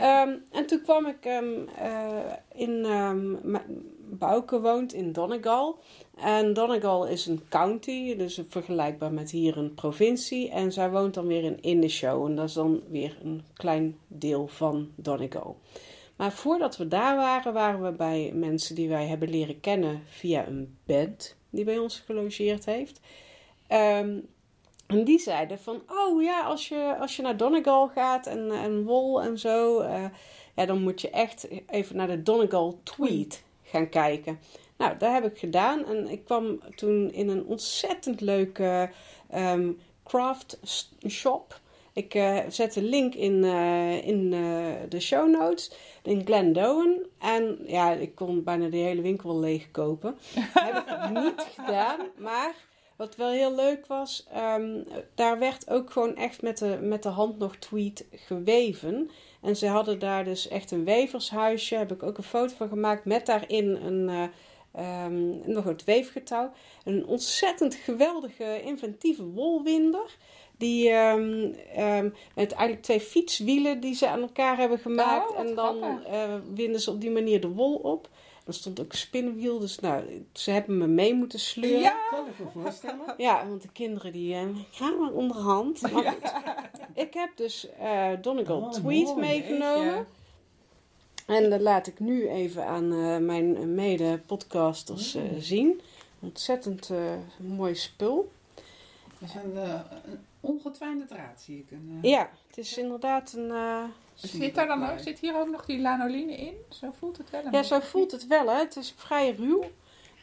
Ehm, 0.00 0.34
en 0.52 0.66
toen 0.66 0.82
kwam 0.82 1.06
ik 1.06 1.24
ehm, 1.24 1.68
eh, 1.78 2.32
in. 2.52 2.80
Ma- 3.50 3.64
Bouke 4.08 4.60
woont 4.60 4.92
in 4.92 5.12
Donegal. 5.12 5.78
En 6.16 6.52
Donegal 6.52 7.06
is 7.06 7.26
een 7.26 7.48
county, 7.48 8.16
dus 8.16 8.40
vergelijkbaar 8.48 9.12
met 9.12 9.30
hier 9.30 9.56
een 9.56 9.74
provincie. 9.74 10.50
En 10.50 10.72
zij 10.72 10.90
woont 10.90 11.14
dan 11.14 11.26
weer 11.26 11.44
in 11.44 11.62
Indishow. 11.62 12.26
En 12.26 12.34
dat 12.36 12.48
is 12.48 12.54
dan 12.54 12.82
weer 12.88 13.18
een 13.22 13.42
klein 13.54 13.98
deel 14.06 14.46
van 14.46 14.90
Donegal. 14.94 15.56
Maar 16.16 16.32
voordat 16.32 16.76
we 16.76 16.88
daar 16.88 17.16
waren, 17.16 17.52
waren 17.52 17.82
we 17.82 17.92
bij 17.92 18.32
mensen 18.34 18.74
die 18.74 18.88
wij 18.88 19.06
hebben 19.06 19.30
leren 19.30 19.60
kennen 19.60 20.02
via 20.06 20.46
een 20.46 20.76
band 20.84 21.36
die 21.50 21.64
bij 21.64 21.78
ons 21.78 22.00
gelogeerd 22.06 22.64
heeft. 22.64 23.00
Ehm, 23.66 24.18
en 24.86 25.04
die 25.04 25.18
zeiden 25.18 25.58
van, 25.58 25.82
oh 25.88 26.22
ja, 26.22 26.40
als 26.40 26.68
je, 26.68 26.96
als 27.00 27.16
je 27.16 27.22
naar 27.22 27.36
Donegal 27.36 27.88
gaat 27.88 28.26
en, 28.26 28.50
en 28.50 28.84
wol 28.84 29.22
en 29.22 29.38
zo, 29.38 29.80
eh, 29.80 30.04
ja, 30.54 30.66
dan 30.66 30.82
moet 30.82 31.00
je 31.00 31.10
echt 31.10 31.48
even 31.66 31.96
naar 31.96 32.06
de 32.06 32.22
Donegal 32.22 32.80
Tweed 32.82 33.44
gaan 33.62 33.88
kijken. 33.88 34.38
Nou, 34.76 34.96
dat 34.98 35.12
heb 35.12 35.24
ik 35.24 35.38
gedaan 35.38 35.86
en 35.86 36.08
ik 36.08 36.24
kwam 36.24 36.60
toen 36.74 37.12
in 37.12 37.28
een 37.28 37.44
ontzettend 37.44 38.20
leuke 38.20 38.90
ehm, 39.30 39.72
craft 40.04 40.60
shop. 41.08 41.60
Ik 41.92 42.14
eh, 42.14 42.38
zet 42.48 42.72
de 42.72 42.82
link 42.82 43.14
in, 43.14 43.44
eh, 43.44 44.06
in 44.06 44.30
de 44.88 45.00
show 45.00 45.30
notes 45.30 45.72
in 46.02 46.22
Glendowen. 46.24 47.06
En 47.18 47.58
ja, 47.66 47.92
ik 47.92 48.14
kon 48.14 48.42
bijna 48.42 48.68
de 48.68 48.76
hele 48.76 49.02
winkel 49.02 49.38
leeg 49.38 49.70
kopen. 49.70 50.18
heb 50.54 50.86
ik 50.86 51.22
niet 51.22 51.46
gedaan, 51.56 52.00
maar 52.18 52.54
wat 52.96 53.16
wel 53.16 53.30
heel 53.30 53.54
leuk 53.54 53.86
was, 53.86 54.26
ehm, 54.32 54.82
daar 55.14 55.38
werd 55.38 55.70
ook 55.70 55.90
gewoon 55.90 56.16
echt 56.16 56.42
met 56.42 56.58
de, 56.58 56.78
met 56.82 57.02
de 57.02 57.08
hand 57.08 57.38
nog 57.38 57.56
tweed 57.56 58.06
geweven. 58.10 59.10
En 59.42 59.56
ze 59.56 59.66
hadden 59.66 59.98
daar 59.98 60.24
dus 60.24 60.48
echt 60.48 60.70
een 60.70 60.84
wevershuisje, 60.84 61.74
heb 61.74 61.92
ik 61.92 62.02
ook 62.02 62.18
een 62.18 62.24
foto 62.24 62.54
van 62.56 62.68
gemaakt, 62.68 63.04
met 63.04 63.26
daarin 63.26 63.76
een, 63.76 64.08
eh, 64.08 65.04
ehm, 65.04 65.52
nog 65.52 65.64
het 65.64 65.84
weefgetouw. 65.84 66.52
Een 66.84 67.06
ontzettend 67.06 67.74
geweldige, 67.74 68.62
inventieve 68.62 69.24
wolwinder. 69.24 70.16
Die 70.58 70.90
ehm, 70.90 72.10
met 72.34 72.52
eigenlijk 72.52 72.82
twee 72.82 73.00
fietswielen 73.00 73.80
die 73.80 73.94
ze 73.94 74.08
aan 74.08 74.20
elkaar 74.20 74.56
hebben 74.56 74.78
gemaakt. 74.78 75.30
Oh, 75.30 75.36
wat 75.36 75.46
en 75.46 75.54
dan 75.54 76.04
eh, 76.04 76.34
winden 76.54 76.80
ze 76.80 76.90
op 76.90 77.00
die 77.00 77.10
manier 77.10 77.40
de 77.40 77.48
wol 77.48 77.74
op. 77.74 78.08
Er 78.46 78.54
stond 78.54 78.80
ook 78.80 78.92
spinnenwiel, 78.92 79.58
dus 79.58 79.78
nou, 79.78 80.24
ze 80.32 80.50
hebben 80.50 80.78
me 80.78 80.86
mee 80.86 81.14
moeten 81.14 81.38
sleuren. 81.40 81.80
Ja. 81.80 81.96
kan 82.10 82.26
ik 82.26 82.38
me 82.38 82.46
voorstellen. 82.62 83.14
Ja, 83.26 83.46
want 83.48 83.62
de 83.62 83.68
kinderen 83.72 84.12
die 84.12 84.34
eh, 84.34 84.42
gaan 84.70 84.98
maar 85.00 85.10
onderhand. 85.12 85.80
Maar 85.80 85.90
goed, 86.04 86.32
ik 86.94 87.14
heb 87.14 87.30
dus 87.36 87.68
eh 87.78 88.10
Donegal 88.22 88.60
Oh, 88.60 88.70
Tweed 88.70 89.04
mooi, 89.04 89.20
meegenomen. 89.20 90.06
En 91.26 91.50
dat 91.50 91.60
laat 91.60 91.86
ik 91.86 91.98
nu 92.00 92.28
even 92.28 92.66
aan 92.66 92.92
eh, 92.92 93.16
mijn 93.18 93.74
mede-podcasters 93.74 95.14
eh, 95.14 95.22
zien. 95.38 95.80
Ontzettend 96.20 96.90
eh, 96.90 96.98
mooi 97.36 97.74
spul. 97.74 98.32
Dat 99.20 99.28
is 99.28 99.34
een, 99.34 99.56
eh, 99.56 99.80
ongetwijnde 100.40 101.04
draad, 101.04 101.40
zie 101.40 101.58
ik. 101.58 101.70
Een, 101.70 101.98
eh, 102.02 102.10
Ja, 102.10 102.30
het 102.46 102.58
is 102.58 102.78
inderdaad 102.78 103.32
een... 103.32 103.50
Zit, 104.16 104.54
daar 104.54 104.66
dan 104.66 104.90
ook, 104.90 104.98
zit 104.98 105.18
hier 105.18 105.36
ook 105.40 105.48
nog 105.50 105.64
die 105.64 105.80
lanoline 105.80 106.32
in? 106.36 106.54
Zo 106.70 106.90
voelt 106.98 107.16
het 107.18 107.30
wel. 107.30 107.44
een 107.44 107.52
Ja, 107.52 107.62
zo 107.62 107.80
voelt 107.80 108.10
het 108.12 108.26
wel, 108.26 108.46
hè. 108.50 108.58
Het 108.58 108.76
is 108.76 108.94
vrij 108.96 109.30
ruw. 109.34 109.64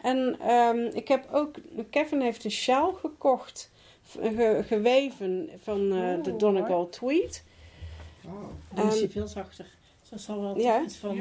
En 0.02 0.36
ehm, 0.40 0.78
ik 0.80 1.08
heb 1.08 1.28
ook... 1.32 1.56
Kevin 1.90 2.22
heeft 2.22 2.44
een 2.44 2.52
sjaal 2.52 2.94
gekocht, 2.94 3.72
ge- 4.20 4.64
geweven 4.68 5.50
van 5.64 5.92
eh, 5.94 6.24
de 6.24 6.36
Donegal 6.36 6.90
Tweed. 6.90 7.44
Oh. 8.26 8.34
Dan 8.74 8.88
is 8.88 9.00
hij 9.00 9.10
veel 9.10 9.28
zachter. 9.28 9.66
Dat 10.10 10.22
zal 10.22 10.42
wel 10.42 10.58
Ja. 10.60 10.82
iets 10.82 10.98
van... 10.98 11.16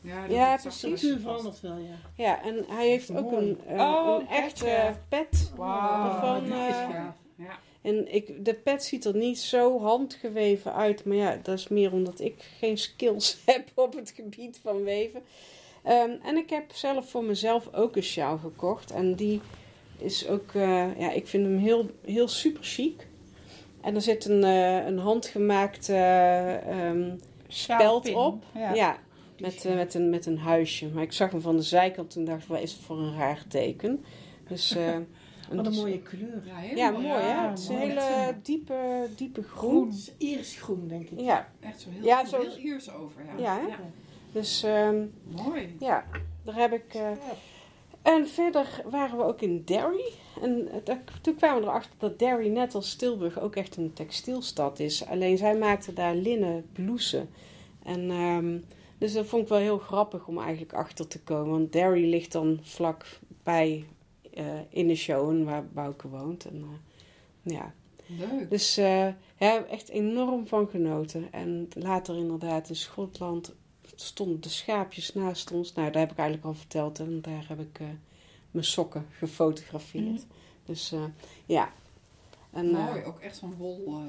Ja. 0.00 0.24
eh 0.24 0.30
Ja, 0.30 0.56
precies. 0.56 1.00
de 1.00 1.20
verandert 1.20 1.60
wel, 1.60 1.76
ja. 1.76 1.94
Ja, 2.16 2.42
en 2.42 2.64
hij 2.68 2.88
heeft 2.88 3.10
ook 3.10 3.30
Mooi. 3.30 3.36
een, 3.48 3.60
eh, 3.66 3.80
Oh, 3.80 4.20
een 4.20 4.28
echte 4.28 4.64
kijk, 4.64 4.96
pet. 5.08 5.52
Wauw. 5.56 6.20
Van, 6.20 6.44
die 6.44 6.52
eh, 6.52 6.68
is 6.68 6.74
gaaf. 6.74 7.14
Ja. 7.36 7.58
En 7.82 8.14
ik, 8.14 8.44
de 8.44 8.54
pet 8.54 8.84
ziet 8.84 9.04
er 9.04 9.16
niet 9.16 9.38
zo 9.38 9.80
handgeweven 9.80 10.74
uit. 10.74 11.04
Maar 11.04 11.16
ja, 11.16 11.38
dat 11.42 11.58
is 11.58 11.68
meer 11.68 11.92
omdat 11.92 12.20
ik 12.20 12.34
geen 12.58 12.78
skills 12.78 13.38
heb 13.46 13.68
op 13.74 13.94
het 13.94 14.12
gebied 14.16 14.58
van 14.62 14.84
weven. 14.84 15.22
Ehm, 15.82 16.10
en 16.22 16.36
ik 16.36 16.50
heb 16.50 16.72
zelf 16.72 17.10
voor 17.10 17.24
mezelf 17.24 17.74
ook 17.74 17.96
een 17.96 18.02
sjaal 18.02 18.38
gekocht. 18.38 18.90
En 18.90 19.14
die 19.14 19.40
is 19.98 20.28
ook, 20.28 20.54
eh, 20.54 20.98
ja, 20.98 21.10
ik 21.12 21.26
vind 21.26 21.44
hem 21.46 21.58
heel, 21.58 21.90
heel 22.04 22.28
super 22.28 22.64
chic. 22.64 23.06
En 23.80 23.94
er 23.94 24.02
zit 24.02 24.24
een, 24.24 24.44
eh, 24.44 24.86
een 24.86 24.98
handgemaakt 24.98 25.88
eh, 25.88 26.54
ehm, 26.54 27.16
speld 27.48 27.80
Sjaalpin. 27.80 28.14
op. 28.14 28.42
Ja. 28.54 28.74
Ja, 28.74 28.98
met, 29.38 29.64
met, 29.74 29.94
een, 29.94 30.10
met 30.10 30.26
een 30.26 30.38
huisje. 30.38 30.88
Maar 30.88 31.02
ik 31.02 31.12
zag 31.12 31.30
hem 31.30 31.40
van 31.40 31.56
de 31.56 31.62
zijkant 31.62 32.16
en 32.16 32.24
dacht, 32.24 32.46
wat 32.46 32.60
is 32.60 32.72
het 32.72 32.80
voor 32.80 32.98
een 32.98 33.16
raar 33.16 33.44
teken? 33.48 34.04
Dus, 34.48 34.76
eh, 34.76 34.96
Wat 35.56 35.66
een 35.66 35.72
dus- 35.72 35.80
mooie 35.80 35.98
kleur. 36.00 36.42
Ja, 36.44 36.54
heel 36.56 36.76
Ja, 36.76 36.90
mooi. 36.90 37.06
mooi 37.06 37.20
hè? 37.20 37.28
Ja, 37.34 37.50
Het 37.50 37.58
is 37.58 37.68
een 37.68 37.76
hele 37.76 38.34
diepe, 38.42 39.08
diepe 39.16 39.42
groen. 39.42 39.70
Groen. 39.70 39.86
Het 39.88 39.96
is 39.96 40.12
Iris 40.28 40.56
groen, 40.60 40.88
denk 40.88 41.08
ik. 41.10 41.20
Ja, 41.20 41.48
Echt 41.60 41.80
zo 41.80 41.88
heel, 41.90 42.04
Ja, 42.04 42.18
ja, 42.20 42.26
zo- 42.26 42.40
heel 42.40 42.56
Iers 42.56 42.90
over. 42.92 43.22
Ja, 43.38 43.42
Ja, 43.42 43.58
hè? 43.60 43.66
dus 44.32 44.62
ehm, 44.62 45.04
Mooi. 45.44 45.76
ja, 45.78 46.04
daar 46.44 46.54
heb 46.56 46.72
ik... 46.72 46.94
eh, 46.94 47.00
Ja. 47.00 47.16
En 48.02 48.28
verder 48.28 48.82
waren 48.90 49.16
we 49.18 49.24
ook 49.24 49.40
in 49.40 49.62
Derry. 49.64 50.12
En 50.42 50.68
eh, 50.86 50.94
toen 51.22 51.34
kwamen 51.36 51.60
we 51.62 51.68
erachter 51.68 51.90
dat 51.98 52.18
Derry, 52.18 52.48
net 52.48 52.74
als 52.74 52.94
Tilburg, 52.94 53.40
ook 53.40 53.56
echt 53.56 53.76
een 53.76 53.92
textielstad 53.92 54.78
is. 54.78 55.06
Alleen 55.06 55.36
zij 55.38 55.56
maakten 55.56 55.94
daar 55.94 56.14
linnen 56.14 56.66
blouses. 56.72 57.24
En 57.82 58.10
ehm, 58.10 58.58
dus 58.98 59.12
dat 59.12 59.26
vond 59.26 59.42
ik 59.42 59.48
wel 59.48 59.58
heel 59.58 59.78
grappig 59.78 60.26
om 60.26 60.38
eigenlijk 60.38 60.72
achter 60.72 61.06
te 61.08 61.20
komen. 61.20 61.50
Want 61.50 61.72
Derry 61.72 62.08
ligt 62.10 62.32
dan 62.32 62.58
vlak 62.62 63.06
bij 63.42 63.84
in 64.68 64.86
de 64.86 64.94
show 64.94 65.44
waar 65.44 65.66
Bouke 65.66 66.08
woont. 66.08 66.44
En, 66.44 66.62
eh, 66.62 67.52
ja. 67.54 67.74
Leuk. 68.06 68.50
Dus 68.50 68.76
eh 68.76 69.08
daar 69.42 69.52
heb 69.52 69.64
ik 69.64 69.70
echt 69.70 69.88
enorm 69.88 70.46
van 70.46 70.68
genoten. 70.68 71.32
En 71.32 71.68
later 71.74 72.16
inderdaad 72.16 72.68
in 72.68 72.76
Schotland 72.76 73.54
stonden 73.94 74.40
de 74.40 74.48
schaapjes 74.48 75.14
naast 75.14 75.50
ons. 75.50 75.72
Nou, 75.72 75.90
daar 75.90 76.00
heb 76.00 76.10
ik 76.10 76.18
eigenlijk 76.18 76.48
al 76.48 76.54
verteld. 76.54 76.98
En 76.98 77.20
daar 77.20 77.44
heb 77.48 77.60
ik 77.60 77.80
eh, 77.80 77.86
mijn 78.50 78.64
sokken 78.64 79.06
gefotografeerd. 79.10 80.26
Dus 80.64 80.92
eh, 80.92 81.04
ja. 81.46 81.72
En, 82.50 82.74
eh, 82.74 82.86
Mooi, 82.86 83.04
ook 83.04 83.20
echt 83.20 83.36
zo'n 83.36 83.54
wol. 83.54 84.00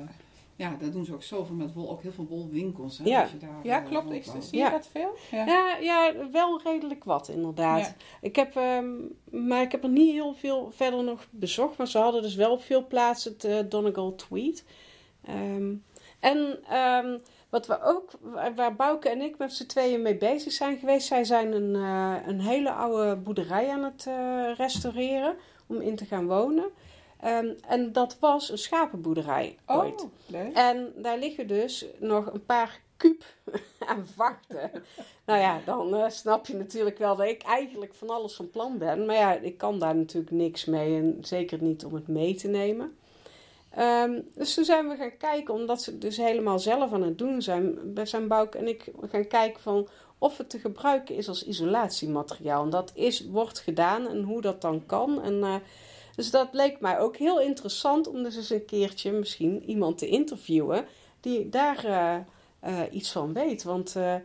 Ja, 0.56 0.76
dat 0.80 0.92
doen 0.94 1.06
ze 1.06 1.14
ook 1.14 1.24
zoveel 1.24 1.56
met 1.56 1.74
wol. 1.74 1.90
Ook 1.90 2.02
heel 2.02 2.12
veel 2.12 2.28
wolwinkels. 2.28 2.98
Hè, 2.98 3.04
Ja. 3.04 3.22
als 3.22 3.32
je 3.32 3.38
daar, 3.38 3.60
Ja, 3.64 3.82
eh, 3.82 3.88
klopt. 3.90 4.12
Ik, 4.12 4.24
zie 4.24 4.34
je 4.52 4.58
Ja. 4.58 4.70
dat 4.70 4.88
veel? 4.92 5.16
Ja. 5.32 5.46
ja, 5.46 5.78
ja, 5.82 6.14
wel 6.32 6.62
redelijk 6.64 7.04
wat 7.04 7.28
inderdaad. 7.28 7.80
Ja. 7.80 7.94
Ik 8.22 8.36
heb, 8.36 8.56
ehm, 8.56 8.92
maar 9.30 9.62
ik 9.62 9.72
heb 9.72 9.84
er 9.84 9.90
niet 9.90 10.12
heel 10.12 10.34
veel 10.34 10.72
verder 10.76 11.04
nog 11.04 11.28
bezocht. 11.30 11.78
Maar 11.78 11.88
ze 11.88 11.98
hadden 11.98 12.22
dus 12.22 12.36
wel 12.36 12.52
op 12.52 12.62
veel 12.62 12.88
plaatsen 12.88 13.32
het 13.32 13.44
eh, 13.44 13.58
Donegal 13.70 14.16
Tweed. 14.16 14.66
Ehm, 15.26 15.74
en 16.20 16.60
ehm, 16.70 17.18
wat 17.50 17.68
we 17.68 17.82
ook, 17.82 18.12
waar- 18.22 18.56
waar 18.56 18.76
Bouke 18.76 19.10
en 19.10 19.22
ik 19.22 19.38
met 19.38 19.54
z'n 19.54 19.66
tweeën 19.66 20.02
mee 20.02 20.18
bezig 20.18 20.52
zijn 20.52 20.78
geweest. 20.78 21.08
Zij 21.08 21.24
zijn 21.24 21.52
een, 21.54 21.76
eh, 21.76 22.28
een 22.28 22.40
hele 22.42 22.72
oude 22.72 23.16
boerderij 23.16 23.70
aan 23.70 23.84
het 23.84 24.06
eh, 24.08 24.52
restaureren 24.58 25.36
om 25.68 25.82
in 25.82 25.96
te 25.96 26.06
gaan 26.06 26.28
wonen. 26.28 26.70
Ehm, 27.24 27.48
en 27.68 27.92
dat 27.92 28.18
was 28.20 28.50
een 28.50 28.58
schapenboerderij 28.58 29.58
ooit. 29.66 30.04
Oh, 30.04 30.10
leuk. 30.26 30.54
En 30.54 30.94
daar 30.96 31.18
liggen 31.18 31.48
dus 31.48 31.86
nog 32.00 32.34
een 32.34 32.46
paar 32.46 32.82
kuub 32.98 33.24
aan 33.88 34.06
vachten. 34.16 34.72
nou 35.26 35.40
ja, 35.40 35.60
dan 35.66 35.96
eh, 35.96 36.10
snap 36.10 36.46
je 36.46 36.56
natuurlijk 36.56 36.98
wel 36.98 37.16
dat 37.16 37.28
ik 37.28 37.42
eigenlijk 37.42 37.94
van 37.94 38.10
alles 38.10 38.34
van 38.34 38.50
plan 38.50 38.78
ben. 38.78 39.06
Maar 39.06 39.16
ja, 39.16 39.34
ik 39.34 39.58
kan 39.58 39.80
daar 39.80 39.96
natuurlijk 39.96 40.32
niks 40.32 40.66
mee. 40.66 40.98
En 40.98 41.18
zeker 41.22 41.62
niet 41.62 41.86
om 41.86 41.94
het 41.94 42.08
mee 42.08 42.36
te 42.36 42.48
nemen. 42.48 42.98
Ehm, 43.70 44.22
dus 44.34 44.54
toen 44.54 44.66
zijn 44.66 44.90
we 44.90 44.96
gaan 44.96 45.18
kijken, 45.18 45.54
omdat 45.54 45.82
ze 45.82 45.98
dus 45.98 46.18
helemaal 46.18 46.60
zelf 46.60 46.94
aan 46.94 47.04
het 47.04 47.18
doen 47.18 47.42
zijn. 47.42 47.78
Zijn 48.04 48.28
Bouk 48.28 48.56
en 48.56 48.68
ik 48.68 48.92
gaan 49.02 49.28
kijken 49.28 49.62
van 49.62 49.88
of 50.18 50.38
het 50.38 50.50
te 50.50 50.60
gebruiken 50.60 51.16
is 51.16 51.28
als 51.28 51.46
isolatiemateriaal. 51.46 52.64
En 52.64 52.70
dat 52.70 52.92
is, 52.96 53.26
wordt 53.28 53.60
gedaan 53.60 54.08
en 54.08 54.24
hoe 54.24 54.42
dat 54.42 54.62
dan 54.62 54.86
kan. 54.86 55.22
En, 55.22 55.44
eh, 55.44 55.56
dus 56.16 56.32
dat 56.32 56.48
leek 56.52 56.80
mij 56.80 57.00
ook 57.00 57.18
heel 57.18 57.40
interessant 57.42 58.08
om 58.08 58.24
dus 58.24 58.36
eens 58.36 58.50
een 58.50 58.66
keertje 58.66 59.12
misschien 59.12 59.64
iemand 59.64 59.98
te 59.98 60.08
interviewen 60.08 60.86
die 61.20 61.50
daar 61.50 61.86
eh, 61.86 62.16
eh, 62.60 62.80
iets 62.94 63.12
van 63.12 63.34
weet. 63.34 63.64
Want 63.64 63.96
eh, 63.96 64.16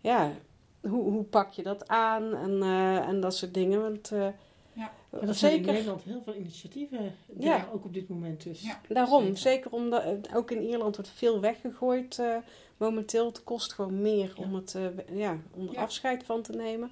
ja, 0.00 0.32
hoe, 0.80 1.02
hoe 1.10 1.24
pak 1.24 1.50
je 1.52 1.62
dat 1.62 1.88
aan 1.88 2.34
en, 2.34 2.62
eh, 2.62 2.96
en 3.08 3.20
dat 3.20 3.36
soort 3.36 3.54
dingen. 3.54 3.80
Want 3.82 4.12
eh, 4.12 4.26
Ja. 4.72 4.92
Er 5.10 5.52
in 5.52 5.62
Nederland 5.62 6.02
heel 6.02 6.22
veel 6.24 6.34
initiatieven. 6.34 6.98
Ja. 7.38 7.56
Ja. 7.56 7.68
Ook 7.72 7.84
op 7.84 7.94
dit 7.94 8.08
moment 8.08 8.42
dus. 8.42 8.62
Ja. 8.62 8.80
daarom, 8.88 9.22
zeker. 9.24 9.36
zeker 9.38 9.70
omdat 9.70 10.34
ook 10.34 10.50
in 10.50 10.62
Ierland 10.62 10.96
wordt 10.96 11.10
veel 11.10 11.40
weggegooid 11.40 12.18
eh, 12.18 12.36
momenteel. 12.76 13.26
Het 13.26 13.44
kost 13.44 13.72
gewoon 13.72 14.02
meer 14.02 14.32
Ja. 14.36 14.42
om, 14.44 14.54
het, 14.54 14.74
eh, 14.74 15.16
ja, 15.18 15.36
om 15.54 15.66
er 15.66 15.72
Ja. 15.72 15.82
afscheid 15.82 16.24
van 16.24 16.42
te 16.42 16.52
nemen. 16.52 16.90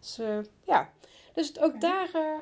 Dus 0.00 0.20
ja, 0.66 0.90
dus 1.34 1.58
ook 1.60 1.80
daar 1.80 2.10
eh, 2.14 2.38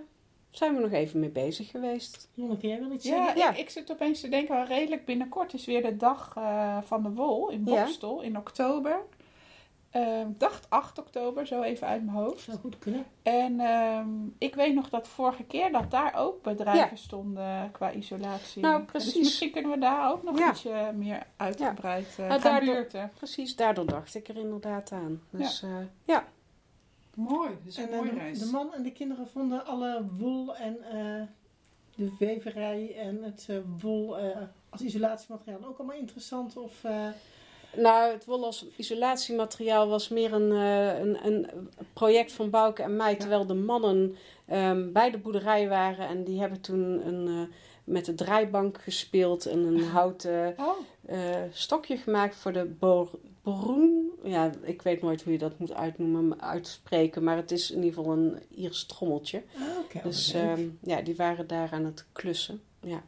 zijn 0.51 0.75
we 0.75 0.81
nog 0.81 0.93
even 0.93 1.21
mee 1.21 1.29
bezig 1.29 1.71
geweest. 1.71 2.29
Jij 2.61 2.79
wil 2.79 2.91
iets 2.93 3.05
Ja, 3.05 3.17
zeggen? 3.17 3.37
Ja. 3.39 3.51
Ik, 3.51 3.59
ik 3.59 3.71
zit 3.71 3.91
opeens 3.93 4.21
te 4.21 4.29
denken, 4.29 4.55
wel 4.57 4.65
redelijk 4.65 5.05
binnenkort 5.05 5.55
is 5.55 5.65
weer 5.65 5.83
de 5.83 5.97
dag 5.97 6.33
eh, 6.37 6.79
van 6.83 7.03
de 7.03 7.11
wol 7.11 7.51
in 7.51 7.63
Ja. 7.65 7.83
Bokstel 7.85 8.21
in 8.21 8.37
oktober. 8.39 9.01
Eh, 9.91 10.21
Ik 10.21 10.41
dacht 10.41 10.67
8 10.71 10.99
oktober, 10.99 11.47
zo 11.47 11.63
even 11.63 11.87
uit 11.87 12.05
mijn 12.05 12.17
hoofd. 12.17 12.41
Zou 12.41 12.59
goed 12.59 12.79
kunnen. 12.79 13.05
En 13.23 13.61
ehm, 13.61 14.09
ik 14.39 14.55
weet 14.55 14.75
nog 14.75 14.89
dat 14.89 15.09
vorige 15.09 15.43
keer 15.45 15.73
dat 15.73 15.91
daar 15.91 16.15
ook 16.17 16.43
bedrijven 16.43 16.99
stonden 16.99 17.71
qua 17.73 17.93
isolatie. 17.93 18.63
Nou, 18.63 18.79
Dus 18.81 18.87
precies. 18.91 19.15
misschien 19.19 19.51
kunnen 19.51 19.71
we 19.71 19.79
daar 19.79 20.13
ook 20.13 20.23
nog 20.23 20.39
Ja. 20.39 20.51
ietsje 20.51 20.93
meer 20.95 21.27
uitgebreid 21.37 22.07
eh 22.19 22.29
Nou, 22.29 22.41
gaan 22.41 22.53
daardoor- 22.53 22.75
buurten. 22.75 23.11
Precies, 23.17 23.57
daardoor 23.57 23.87
dacht 23.87 24.15
ik 24.15 24.29
er 24.29 24.37
inderdaad 24.37 24.93
aan. 24.93 25.23
Dus 25.31 25.61
ja, 25.61 25.87
ja. 26.05 26.25
Mooi, 27.15 27.49
dat 27.49 27.59
is 27.67 27.77
een 27.77 27.89
En 27.89 27.97
mooie 27.97 28.11
de, 28.11 28.17
reis. 28.19 28.39
de 28.39 28.51
man 28.53 28.75
en 28.75 28.83
de 28.83 28.93
kinderen 28.93 29.29
vonden 29.29 29.67
alle 29.67 30.07
wol 30.19 30.57
en 30.57 30.77
eh, 30.83 31.23
de 31.97 32.11
weverij 32.19 32.95
en 32.97 33.23
het 33.23 33.47
eh, 33.49 33.57
wol 33.81 34.19
eh, 34.19 34.39
als 34.69 34.81
isolatiemateriaal 34.81 35.65
ook 35.65 35.79
allemaal 35.79 35.97
interessant. 35.97 36.57
Of, 36.57 36.85
eh, 36.85 37.07
Nou, 37.77 38.13
het 38.13 38.25
wol 38.25 38.45
als 38.45 38.67
isolatiemateriaal 38.77 39.89
was 39.89 40.09
meer 40.09 40.33
een, 40.33 40.53
eh, 40.53 40.99
een, 40.99 41.27
een 41.27 41.69
project 41.93 42.33
van 42.33 42.51
Bouke 42.51 42.83
en 42.83 42.97
mij. 42.97 43.15
Terwijl 43.17 43.47
de 43.47 43.55
mannen 43.55 44.17
ehm, 44.47 44.93
bij 44.93 45.11
de 45.11 45.19
boerderij 45.19 45.69
waren. 45.69 46.09
En 46.09 46.25
die 46.25 46.41
hebben 46.41 46.61
toen 46.61 47.07
een, 47.07 47.27
eh, 47.27 47.55
met 47.85 48.05
de 48.05 48.15
draaibank 48.15 48.79
gespeeld. 48.83 49.47
En 49.47 49.59
een 49.59 49.83
houten 49.99 50.55
Oh, 50.59 50.77
eh, 51.07 51.37
stokje 51.53 51.97
gemaakt 51.97 52.37
voor 52.37 52.53
de 52.53 52.65
bor 53.43 53.55
boroen. 53.59 54.11
Ja, 54.25 54.53
ik 54.63 54.83
weet 54.83 55.03
nooit 55.03 55.23
hoe 55.23 55.33
je 55.33 55.39
dat 55.39 55.59
moet 55.59 55.73
uitnoemen, 55.73 56.41
uitspreken. 56.41 57.25
Maar 57.25 57.37
het 57.37 57.51
is 57.51 57.71
in 57.71 57.83
ieder 57.83 57.93
geval 57.99 58.13
een 58.13 58.39
Iers 58.55 58.85
trommeltje. 58.87 59.43
ah, 59.57 59.79
oké, 59.79 60.01
Dus 60.03 60.33
ehm, 60.33 60.69
ja, 60.83 61.03
die 61.03 61.17
waren 61.17 61.47
daar 61.47 61.73
aan 61.73 61.85
het 61.85 62.05
klussen. 62.13 62.63
Ja. 62.81 63.03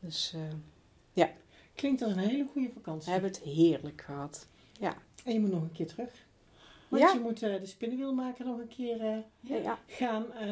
Dus 0.00 0.32
eh, 0.34 0.40
Klinkt 1.74 2.02
als 2.02 2.12
een 2.12 2.18
hele 2.18 2.46
goede 2.52 2.70
vakantie. 2.74 3.04
we 3.06 3.10
hebben 3.12 3.30
het 3.30 3.40
heerlijk 3.40 4.00
gehad. 4.00 4.46
En 5.24 5.32
je 5.32 5.40
moet 5.40 5.50
nog 5.50 5.62
een 5.62 5.72
keer 5.72 5.86
terug. 5.86 6.10
Want 6.88 7.02
Ja. 7.02 7.12
je 7.12 7.20
moet 7.20 7.42
eh, 7.42 7.60
de 7.60 7.66
spinnenwielmaker 7.66 8.44
nog 8.44 8.58
een 8.58 8.68
keer 8.68 9.00
eh, 9.00 9.16
Ja, 9.40 9.56
ja. 9.56 9.78
gaan 9.86 10.32
eh, 10.32 10.48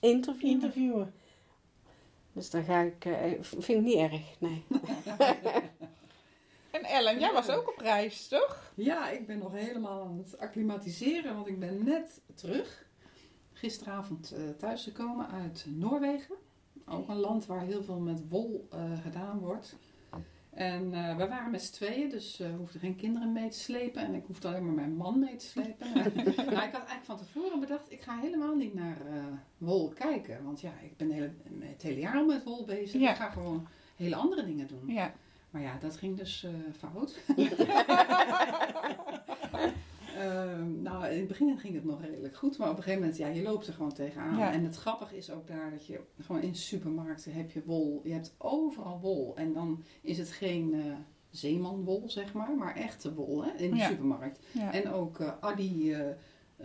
Interview. 0.00 0.50
interviewen. 0.50 1.12
Dus 2.32 2.50
dan 2.50 2.64
ga 2.64 2.80
ik, 2.80 3.08
vind 3.40 3.68
ik 3.68 3.80
niet 3.82 3.94
erg, 3.96 4.22
nee. 4.38 4.64
en 6.74 6.84
Ellen, 6.84 7.18
jij 7.18 7.32
was 7.32 7.48
ook 7.48 7.68
op 7.68 7.78
reis, 7.78 8.28
toch? 8.28 8.72
Ja, 8.74 9.10
ik 9.10 9.26
ben 9.26 9.38
nog 9.38 9.52
helemaal 9.52 10.02
aan 10.02 10.18
het 10.18 10.38
acclimatiseren, 10.38 11.34
want 11.34 11.46
ik 11.46 11.58
ben 11.58 11.84
net 11.84 12.20
terug. 12.34 12.86
Gisteravond 13.52 14.32
eh, 14.32 14.42
thuisgekomen 14.58 15.30
uit 15.30 15.66
Noorwegen. 15.68 16.34
Ook 16.86 17.08
een 17.08 17.16
land 17.16 17.46
waar 17.46 17.60
heel 17.60 17.82
veel 17.82 17.98
met 17.98 18.28
wol 18.28 18.68
eh, 18.70 18.98
gedaan 19.02 19.38
wordt. 19.38 19.76
En 20.50 20.94
eh, 20.94 21.16
we 21.16 21.28
waren 21.28 21.50
met 21.50 21.62
z'n 21.62 21.72
tweeën, 21.72 22.08
dus 22.08 22.36
we 22.36 22.54
hoefden 22.58 22.80
geen 22.80 22.96
kinderen 22.96 23.32
mee 23.32 23.48
te 23.48 23.58
slepen. 23.58 24.02
En 24.02 24.14
ik 24.14 24.24
hoefde 24.26 24.48
alleen 24.48 24.64
maar 24.64 24.74
mijn 24.74 24.96
man 24.96 25.18
mee 25.18 25.36
te 25.36 25.46
slepen. 25.46 25.92
nou, 25.94 26.06
ik 26.06 26.24
had 26.52 26.56
eigenlijk 26.56 27.04
van 27.04 27.18
tevoren 27.18 27.60
bedacht, 27.60 27.92
ik 27.92 28.02
ga 28.02 28.18
helemaal 28.18 28.54
niet 28.54 28.74
naar 28.74 28.98
wol 29.58 29.88
kijken. 29.88 30.44
Want 30.44 30.60
ja, 30.60 30.72
ik 30.82 30.96
ben 30.96 31.10
hele, 31.10 31.32
het 31.60 31.82
hele 31.82 32.00
jaar 32.00 32.16
al 32.16 32.24
met 32.24 32.44
wol 32.44 32.64
bezig. 32.64 33.00
Ja. 33.00 33.10
Ik 33.10 33.16
ga 33.16 33.30
gewoon 33.30 33.66
hele 33.96 34.16
andere 34.16 34.44
dingen 34.44 34.66
doen. 34.66 34.86
Ja. 34.86 35.14
Maar 35.54 35.62
ja, 35.62 35.78
dat 35.80 35.96
ging 35.96 36.16
dus 36.16 36.44
eh, 36.44 36.50
fout. 36.78 37.18
Ehm, 40.18 40.82
nou, 40.82 41.06
in 41.06 41.18
het 41.18 41.28
begin 41.28 41.58
ging 41.58 41.74
het 41.74 41.84
nog 41.84 42.00
redelijk 42.02 42.36
goed, 42.36 42.58
maar 42.58 42.70
op 42.70 42.76
een 42.76 42.82
gegeven 42.82 43.00
moment, 43.02 43.18
ja, 43.20 43.28
je 43.28 43.42
loopt 43.42 43.66
er 43.66 43.72
gewoon 43.72 43.92
tegenaan. 43.92 44.38
Ja. 44.38 44.52
En 44.52 44.64
het 44.64 44.76
grappige 44.76 45.16
is 45.16 45.30
ook 45.30 45.46
daar 45.46 45.70
dat 45.70 45.86
je 45.86 46.00
gewoon 46.20 46.42
in 46.42 46.54
supermarkten 46.54 47.32
heb 47.32 47.50
je 47.50 47.62
wol. 47.64 48.00
Je 48.04 48.12
hebt 48.12 48.34
overal 48.38 49.00
wol. 49.00 49.36
En 49.36 49.52
dan 49.52 49.82
is 50.00 50.18
het 50.18 50.30
geen 50.30 50.74
eh, 50.74 50.80
zeemanwol, 51.30 52.02
zeg 52.06 52.32
maar. 52.32 52.50
Maar 52.56 52.74
echte 52.76 53.14
wol, 53.14 53.44
hè, 53.44 53.50
in 53.50 53.70
de 53.70 53.76
Ja. 53.76 53.88
supermarkt. 53.88 54.38
Ja. 54.52 54.72
En 54.72 54.92
ook 54.92 55.20
eh 55.20 55.32
Adi 55.40 55.92
eh 55.92 56.08
eh, 56.08 56.14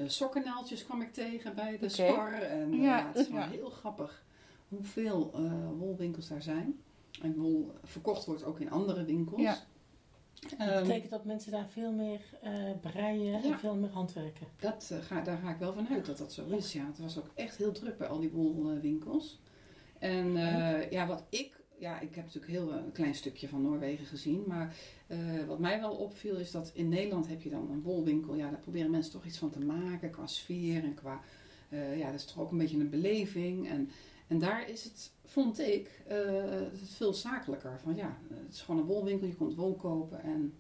sokkennaaltjes 0.08 0.86
kwam 0.86 1.02
ik 1.02 1.14
tegen 1.14 1.56
bij 1.56 1.78
de. 1.78 1.90
Spar. 1.90 2.34
En 2.34 2.74
Ja, 2.74 2.98
ja, 2.98 3.08
het 3.08 3.16
is 3.16 3.30
wel 3.30 3.40
ja. 3.42 3.48
heel 3.50 3.70
grappig 3.70 4.24
hoeveel 4.68 5.32
eh, 5.36 5.52
wolwinkels 5.78 6.28
daar 6.28 6.42
zijn. 6.42 6.80
En 7.22 7.36
wol 7.36 7.72
verkocht 7.84 8.26
wordt 8.26 8.44
ook 8.44 8.60
in 8.60 8.72
andere 8.72 9.04
winkels. 9.06 9.42
Ja. 9.42 9.58
Ehm, 10.58 10.70
Dat 10.74 10.84
betekent 10.84 11.12
dat 11.12 11.26
mensen 11.26 11.52
daar 11.52 11.68
veel 11.70 11.92
meer 11.92 12.22
eh 12.42 12.52
breien 12.82 13.26
Ja. 13.26 13.44
en 13.44 13.60
veel 13.60 13.76
meer 13.76 13.90
handwerken. 13.90 14.48
dat, 14.60 14.90
eh, 14.92 14.98
ga, 15.00 15.22
daar 15.22 15.38
ga 15.38 15.50
ik 15.52 15.58
wel 15.60 15.74
van 15.74 15.88
uit 15.90 16.06
dat 16.06 16.18
dat 16.18 16.34
zo 16.34 16.46
is. 16.48 16.74
Ja, 16.74 16.86
het 16.86 17.00
was 17.00 17.18
ook 17.18 17.30
echt 17.36 17.58
heel 17.58 17.72
druk 17.72 17.98
bij 17.98 18.08
al 18.08 18.20
die 18.20 18.30
wolwinkels. 18.32 19.40
En 20.00 20.38
eh, 20.38 20.92
ja, 20.92 21.08
wat 21.08 21.24
ik... 21.30 21.58
Ja, 21.80 22.00
ik 22.00 22.16
heb 22.16 22.26
natuurlijk 22.26 22.52
heel 22.52 22.74
een 22.74 22.92
klein 22.92 23.16
stukje 23.16 23.48
van 23.48 23.62
Noorwegen 23.62 24.06
gezien. 24.06 24.44
Maar 24.48 24.76
eh, 25.08 25.18
wat 25.48 25.60
mij 25.60 25.80
wel 25.80 25.92
opviel 25.96 26.36
is 26.38 26.52
dat 26.52 26.72
in 26.74 26.90
Nederland 26.90 27.28
heb 27.28 27.42
je 27.42 27.50
dan 27.50 27.70
een 27.72 27.82
wolwinkel. 27.82 28.36
Ja, 28.36 28.50
daar 28.50 28.60
proberen 28.60 28.92
mensen 28.92 29.12
toch 29.12 29.26
iets 29.26 29.38
van 29.38 29.50
te 29.50 29.60
maken 29.60 30.12
qua 30.12 30.28
sfeer 30.28 30.84
en 30.84 30.94
qua... 30.94 31.22
eh, 31.70 31.98
ja, 31.98 32.06
dat 32.12 32.20
is 32.20 32.26
toch 32.26 32.40
ook 32.40 32.52
een 32.52 32.58
beetje 32.58 32.80
een 32.80 32.90
beleving. 32.90 33.70
En, 33.70 33.90
en 34.30 34.38
daar 34.40 34.70
is 34.70 34.84
het, 34.84 35.12
vond 35.26 35.60
ik, 35.60 36.02
eh, 36.08 36.18
het 36.52 36.90
veel 36.96 37.14
zakelijker. 37.14 37.80
Van 37.84 37.96
ja, 37.96 38.18
het 38.34 38.54
is 38.54 38.62
gewoon 38.62 38.82
een 38.82 38.88
wolwinkel, 38.88 39.28
je 39.28 39.36
komt 39.36 39.56
wol 39.56 39.76
kopen 39.76 40.22
en... 40.24 40.54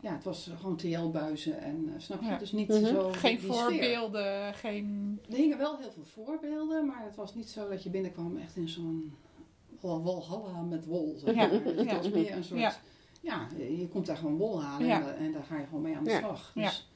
Ja, 0.00 0.12
het 0.12 0.24
was 0.24 0.50
gewoon 0.60 0.76
TL-buizen 0.76 1.60
en 1.60 1.88
eh, 1.94 2.00
snap 2.00 2.20
je? 2.20 2.26
Ja. 2.26 2.38
Dus 2.38 2.52
niet 2.52 2.68
Mhm. 2.68 2.84
zo 2.86 3.10
Geen 3.12 3.38
sfeer. 3.38 3.52
voorbeelden, 3.52 4.54
geen... 4.54 5.18
Er 5.30 5.36
hingen 5.36 5.58
wel 5.58 5.78
heel 5.78 5.90
veel 5.92 6.04
voorbeelden, 6.04 6.86
maar 6.86 7.04
het 7.04 7.16
was 7.16 7.34
niet 7.34 7.48
zo 7.48 7.68
dat 7.68 7.82
je 7.82 7.90
binnenkwam 7.90 8.36
echt 8.36 8.56
in 8.56 8.68
zo'n 8.68 9.14
wal- 9.80 10.02
walhalla 10.02 10.60
met 10.62 10.84
wol. 10.86 11.14
Zeg 11.24 11.34
Ja. 11.34 11.46
Dus 11.46 11.60
het 11.76 11.84
ja. 11.84 11.96
was 11.96 12.10
meer 12.10 12.32
een 12.36 12.44
soort, 12.44 12.78
Ja. 13.22 13.48
je 13.56 13.88
komt 13.88 14.06
daar 14.06 14.16
gewoon 14.16 14.36
wol 14.36 14.62
halen 14.62 14.86
Ja. 14.86 14.98
en, 15.00 15.04
da- 15.06 15.14
en 15.14 15.32
daar 15.32 15.44
ga 15.44 15.58
je 15.58 15.64
gewoon 15.66 15.82
mee 15.82 15.96
aan 15.96 16.04
de 16.04 16.10
slag. 16.18 16.52
Ja. 16.54 16.62
Dus 16.68 16.91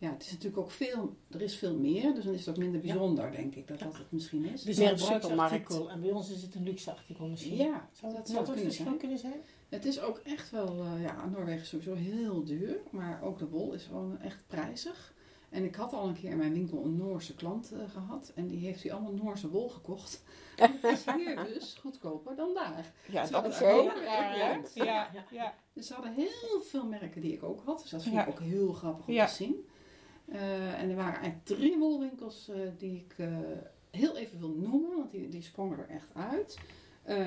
ja, 0.00 0.10
het 0.12 0.22
is 0.22 0.30
natuurlijk 0.30 0.62
ook 0.62 0.70
veel, 0.70 1.16
er 1.30 1.40
is 1.42 1.56
veel 1.56 1.76
meer, 1.76 2.14
dus 2.14 2.24
dan 2.24 2.32
is 2.34 2.40
het 2.40 2.48
ook 2.48 2.56
minder 2.62 2.80
bijzonder, 2.80 3.30
denk 3.32 3.54
ik, 3.54 3.68
dat 3.68 3.78
dat 3.78 3.96
het 3.96 4.12
misschien 4.12 4.44
is. 4.44 4.64
Is 4.64 4.78
Meer 4.78 4.92
een 5.30 5.38
artikel 5.40 5.90
en 5.90 6.00
bij 6.00 6.10
ons 6.10 6.30
is 6.30 6.42
het 6.42 6.54
een 6.54 6.62
luxe 6.62 6.90
artikel 6.90 7.26
misschien. 7.28 7.56
Ja, 7.56 7.88
Zou 7.92 8.12
dat 8.12 8.16
dat, 8.16 8.28
zou 8.28 8.38
het 8.38 8.46
kunnen 8.48 8.64
verschil 8.64 8.84
zijn. 8.86 8.98
kunnen 8.98 9.18
zijn? 9.18 9.40
Het 9.68 9.84
is 9.84 10.00
ook 10.00 10.18
echt 10.18 10.50
wel, 10.50 10.66
eh, 10.84 11.02
ja, 11.02 11.26
Noorwegen 11.26 11.60
is 11.60 11.68
sowieso 11.68 11.94
heel 11.94 12.44
duur, 12.44 12.76
maar 12.90 13.22
ook 13.22 13.38
de 13.38 13.48
wol 13.48 13.72
is 13.72 13.84
gewoon 13.84 14.18
echt 14.20 14.44
prijzig. 14.46 15.14
En 15.50 15.64
ik 15.64 15.74
had 15.74 15.92
al 15.92 16.08
een 16.08 16.14
keer 16.14 16.30
in 16.30 16.36
mijn 16.36 16.52
winkel 16.52 16.84
een 16.84 16.96
Noorse 16.96 17.34
klant 17.34 17.72
eh, 17.72 17.78
gehad 17.90 18.32
en 18.34 18.46
die 18.46 18.58
heeft 18.58 18.82
hier 18.82 18.92
allemaal 18.92 19.12
Noorse 19.12 19.48
wol 19.50 19.68
gekocht. 19.68 20.22
Het 20.56 20.84
is 20.84 21.04
hier 21.16 21.44
dus 21.44 21.76
goedkoper 21.80 22.36
dan 22.36 22.54
daar. 22.54 22.92
Ja, 23.10 23.22
Terwijl 23.22 23.42
dat 23.42 23.52
is 23.52 23.62
ook 23.62 23.92
raar. 24.04 24.36
Ja, 24.38 24.60
Ja. 24.74 25.08
ja. 25.30 25.54
Dus 25.72 25.86
ze 25.86 25.94
hadden 25.94 26.12
heel 26.14 26.60
veel 26.62 26.86
merken 26.86 27.20
die 27.20 27.32
ik 27.32 27.42
ook 27.42 27.62
had, 27.64 27.80
dus 27.80 27.90
dat 27.90 28.02
vond 28.02 28.14
Ja. 28.14 28.22
ik 28.22 28.28
ook 28.28 28.40
heel 28.40 28.72
grappig 28.72 29.06
om 29.06 29.12
Ja. 29.14 29.26
te 29.26 29.34
zien. 29.34 29.68
Eh, 30.30 30.80
en 30.80 30.90
er 30.90 30.96
waren 30.96 31.20
eigenlijk 31.20 31.44
drie 31.44 31.78
wolwinkels 31.78 32.48
eh, 32.48 32.56
die 32.78 32.96
ik 32.96 33.14
eh, 33.16 33.38
heel 33.90 34.16
even 34.16 34.38
wil 34.38 34.54
noemen, 34.58 34.96
want 34.96 35.10
die, 35.10 35.28
die 35.28 35.42
sprongen 35.42 35.78
er 35.78 35.88
echt 35.88 36.08
uit. 36.14 36.58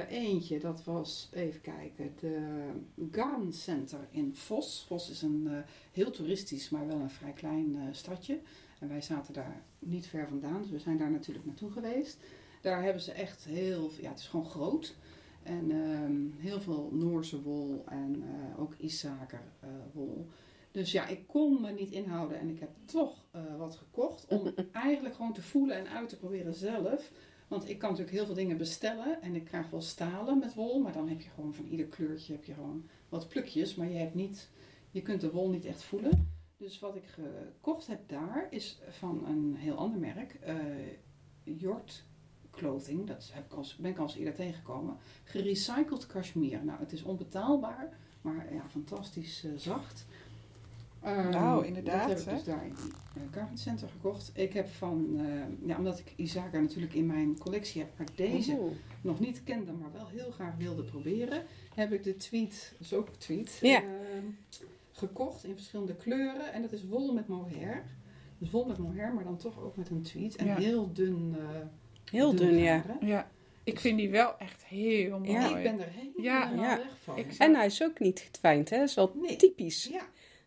Eentje, 0.09 0.59
dat 0.59 0.83
was, 0.83 1.29
even 1.33 1.61
kijken, 1.61 2.13
de 2.19 2.67
Garn 3.11 3.53
Center 3.53 4.07
in 4.09 4.35
Vos. 4.35 4.85
Vos 4.87 5.09
is 5.09 5.21
een 5.21 5.63
heel 5.91 6.11
toeristisch, 6.11 6.69
maar 6.69 6.87
wel 6.87 6.99
een 6.99 7.09
vrij 7.09 7.31
klein 7.31 7.77
stadje. 7.91 8.39
En 8.79 8.87
wij 8.87 9.01
zaten 9.01 9.33
daar 9.33 9.63
niet 9.79 10.07
ver 10.07 10.27
vandaan, 10.27 10.61
dus 10.61 10.71
we 10.71 10.79
zijn 10.79 10.97
daar 10.97 11.11
natuurlijk 11.11 11.45
naartoe 11.45 11.71
geweest. 11.71 12.17
Daar 12.61 12.83
hebben 12.83 13.01
ze 13.01 13.11
echt 13.11 13.45
heel, 13.45 13.91
ja, 14.01 14.09
het 14.09 14.19
is 14.19 14.27
gewoon 14.27 14.45
groot. 14.45 14.95
En 15.43 15.71
ehm, 15.71 16.41
heel 16.47 16.61
veel 16.61 16.89
Noorse 16.91 17.41
wol 17.41 17.83
en 17.85 18.23
ook 18.57 18.73
Isaker 18.77 19.43
wol. 19.91 20.27
Dus 20.73 20.91
ja, 20.91 21.07
ik 21.07 21.27
kon 21.27 21.61
me 21.61 21.71
niet 21.71 21.91
inhouden 21.91 22.39
en 22.39 22.49
ik 22.49 22.59
heb 22.59 22.69
toch 22.85 23.25
eh, 23.31 23.57
wat 23.57 23.75
gekocht. 23.75 24.27
Om 24.27 24.53
eigenlijk 24.71 25.15
gewoon 25.15 25.33
te 25.33 25.41
voelen 25.41 25.77
en 25.77 25.87
uit 25.87 26.09
te 26.09 26.17
proberen 26.17 26.53
zelf. 26.53 27.11
Want 27.47 27.69
ik 27.69 27.77
kan 27.77 27.89
natuurlijk 27.89 28.17
heel 28.17 28.25
veel 28.25 28.35
dingen 28.35 28.57
bestellen 28.57 29.21
en 29.21 29.35
ik 29.35 29.43
krijg 29.43 29.69
wel 29.69 29.81
stalen 29.81 30.39
met 30.39 30.53
wol. 30.53 30.79
Maar 30.79 30.93
dan 30.93 31.09
heb 31.09 31.21
je 31.21 31.29
gewoon 31.29 31.53
van 31.53 31.65
ieder 31.65 31.85
kleurtje 31.85 32.33
heb 32.33 32.43
je 32.43 32.53
gewoon 32.53 32.89
wat 33.09 33.29
plukjes. 33.29 33.75
Maar 33.75 33.89
je, 33.89 33.97
hebt 33.97 34.13
niet, 34.13 34.49
je 34.91 35.01
kunt 35.01 35.21
de 35.21 35.31
wol 35.31 35.49
niet 35.49 35.65
echt 35.65 35.83
voelen. 35.83 36.31
Dus 36.57 36.79
wat 36.79 36.95
ik 36.95 37.05
gekocht 37.05 37.87
heb 37.87 38.09
daar 38.09 38.47
is 38.49 38.79
van 38.89 39.25
een 39.25 39.55
heel 39.55 39.75
ander 39.75 39.99
merk. 39.99 40.33
eh 40.33 40.55
Jort 41.43 42.03
Clothing. 42.51 43.07
Dat 43.07 43.29
heb 43.33 43.45
ik 43.45 43.53
als, 43.53 43.75
ben 43.75 43.91
ik 43.91 43.97
al 43.97 44.03
eens 44.03 44.15
eerder 44.15 44.33
tegengekomen. 44.33 44.97
Gerecycled 45.23 46.05
cashmere. 46.05 46.63
Nou, 46.63 46.79
het 46.79 46.91
is 46.91 47.03
onbetaalbaar, 47.03 47.97
maar 48.21 48.53
ja, 48.53 48.69
fantastisch 48.69 49.43
eh, 49.43 49.51
zacht. 49.55 50.05
Nou, 51.31 51.65
inderdaad, 51.65 52.07
Dat 52.07 52.17
heb 52.17 52.27
ik 52.27 52.33
dus 52.33 52.43
daar 52.43 52.65
in 52.65 52.73
die 52.83 52.91
uh, 53.17 53.23
Garment 53.33 53.59
Center 53.59 53.89
gekocht. 53.89 54.31
Ik 54.33 54.53
heb 54.53 54.67
van, 54.69 55.19
eh, 55.19 55.67
ja, 55.67 55.77
omdat 55.77 55.99
ik 55.99 56.13
Isaka 56.15 56.59
natuurlijk 56.59 56.93
in 56.93 57.05
mijn 57.05 57.37
collectie 57.37 57.81
heb, 57.81 57.89
maar 57.97 58.07
deze 58.15 58.57
nog 59.01 59.19
niet 59.19 59.43
kende, 59.43 59.71
maar 59.71 59.91
wel 59.93 60.07
heel 60.07 60.31
graag 60.31 60.55
wilde 60.57 60.83
proberen, 60.83 61.43
heb 61.75 61.91
ik 61.91 62.03
de 62.03 62.15
tweet, 62.15 62.69
dat 62.77 62.81
is 62.87 62.93
ook 62.93 63.07
een 63.07 63.17
tweet, 63.17 63.57
Ja. 63.61 63.77
ehm, 63.81 64.25
gekocht 64.91 65.43
in 65.43 65.55
verschillende 65.55 65.95
kleuren. 65.95 66.53
En 66.53 66.61
dat 66.61 66.71
is 66.71 66.85
wol 66.87 67.13
met 67.13 67.27
mohair. 67.27 67.83
Dus 68.37 68.51
wol 68.51 68.65
met 68.65 68.77
mohair, 68.77 69.13
maar 69.13 69.23
dan 69.23 69.37
toch 69.37 69.63
ook 69.63 69.75
met 69.75 69.89
een 69.89 70.01
tweet. 70.01 70.35
En 70.35 70.45
Ja. 70.45 70.55
heel 70.55 70.93
dun. 70.93 71.35
eh, 71.39 71.45
Heel 72.11 72.35
dun, 72.35 72.57
ja. 72.57 72.83
Ja, 73.01 73.29
ik 73.63 73.79
vind 73.79 73.97
die 73.97 74.09
wel 74.09 74.37
echt 74.37 74.65
heel 74.65 75.19
mooi. 75.19 75.31
Ja. 75.31 75.57
Ik 75.57 75.63
ben 75.63 75.79
er 75.79 75.87
helemaal 75.89 76.23
Ja. 76.23 76.51
Ja. 76.63 76.77
weg 76.77 76.97
van. 77.03 77.15
En 77.37 77.55
hij 77.55 77.65
is 77.65 77.83
ook 77.83 77.99
niet 77.99 78.19
getwijnd, 78.19 78.69
hè? 78.69 78.77
Dat 78.77 78.87
is 78.89 78.95
wel 78.95 79.11
Nee. 79.21 79.35
typisch. 79.35 79.85
Ja, 79.91 80.01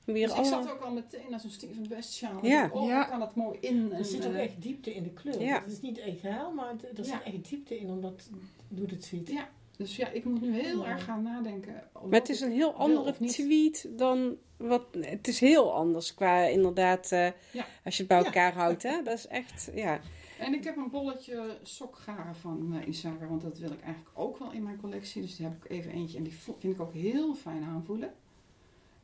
Weer 0.06 0.28
dus 0.28 0.38
ik 0.38 0.44
zat 0.44 0.70
ook 0.70 0.80
al 0.80 0.90
meteen 0.92 1.32
als 1.32 1.44
een 1.44 1.50
Steven 1.50 1.88
West 1.88 2.12
sjaal. 2.12 2.46
Ja. 2.46 2.70
Oh, 2.72 2.88
Ja. 2.88 3.04
kan 3.04 3.20
het 3.20 3.34
mooi 3.34 3.58
in. 3.60 3.92
En, 3.92 3.98
Er 3.98 4.04
zit 4.04 4.26
ook 4.26 4.32
eh, 4.32 4.42
echt 4.42 4.62
diepte 4.62 4.94
in 4.94 5.02
de 5.02 5.10
kleur. 5.10 5.40
Ja. 5.42 5.60
Het 5.62 5.72
is 5.72 5.80
niet 5.80 5.98
egaal, 5.98 6.52
maar 6.52 6.70
er 6.70 7.04
zit 7.04 7.06
Ja. 7.06 7.22
echt 7.24 7.48
diepte 7.48 7.78
in, 7.78 7.90
omdat 7.90 8.28
doet 8.68 8.90
het 8.90 9.04
ziet. 9.04 9.28
Ja. 9.30 9.48
Dus 9.76 9.96
ja, 9.96 10.08
ik 10.08 10.24
moet 10.24 10.40
nu 10.40 10.60
heel 10.60 10.82
Ja. 10.84 10.90
erg 10.90 11.04
gaan 11.04 11.22
nadenken. 11.22 11.82
Maar 11.92 12.18
het 12.20 12.28
is 12.28 12.40
een 12.40 12.52
heel 12.52 12.72
andere 12.74 13.12
tweet 13.26 13.88
dan 13.90 14.36
wat. 14.56 14.82
Het 15.00 15.28
is 15.28 15.40
heel 15.40 15.72
anders 15.74 16.14
qua 16.14 16.42
inderdaad. 16.44 17.12
eh, 17.12 17.26
Ja. 17.52 17.66
Als 17.84 17.96
je 17.96 18.02
het 18.02 18.08
bij 18.08 18.18
Ja. 18.18 18.24
elkaar 18.24 18.52
houdt, 18.54 18.82
hè? 18.82 19.02
Dat 19.02 19.14
is 19.18 19.26
echt. 19.26 19.70
Ja. 19.74 20.00
En 20.38 20.54
ik 20.54 20.64
heb 20.64 20.76
een 20.76 20.90
bolletje 20.90 21.58
sokgaren 21.62 22.36
van 22.36 22.74
uh, 22.82 22.88
Isaga, 22.88 23.26
want 23.26 23.42
dat 23.42 23.58
wil 23.58 23.70
ik 23.72 23.80
eigenlijk 23.80 24.18
ook 24.18 24.38
wel 24.38 24.52
in 24.52 24.62
mijn 24.62 24.80
collectie. 24.80 25.22
Dus 25.22 25.36
die 25.36 25.46
heb 25.46 25.64
ik 25.64 25.70
even 25.70 25.90
eentje 25.92 26.16
en 26.18 26.24
die 26.24 26.32
vind 26.34 26.64
ik 26.74 26.80
ook 26.80 26.92
heel 26.92 27.34
fijn 27.34 27.62
aanvoelen. 27.64 28.12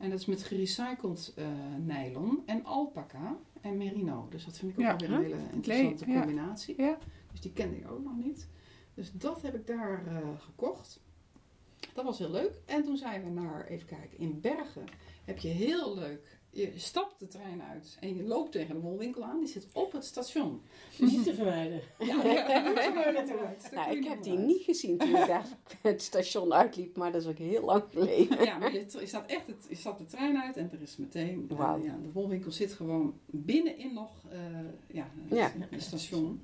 En 0.03 0.09
dat 0.09 0.19
is 0.19 0.25
met 0.25 0.43
gerecycled 0.43 1.33
eh, 1.35 1.45
nylon 1.79 2.43
en 2.45 2.65
alpaca 2.65 3.37
en 3.61 3.77
merino. 3.77 4.27
Dus 4.29 4.45
dat 4.45 4.57
vind 4.57 4.71
ik 4.71 4.77
ook 4.79 4.83
Ja. 4.83 4.95
wel 5.07 5.07
weer 5.07 5.17
een 5.17 5.23
hele 5.23 5.51
interessante 5.53 6.05
combinatie. 6.05 6.81
Ja. 6.81 6.97
Dus 7.31 7.41
die 7.41 7.51
kende 7.53 7.77
ik 7.77 7.91
ook 7.91 8.03
nog 8.03 8.15
niet. 8.17 8.47
Dus 8.93 9.11
dat 9.11 9.41
heb 9.41 9.55
ik 9.55 9.67
daar 9.67 10.07
eh, 10.07 10.17
gekocht. 10.39 10.99
Dat 11.93 12.05
was 12.05 12.17
heel 12.17 12.31
leuk. 12.31 12.59
En 12.65 12.83
toen 12.83 12.97
zijn 12.97 13.23
we 13.23 13.29
naar, 13.29 13.65
even 13.65 13.87
kijken, 13.87 14.17
in 14.17 14.41
Bergen 14.41 14.85
heb 15.25 15.37
je 15.39 15.47
heel 15.47 15.95
leuk. 15.95 16.39
Je 16.55 16.71
stapt 16.75 17.19
de 17.19 17.27
trein 17.27 17.61
uit 17.61 17.97
en 17.99 18.15
je 18.15 18.23
loopt 18.23 18.51
tegen 18.51 18.75
de 18.75 18.81
wolwinkel 18.81 19.23
aan. 19.23 19.39
Die 19.39 19.47
zit 19.47 19.67
op 19.73 19.91
het 19.91 20.05
station. 20.05 20.61
Niet 20.99 21.23
te 21.23 21.33
vermijden. 21.33 21.81
Ja, 21.99 22.05
ja, 22.23 22.23
daar 22.23 22.73
kun 22.93 23.01
je 23.05 23.11
naartoe 23.13 23.37
uit. 23.37 23.61
Daar 23.61 23.73
Nou, 23.87 23.97
ik 23.97 24.03
heb 24.03 24.23
die 24.23 24.37
uit. 24.37 24.45
niet 24.45 24.61
gezien 24.63 24.97
toen 24.97 25.09
ik 25.15 25.27
daar 25.27 25.47
het 25.81 26.01
station 26.01 26.53
uitliep, 26.53 26.97
maar 26.97 27.11
dat 27.11 27.21
is 27.21 27.27
ook 27.27 27.37
heel 27.37 27.63
lang 27.65 27.83
geleden. 27.91 28.43
Ja, 28.43 28.57
maar 28.57 28.73
je, 28.73 28.85
je 28.99 29.05
staat 29.05 29.29
echt 29.29 29.47
het, 29.47 29.65
je 29.69 29.75
stapt 29.75 29.97
de 29.99 30.05
trein 30.05 30.37
uit 30.41 30.57
en 30.57 30.69
er 30.71 30.81
is 30.81 30.97
meteen. 30.97 31.45
eh, 31.49 31.57
Wauw. 31.57 31.83
ja, 31.83 31.97
de 32.01 32.11
wolwinkel 32.11 32.51
zit 32.51 32.73
gewoon 32.73 33.19
binnenin 33.25 33.93
nog 33.93 34.11
eh, 34.31 34.39
ja, 34.87 35.09
het, 35.29 35.37
Ja. 35.37 35.51
het 35.69 35.81
station. 35.83 36.41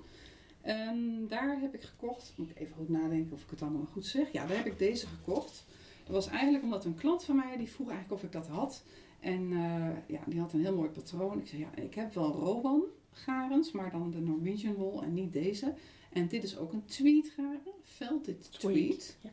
En 0.61 1.25
daar 1.27 1.59
heb 1.61 1.73
ik 1.73 1.81
gekocht. 1.83 2.33
Moet 2.35 2.49
ik 2.49 2.59
even 2.59 2.75
goed 2.75 2.89
nadenken 2.89 3.33
of 3.33 3.43
ik 3.43 3.49
het 3.49 3.61
allemaal 3.61 3.87
goed 3.91 4.05
zeg. 4.05 4.31
Ja, 4.31 4.45
daar 4.45 4.57
heb 4.57 4.65
ik 4.65 4.79
deze 4.79 5.07
gekocht. 5.07 5.65
Dat 6.03 6.15
was 6.15 6.27
eigenlijk 6.27 6.63
omdat 6.63 6.85
een 6.85 6.95
klant 6.95 7.23
van 7.23 7.35
mij 7.35 7.57
die 7.57 7.69
vroeg 7.71 7.89
eigenlijk 7.89 8.21
of 8.21 8.27
ik 8.27 8.31
dat 8.31 8.47
had. 8.47 8.83
En 9.19 9.51
eh, 9.51 9.89
ja, 10.15 10.19
die 10.25 10.39
had 10.39 10.53
een 10.53 10.61
heel 10.61 10.75
mooi 10.75 10.89
patroon. 10.89 11.39
Ik 11.39 11.47
zei 11.47 11.61
ja, 11.61 11.81
ik 11.81 11.93
heb 11.95 12.13
wel 12.13 12.31
Rowan 12.31 12.83
garens, 13.11 13.71
maar 13.71 13.91
dan 13.91 14.11
de 14.11 14.19
Norwegian 14.19 14.73
wool 14.73 15.03
en 15.03 15.13
niet 15.13 15.33
deze. 15.33 15.73
En 16.09 16.27
dit 16.27 16.43
is 16.43 16.57
ook 16.57 16.73
een 16.73 16.85
tweed 16.85 17.33
garen, 17.35 17.59
felted 17.83 18.51
tweed. 18.59 19.17
Ja. 19.21 19.29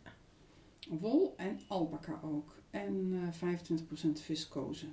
Wol 1.00 1.34
en 1.36 1.60
alpaca 1.66 2.20
ook. 2.24 2.54
En 2.70 3.20
eh 3.40 3.48
25% 4.08 4.20
viscose. 4.20 4.86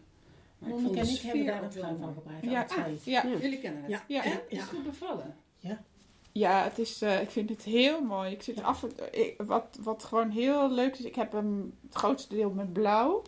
Maar 0.58 0.70
ik 0.70 0.76
vond 0.76 0.94
de 0.94 1.00
en 1.00 1.08
ik 1.08 1.20
hebben 1.20 1.46
daar 1.46 1.58
ook 1.58 1.64
een 1.64 1.70
trui 1.70 1.96
van 2.00 2.14
gebruikt. 2.14 2.46
Ja. 2.46 2.66
Ja, 3.04 3.24
Ja. 3.24 3.38
Jullie 3.40 3.60
kennen 3.60 3.82
het. 3.82 3.92
Ja. 3.92 4.04
Ja. 4.08 4.24
En 4.24 4.32
het 4.32 4.46
is 4.50 4.58
Ja. 4.58 4.64
goed 4.64 4.84
bevallen. 4.84 5.36
ja 6.32 6.64
het 6.64 6.80
is, 6.80 7.02
eh, 7.02 7.22
ik 7.22 7.30
vind 7.30 7.50
het 7.50 7.64
heel 7.64 8.02
mooi. 8.02 8.32
Ik 8.32 8.42
zit 8.42 8.56
Ja. 8.56 8.64
af 8.64 8.84
ik- 9.12 9.42
wat, 9.42 9.78
wat 9.82 10.04
gewoon 10.04 10.30
heel 10.30 10.72
leuk 10.72 10.94
is, 10.98 11.06
ik 11.06 11.16
heb 11.16 11.32
hem 11.32 11.74
het 11.86 11.96
grootste 11.96 12.36
deel 12.36 12.50
met 12.52 12.74
blauw. 12.74 13.22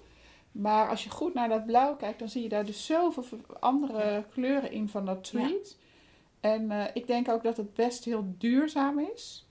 Maar 0.56 0.90
als 0.90 1.04
je 1.04 1.10
goed 1.10 1.34
naar 1.34 1.50
dat 1.50 1.66
blauw 1.66 1.96
kijkt, 1.96 2.20
dan 2.20 2.30
zie 2.30 2.44
je 2.44 2.50
daar 2.50 2.66
dus 2.66 2.86
zoveel 2.86 3.40
andere 3.60 4.26
kleuren 4.30 4.72
in 4.72 4.90
van 4.90 5.06
dat 5.06 5.24
tweed. 5.24 5.78
En 6.40 6.72
eh, 6.72 6.86
ik 6.94 7.08
denk 7.08 7.30
ook 7.30 7.44
dat 7.44 7.58
het 7.58 7.74
best 7.74 8.06
heel 8.06 8.26
duurzaam 8.38 9.00
is. 9.00 9.48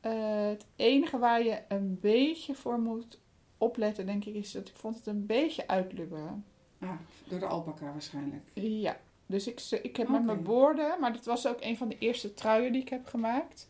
Eh, 0.00 0.46
het 0.48 0.66
enige 0.76 1.18
waar 1.18 1.42
je 1.42 1.62
een 1.68 1.98
beetje 2.00 2.54
voor 2.54 2.78
moet 2.78 3.18
opletten, 3.58 4.06
denk 4.06 4.24
ik, 4.24 4.34
is 4.34 4.52
dat 4.52 4.68
ik 4.68 4.76
vond 4.76 4.96
het 4.96 5.06
een 5.06 5.26
beetje 5.26 5.68
uitlubberen. 5.68 6.44
Ah, 6.80 6.90
door 7.28 7.38
de 7.38 7.46
alpaca 7.46 7.92
waarschijnlijk. 7.92 8.42
Ja, 8.54 8.96
dus 9.26 9.46
ik, 9.46 9.60
ik 9.82 9.96
heb 9.96 10.08
met 10.08 10.24
mijn 10.24 10.42
boorden, 10.42 11.00
maar 11.00 11.12
dat 11.12 11.24
was 11.24 11.46
ook 11.46 11.58
een 11.60 11.76
van 11.76 11.88
de 11.88 11.98
eerste 11.98 12.34
truien 12.34 12.72
die 12.72 12.80
ik 12.80 12.88
heb 12.88 13.06
gemaakt. 13.06 13.68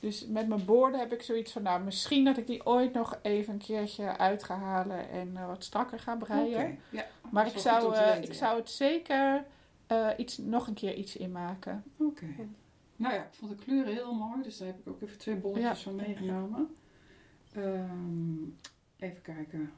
Dus 0.00 0.26
met 0.26 0.48
mijn 0.48 0.64
boorden 0.64 1.00
heb 1.00 1.12
ik 1.12 1.22
zoiets 1.22 1.52
van, 1.52 1.62
nou, 1.62 1.82
misschien 1.84 2.24
dat 2.24 2.36
ik 2.36 2.46
die 2.46 2.66
ooit 2.66 2.92
nog 2.92 3.18
even 3.22 3.52
een 3.52 3.58
keertje 3.58 4.18
uit 4.18 4.42
ga 4.42 4.58
halen 4.58 5.10
en 5.10 5.36
eh, 5.36 5.46
wat 5.46 5.64
strakker 5.64 5.98
ga 5.98 6.16
breien. 6.16 6.78
Ja, 6.90 7.06
Maar 7.30 7.46
ik 7.46 7.58
zou, 7.58 7.94
eh, 7.94 8.04
weten, 8.04 8.22
ik 8.22 8.28
ja. 8.28 8.34
zou 8.34 8.58
het 8.58 8.70
zeker 8.70 9.44
eh, 9.86 10.08
iets, 10.16 10.38
nog 10.38 10.66
een 10.66 10.74
keer 10.74 10.94
iets 10.94 11.16
inmaken. 11.16 11.84
Oké. 11.96 12.26
Nou 12.96 13.14
ja, 13.14 13.20
ik 13.20 13.32
vond 13.34 13.50
de 13.50 13.64
kleuren 13.64 13.92
heel 13.92 14.14
mooi, 14.14 14.42
dus 14.42 14.58
daar 14.58 14.68
heb 14.68 14.78
ik 14.78 14.88
ook 14.88 15.02
even 15.02 15.18
twee 15.18 15.36
bolletjes 15.36 15.82
van 15.82 15.94
meegenomen. 15.94 16.76
Ehm, 17.52 18.42
even 18.96 19.22
kijken. 19.22 19.72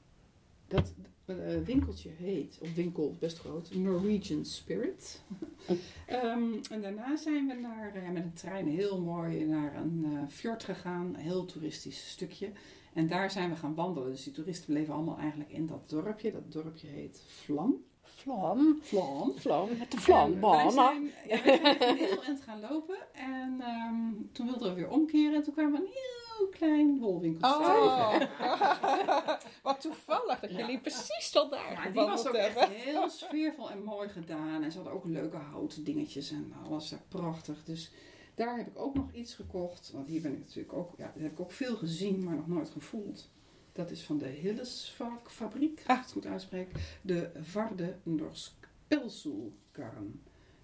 Dat 0.70 0.94
eh, 1.24 1.36
winkeltje 1.64 2.08
heet, 2.08 2.58
of 2.60 2.74
winkel 2.74 3.16
best 3.18 3.38
groot, 3.38 3.74
Norwegian 3.74 4.44
Spirit. 4.44 5.22
Ehm, 6.06 6.52
en 6.70 6.82
daarna 6.82 7.16
zijn 7.16 7.46
we 7.46 7.54
naar, 7.54 7.94
eh, 7.94 8.10
met 8.10 8.22
een 8.22 8.32
trein 8.32 8.68
heel 8.68 9.00
mooi 9.00 9.44
naar 9.44 9.76
een 9.76 10.04
eh, 10.04 10.28
fjord 10.28 10.64
gegaan, 10.64 11.06
een 11.06 11.14
heel 11.14 11.44
toeristisch 11.44 12.10
stukje. 12.10 12.52
En 12.92 13.06
daar 13.06 13.30
zijn 13.30 13.50
we 13.50 13.56
gaan 13.56 13.74
wandelen. 13.74 14.10
Dus 14.10 14.24
die 14.24 14.32
toeristen 14.32 14.72
bleven 14.72 14.94
allemaal 14.94 15.18
eigenlijk 15.18 15.50
in 15.50 15.66
dat 15.66 15.88
dorpje. 15.88 16.32
Dat 16.32 16.52
dorpje 16.52 16.86
heet 16.86 17.22
Vlam. 17.26 17.74
Vlam. 18.02 18.78
Vlam. 18.82 19.32
Vlam. 19.36 19.68
Met 19.78 19.90
de 19.90 19.98
vlambanen. 19.98 20.64
Wij 20.64 20.70
zijn, 20.70 21.10
ja, 21.28 21.62
wij 21.62 21.76
zijn 21.78 21.96
heel 21.96 22.22
eind 22.22 22.40
gaan 22.40 22.60
lopen. 22.60 22.98
En 23.12 23.60
ehm, 23.60 24.32
toen 24.32 24.46
wilden 24.46 24.68
we 24.68 24.74
weer 24.74 24.90
omkeren. 24.90 25.34
En 25.34 25.42
toen 25.42 25.54
kwamen 25.54 25.72
we 25.72 25.78
een 25.78 25.92
heel 25.92 26.19
klein 26.48 26.98
wolwinkeltje 26.98 27.64
tegen. 27.64 28.28
Oh, 28.38 29.28
wat 29.62 29.80
toevallig 29.80 30.40
dat 30.40 30.50
Ja. 30.50 30.58
jullie 30.58 30.80
precies 30.80 31.30
tot 31.30 31.50
daar 31.50 31.72
Ja, 31.72 31.84
die 31.90 32.02
was 32.02 32.26
ook 32.26 32.34
echt 32.34 32.64
heel 32.68 33.08
sfeervol 33.10 33.70
en 33.70 33.82
mooi 33.82 34.08
gedaan. 34.08 34.62
En 34.62 34.70
ze 34.70 34.76
hadden 34.76 34.94
ook 34.94 35.04
leuke 35.04 35.36
houten 35.36 35.84
dingetjes 35.84 36.30
en 36.30 36.52
alles 36.64 36.88
daar 36.88 37.02
prachtig. 37.08 37.64
Dus 37.64 37.90
daar 38.34 38.56
heb 38.56 38.66
ik 38.66 38.78
ook 38.78 38.94
nog 38.94 39.12
iets 39.12 39.34
gekocht. 39.34 39.90
Want 39.94 40.06
hier 40.08 40.20
ben 40.22 40.32
ik 40.32 40.38
natuurlijk 40.38 40.72
ook, 40.72 40.92
ja, 40.96 41.10
dat 41.14 41.22
heb 41.22 41.32
ik 41.32 41.40
ook 41.40 41.52
veel 41.52 41.76
gezien, 41.76 42.24
maar 42.24 42.34
nog 42.34 42.46
nooit 42.46 42.70
gevoeld. 42.70 43.30
Dat 43.72 43.90
is 43.90 44.02
van 44.02 44.18
de 44.18 44.26
Hillesvak 44.28 45.30
fabriek, 45.30 45.82
als 45.86 45.96
ik 45.98 46.02
het 46.02 46.12
goed 46.12 46.26
uitspreek. 46.26 46.70
De 47.02 47.30
Varde 47.40 47.96
Norsk. 48.02 48.52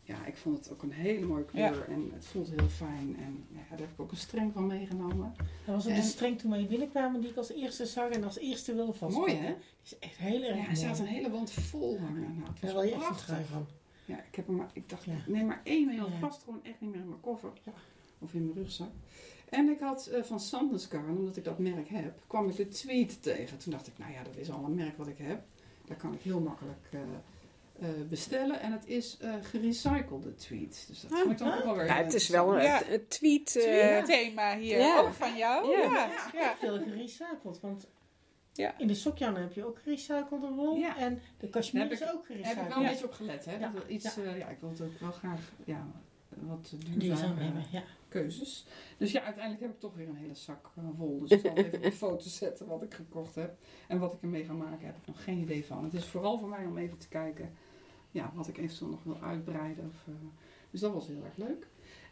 Ja, 0.06 0.24
ik 0.26 0.36
vond 0.36 0.58
het 0.58 0.72
ook 0.72 0.82
een 0.82 0.92
hele 0.92 1.26
mooie 1.26 1.44
kleur 1.44 1.88
en 1.88 2.10
het 2.14 2.26
voelt 2.26 2.48
heel 2.50 2.68
fijn. 2.68 3.16
En 3.18 3.44
ja, 3.48 3.60
daar 3.70 3.78
heb 3.78 3.90
ik 3.92 4.00
ook 4.00 4.10
een 4.10 4.16
streng 4.16 4.52
van 4.52 4.66
meegenomen. 4.66 5.34
Dat 5.64 5.74
was 5.74 5.84
ook 5.84 5.90
En- 5.92 6.00
de 6.00 6.06
streng 6.06 6.38
toen 6.38 6.50
wij 6.50 6.66
binnenkwamen 6.66 7.20
die 7.20 7.30
ik 7.30 7.36
als 7.36 7.52
eerste 7.52 7.86
zag 7.86 8.08
en 8.10 8.24
als 8.24 8.38
eerste 8.38 8.74
wilde 8.74 8.92
vastpakken. 8.92 9.34
Mooi 9.34 9.46
hè? 9.46 9.54
Die 9.54 9.64
is 9.82 9.98
echt 9.98 10.16
heel 10.16 10.42
erg 10.42 10.56
Ja, 10.56 10.68
er 10.68 10.76
staat 10.76 10.98
een 10.98 11.06
hele 11.06 11.30
wand 11.30 11.50
vol 11.52 11.98
hangen. 12.00 12.36
Nou, 12.38 12.50
het 12.60 12.72
was 12.72 12.90
prachtig. 12.90 13.24
trui 13.26 13.44
van. 13.44 13.66
Ja, 14.04 14.18
ik 14.28 14.34
heb 14.34 14.46
er 14.48 14.52
maar, 14.54 14.70
ik 14.72 14.88
dacht, 14.88 15.04
Ja. 15.04 15.12
neem 15.26 15.46
maar 15.46 15.60
één 15.64 15.86
mee, 15.86 16.00
want 16.00 16.20
past 16.20 16.42
gewoon 16.42 16.64
echt 16.64 16.80
niet 16.80 16.90
meer 16.90 17.00
in 17.00 17.08
mijn 17.08 17.20
koffer. 17.20 17.50
Ja. 17.64 17.72
Of 18.18 18.34
in 18.34 18.42
mijn 18.44 18.56
rugzak. 18.56 18.90
En 19.48 19.68
ik 19.68 19.80
had 19.80 20.06
eh, 20.06 20.22
van 20.22 20.40
Sandenskarn, 20.40 21.16
omdat 21.18 21.36
ik 21.36 21.44
dat 21.44 21.58
merk 21.58 21.88
heb, 21.88 22.22
kwam 22.26 22.48
ik 22.48 22.56
de 22.56 22.68
tweet 22.68 23.22
tegen. 23.22 23.58
Toen 23.58 23.72
dacht 23.72 23.86
ik, 23.86 23.98
nou 23.98 24.12
ja, 24.12 24.22
dat 24.22 24.36
is 24.36 24.50
al 24.50 24.64
een 24.64 24.74
merk 24.74 24.96
wat 24.96 25.06
ik 25.08 25.18
heb. 25.18 25.42
Daar 25.84 25.96
kan 25.96 26.14
ik 26.14 26.20
heel 26.20 26.40
makkelijk 26.40 26.88
eh, 26.90 27.00
eh, 27.80 27.88
bestellen. 28.08 28.60
En 28.60 28.72
het 28.72 28.86
is 28.86 29.16
eh 29.20 29.34
gerecyclede 29.42 30.34
tweet. 30.34 30.84
Dus 30.88 31.00
dat 31.00 31.10
vond 31.18 31.30
ik 31.30 31.38
dan 31.38 31.52
ook 31.58 31.64
wel 31.64 31.74
weer 31.76 31.84
Ja, 31.86 31.94
het 31.96 32.14
is 32.14 32.28
wel 32.28 32.54
een, 32.56 32.62
Ja. 32.62 32.88
een 32.90 33.08
tweet. 33.08 33.56
eh, 33.56 33.96
Het 33.96 34.06
thema 34.06 34.56
hier, 34.58 34.78
Ja. 34.78 34.98
ook 35.00 35.12
van 35.12 35.36
jou. 35.36 35.70
Ja. 35.70 35.82
Ja. 35.82 36.30
Ja. 36.32 36.54
Veel 36.58 36.78
gerecycled, 36.78 37.60
want 37.60 37.86
Ja. 38.52 38.78
in 38.78 38.86
de 38.86 38.94
sokjan 38.94 39.36
heb 39.36 39.52
je 39.52 39.64
ook 39.66 39.78
gerecyclede 39.82 40.48
wol 40.50 40.76
Ja. 40.76 40.96
en 40.96 41.20
de 41.38 41.50
cashmere 41.50 41.88
is 41.90 42.02
ook 42.02 42.06
Daar 42.06 42.12
heb 42.16 42.24
gerecycled. 42.24 42.62
ik 42.62 42.68
wel 42.68 42.76
een 42.76 42.82
Ja. 42.82 42.88
beetje 42.88 43.04
op 43.04 43.12
gelet. 43.12 43.44
Hè? 43.44 43.52
Ja. 43.52 43.58
Dat 43.58 43.72
wil 43.72 43.82
iets, 43.94 44.14
ja. 44.14 44.34
ja, 44.34 44.48
ik 44.48 44.58
wil 44.60 44.68
het 44.70 44.80
ook 44.80 44.98
wel 45.00 45.12
graag 45.12 45.40
ja, 45.64 45.86
wat 46.28 46.72
duurzaam 46.98 47.36
hebben. 47.38 47.64
Ja. 47.70 47.82
keuzes. 48.08 48.66
Dus 48.98 49.12
ja, 49.12 49.22
uiteindelijk 49.22 49.62
heb 49.62 49.72
ik 49.72 49.80
toch 49.80 49.94
weer 49.94 50.08
een 50.08 50.16
hele 50.16 50.34
zak 50.34 50.70
wol. 50.96 51.18
Dus 51.20 51.30
ik 51.30 51.40
zal 51.40 51.54
even 51.56 51.78
op 51.78 51.84
een 51.84 51.92
foto 52.06 52.28
zetten 52.28 52.66
wat 52.66 52.82
ik 52.82 52.94
gekocht 52.94 53.34
heb. 53.34 53.56
En 53.88 53.98
wat 53.98 54.12
ik 54.12 54.22
ermee 54.22 54.44
ga 54.44 54.52
maken, 54.52 54.86
heb 54.86 54.96
ik 54.96 55.06
nog 55.06 55.24
geen 55.24 55.38
idee 55.38 55.64
van. 55.66 55.84
Het 55.84 55.92
is 55.94 56.04
vooral 56.04 56.38
voor 56.38 56.48
mij 56.48 56.64
om 56.66 56.78
even 56.78 56.98
te 56.98 57.08
kijken 57.08 57.52
ja, 58.16 58.32
wat 58.34 58.48
ik 58.48 58.58
eventueel 58.58 58.90
nog 58.90 59.02
wil 59.02 59.18
uitbreiden. 59.20 59.84
Of, 59.84 60.06
eh, 60.06 60.14
dus 60.70 60.80
dat 60.80 60.92
was 60.92 61.06
heel 61.06 61.24
erg 61.24 61.36
leuk. 61.36 61.66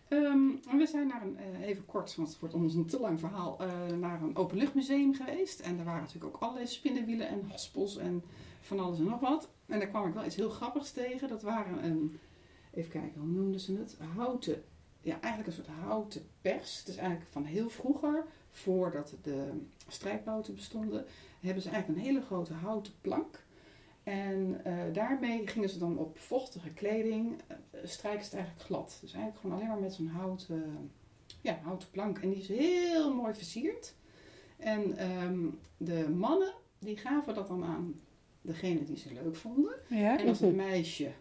En 0.09 0.79
we 0.79 0.87
zijn 0.87 1.07
naar 1.07 1.23
een, 1.23 1.37
eh, 1.37 1.61
even 1.61 1.87
kort, 1.87 2.15
want 2.17 2.29
het 2.29 2.39
wordt 2.39 2.55
anders 2.55 2.75
een 2.75 2.87
te 2.87 3.01
lang 3.01 3.21
verhaal, 3.21 3.59
eh, 3.61 3.87
naar 3.87 4.23
een 4.23 4.37
openluchtmuseum 4.37 5.15
geweest. 5.15 5.61
En 5.61 5.77
daar 5.77 5.85
waren 5.85 6.03
natuurlijk 6.03 6.35
ook 6.35 6.43
allerlei 6.43 6.67
spinnenwielen 6.67 7.29
en 7.29 7.45
haspels 7.51 7.97
en 7.97 8.23
van 8.61 8.81
alles 8.81 8.99
en 8.99 9.05
nog 9.05 9.21
wat. 9.21 9.49
En 9.67 9.79
daar 9.79 9.89
kwam 9.89 10.07
ik 10.09 10.15
wel 10.15 10.25
iets 10.25 10.37
heel 10.37 10.51
grappigs 10.51 10.93
tegen. 10.93 11.29
Dat 11.29 11.43
waren 11.43 12.11
even 12.73 12.91
kijken, 12.91 13.21
hoe 13.21 13.31
noemden 13.31 13.61
ze 13.61 13.77
het? 13.77 13.97
Houten, 14.15 14.63
ja 15.01 15.21
eigenlijk 15.21 15.47
een 15.47 15.65
soort 15.65 15.79
houten 15.79 16.29
pers. 16.41 16.79
Het 16.79 16.89
is 16.89 16.97
eigenlijk 16.97 17.31
van 17.31 17.45
heel 17.45 17.69
vroeger, 17.69 18.27
voordat 18.51 19.15
de 19.23 19.51
strijkbouten 19.89 20.55
bestonden, 20.55 21.05
hebben 21.41 21.63
ze 21.63 21.69
eigenlijk 21.71 22.01
een 22.01 22.07
hele 22.07 22.25
grote 22.25 22.53
houten 22.53 22.93
plank. 23.01 23.45
En 24.05 24.61
eh, 24.65 24.75
daarmee 24.93 25.47
gingen 25.47 25.69
ze 25.69 25.79
dan 25.79 25.99
op 25.99 26.19
vochtige 26.19 26.71
kleding, 26.71 27.41
eh, 27.47 27.57
strijken 27.85 28.25
ze 28.25 28.31
het 28.31 28.39
eigenlijk 28.39 28.67
glad. 28.67 28.99
Dus 29.01 29.13
eigenlijk 29.13 29.41
gewoon 29.41 29.57
alleen 29.57 29.69
maar 29.69 29.81
met 29.81 29.95
zo'n 29.95 30.07
houten, 30.07 30.91
ja, 31.41 31.59
houten 31.63 31.91
plank. 31.91 32.19
En 32.19 32.31
die 32.31 32.39
is 32.39 32.49
heel 32.49 33.15
mooi 33.15 33.35
versierd. 33.35 33.95
En 34.57 34.97
ehm, 34.97 35.47
de 35.77 36.09
mannen, 36.09 36.55
die 36.79 36.97
gaven 36.97 37.35
dat 37.35 37.49
dan 37.49 37.65
aan 37.65 38.01
degene 38.41 38.85
die 38.85 38.97
ze 38.97 39.13
leuk 39.13 39.37
vonden. 39.37 39.75
Ja. 39.89 40.19
En 40.19 40.29
als 40.29 40.41
het 40.41 40.55
meisje, 40.55 41.13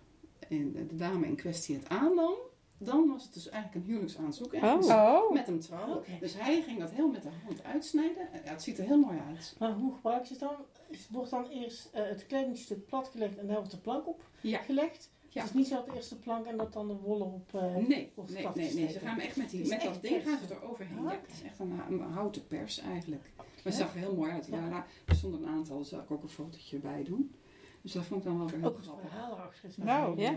en 0.49 0.71
de 0.71 0.95
dame 0.95 1.27
in 1.27 1.35
kwestie 1.35 1.75
het 1.75 1.89
aannam, 1.89 2.35
dan 2.83 3.07
was 3.07 3.23
het 3.23 3.33
dus 3.33 3.49
eigenlijk 3.49 3.75
een 3.85 3.89
huwelijksaanzoek. 3.91 4.53
En 4.53 4.63
Oh. 4.63 4.81
ze 4.81 4.93
Oh, 4.93 5.31
met 5.31 5.45
hem 5.45 5.59
trouwen. 5.59 5.97
Oké. 5.97 6.11
Dus 6.19 6.33
hij 6.39 6.61
ging 6.61 6.79
dat 6.79 6.91
heel 6.91 7.07
met 7.07 7.23
de 7.23 7.29
hand 7.45 7.63
uitsnijden. 7.63 8.27
Ja, 8.45 8.51
het 8.51 8.63
ziet 8.63 8.77
er 8.77 8.85
heel 8.85 8.99
mooi 8.99 9.19
uit. 9.27 9.55
Maar 9.59 9.71
hoe 9.73 9.93
gebruik 9.93 10.23
je 10.25 10.29
het 10.29 10.39
dan? 10.39 10.55
Is- 10.87 11.07
Wordt 11.11 11.29
dan 11.29 11.47
eerst 11.47 11.89
eh, 11.93 12.03
het 12.03 12.25
kledingstuk 12.27 12.85
platgelegd 12.85 13.37
en 13.37 13.47
daar 13.47 13.55
wordt 13.55 13.71
de 13.71 13.77
plank 13.77 14.07
op 14.07 14.21
Ja. 14.41 14.57
gelegd? 14.59 15.11
Ja. 15.29 15.41
Het 15.41 15.49
is 15.49 15.55
niet 15.55 15.67
zo 15.67 15.75
dat 15.85 15.95
eerst 15.95 16.09
de 16.09 16.15
plank 16.15 16.45
en 16.45 16.57
dat 16.57 16.73
dan 16.73 16.87
de 16.87 16.93
wollen 16.95 17.27
op... 17.33 17.53
eh, 17.55 17.61
Nee, 17.75 17.87
nee, 17.87 18.47
nee, 18.55 18.73
nee. 18.73 18.89
Ze 18.91 18.99
gaan 18.99 19.19
echt 19.19 19.35
met, 19.37 19.49
die, 19.49 19.67
met 19.67 19.81
dat 19.81 20.01
ding 20.01 20.23
gaan 20.23 20.37
ze 20.47 20.53
er 20.53 20.63
overheen. 20.69 20.97
Ah, 20.97 21.03
Ja, 21.13 21.19
het 21.21 21.31
is 21.31 21.41
echt 21.43 21.59
een, 21.59 21.79
een 21.89 21.99
houten 22.01 22.47
pers 22.47 22.79
eigenlijk. 22.79 23.31
Maar 23.35 23.45
het 23.63 23.73
zag 23.73 23.93
er 23.93 23.99
heel 23.99 24.15
mooi 24.15 24.31
uit. 24.31 24.45
Ja. 24.51 24.69
daar- 24.69 24.87
er 25.05 25.15
stonden 25.15 25.41
een 25.43 25.49
aantal, 25.49 25.75
daar 25.75 25.85
zal 25.85 25.99
ik 25.99 26.11
ook 26.11 26.23
een 26.23 26.29
fotootje 26.29 26.77
bij 26.77 27.03
doen. 27.03 27.35
Dus 27.81 27.91
dat 27.91 28.03
vond 28.03 28.19
ik 28.19 28.25
dan 28.25 28.37
wel 28.37 28.47
weer 28.49 28.59
heel 28.59 28.67
Ook 28.69 28.81
grappig. 28.83 29.09
verhaal 29.09 29.31
erachter 29.31 29.69
is. 29.69 29.77
Nou, 29.77 30.19
ja. 30.19 30.33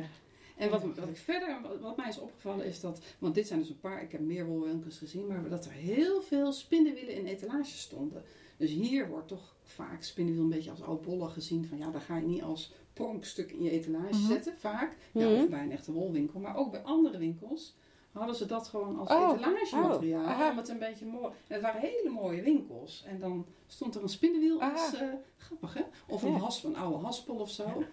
En 0.56 0.70
wat, 0.70 0.82
wat 0.82 1.08
ik 1.08 1.16
verder, 1.16 1.58
wat, 1.62 1.80
wat 1.80 1.96
mij 1.96 2.08
is 2.08 2.18
opgevallen 2.18 2.64
is 2.66 2.80
dat, 2.80 3.00
want 3.18 3.34
dit 3.34 3.46
zijn 3.46 3.58
dus 3.58 3.68
een 3.68 3.80
paar, 3.80 4.02
ik 4.02 4.12
heb 4.12 4.20
meer 4.20 4.46
wolwinkels 4.46 4.98
gezien, 4.98 5.26
maar 5.26 5.48
dat 5.48 5.64
er 5.64 5.70
heel 5.72 6.22
veel 6.22 6.52
spinnenwielen 6.52 7.14
in 7.14 7.26
etalages 7.26 7.80
stonden. 7.80 8.22
Dus 8.56 8.70
hier 8.70 9.08
wordt 9.08 9.28
toch 9.28 9.54
vaak 9.62 10.02
spinnenwiel 10.02 10.44
een 10.44 10.50
beetje 10.50 10.70
als 10.70 10.82
oudbollen 10.82 11.30
gezien. 11.30 11.66
Van 11.66 11.78
ja, 11.78 11.90
daar 11.90 12.00
ga 12.00 12.16
je 12.16 12.26
niet 12.26 12.42
als 12.42 12.72
pronkstuk 12.92 13.50
in 13.52 13.62
je 13.62 13.70
etalage 13.70 14.14
Mhm. 14.18 14.26
zetten, 14.26 14.58
vaak. 14.58 14.96
Ja, 15.12 15.28
Mhm. 15.28 15.40
of 15.42 15.48
bij 15.48 15.62
een 15.62 15.72
echte 15.72 15.92
wolwinkel. 15.92 16.40
Maar 16.40 16.56
ook 16.56 16.70
bij 16.70 16.82
andere 16.82 17.18
winkels 17.18 17.74
hadden 18.12 18.34
ze 18.36 18.46
dat 18.46 18.68
gewoon 18.68 18.98
als 18.98 19.08
Oh, 19.10 19.32
etalagemateriaal. 19.34 20.24
oh, 20.24 20.50
om 20.50 20.56
het 20.56 20.68
een 20.68 20.78
beetje 20.78 21.06
mooi. 21.06 21.24
En 21.26 21.54
het 21.54 21.62
waren 21.62 21.80
hele 21.80 22.10
mooie 22.10 22.42
winkels. 22.42 23.04
En 23.06 23.18
dan 23.20 23.46
stond 23.66 23.94
er 23.94 24.02
een 24.02 24.08
spinnenwiel 24.08 24.62
als 24.62 24.94
eh, 24.94 25.08
grappig 25.36 25.74
hè? 25.74 25.82
Of 26.08 26.22
een, 26.22 26.32
Ja. 26.32 26.38
hasp, 26.38 26.64
een 26.64 26.76
oude 26.76 27.04
haspel 27.04 27.34
of 27.34 27.50
zo. 27.50 27.62
Ja. 27.64 27.86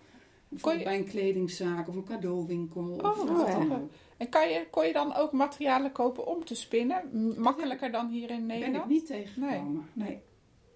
Kon 0.62 0.78
je- 0.78 0.84
bij 0.84 0.98
een 0.98 1.06
kledingzaak 1.06 1.88
of 1.88 1.96
een 1.96 2.04
cadeauwinkel. 2.04 2.84
Oh, 2.84 3.06
of 3.20 3.30
wat 3.30 3.48
ja. 3.48 3.60
dan 3.60 3.72
ook. 3.82 3.92
En 4.18 4.30
kan 4.30 4.50
je, 4.50 4.68
kon 4.70 4.86
je 4.88 4.94
dan 4.94 5.14
ook 5.16 5.32
materialen 5.32 5.92
kopen 5.92 6.28
om 6.28 6.46
te 6.46 6.56
spinnen? 6.56 7.34
Makkelijker 7.42 7.92
dan 7.92 8.10
hier 8.10 8.30
in 8.30 8.48
ben 8.48 8.56
ik 8.56 8.62
Nederland? 8.62 8.90
niet 8.90 9.06
tegengekomen. 9.06 9.86
Nee. 9.94 10.08
Nee. 10.08 10.22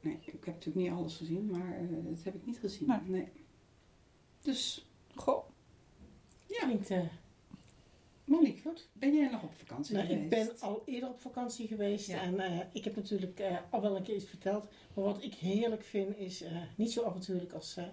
nee. 0.02 0.20
Ik 0.26 0.46
heb 0.46 0.46
natuurlijk 0.56 0.76
niet 0.86 0.92
alles 0.92 1.16
gezien, 1.18 1.50
maar 1.52 1.78
eh, 1.78 1.86
dat 2.10 2.24
heb 2.24 2.36
ik 2.36 2.46
niet 2.46 2.58
gezien. 2.58 2.88
Nee. 2.88 3.00
Nee. 3.06 3.28
Dus, 4.42 4.88
Goh. 5.16 5.44
Klinkt 6.48 6.90
eh, 6.90 7.00
Monique, 8.26 8.62
goed. 8.70 8.90
ben 8.94 9.16
jij 9.16 9.30
nog 9.30 9.44
op 9.44 9.54
vakantie 9.56 9.96
Nou, 9.96 10.08
geweest? 10.08 10.24
ik 10.24 10.30
ben 10.30 10.60
al 10.60 10.82
eerder 10.86 11.10
op 11.10 11.20
vakantie 11.22 11.68
geweest 11.68 12.08
Ja. 12.08 12.22
en 12.22 12.40
eh, 12.40 12.60
ik 12.74 12.84
heb 12.84 12.96
natuurlijk 12.96 13.40
eh, 13.40 13.58
al 13.70 13.82
wel 13.82 13.96
een 13.96 14.04
keer 14.04 14.16
iets 14.16 14.26
verteld. 14.26 14.68
Maar 14.94 15.06
wat 15.06 15.24
ik 15.24 15.34
heerlijk 15.34 15.84
vind 15.84 16.18
is 16.18 16.42
eh, 16.42 16.52
niet 16.76 16.92
zo 16.92 17.04
avontuurlijk 17.04 17.54
als 17.54 17.78
eh, 17.78 17.84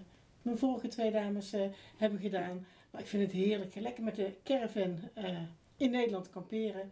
mijn 0.45 0.57
vorige 0.57 0.87
twee 0.87 1.11
dames 1.11 1.53
eh, 1.53 1.61
hebben 1.97 2.19
gedaan. 2.19 2.65
Maar 2.91 3.01
ik 3.01 3.07
vind 3.07 3.23
het 3.23 3.31
heerlijk. 3.31 3.75
Lekker 3.75 4.03
met 4.03 4.15
de 4.15 4.33
caravan 4.43 4.97
eh, 5.13 5.37
in 5.77 5.91
Nederland 5.91 6.29
kamperen. 6.29 6.91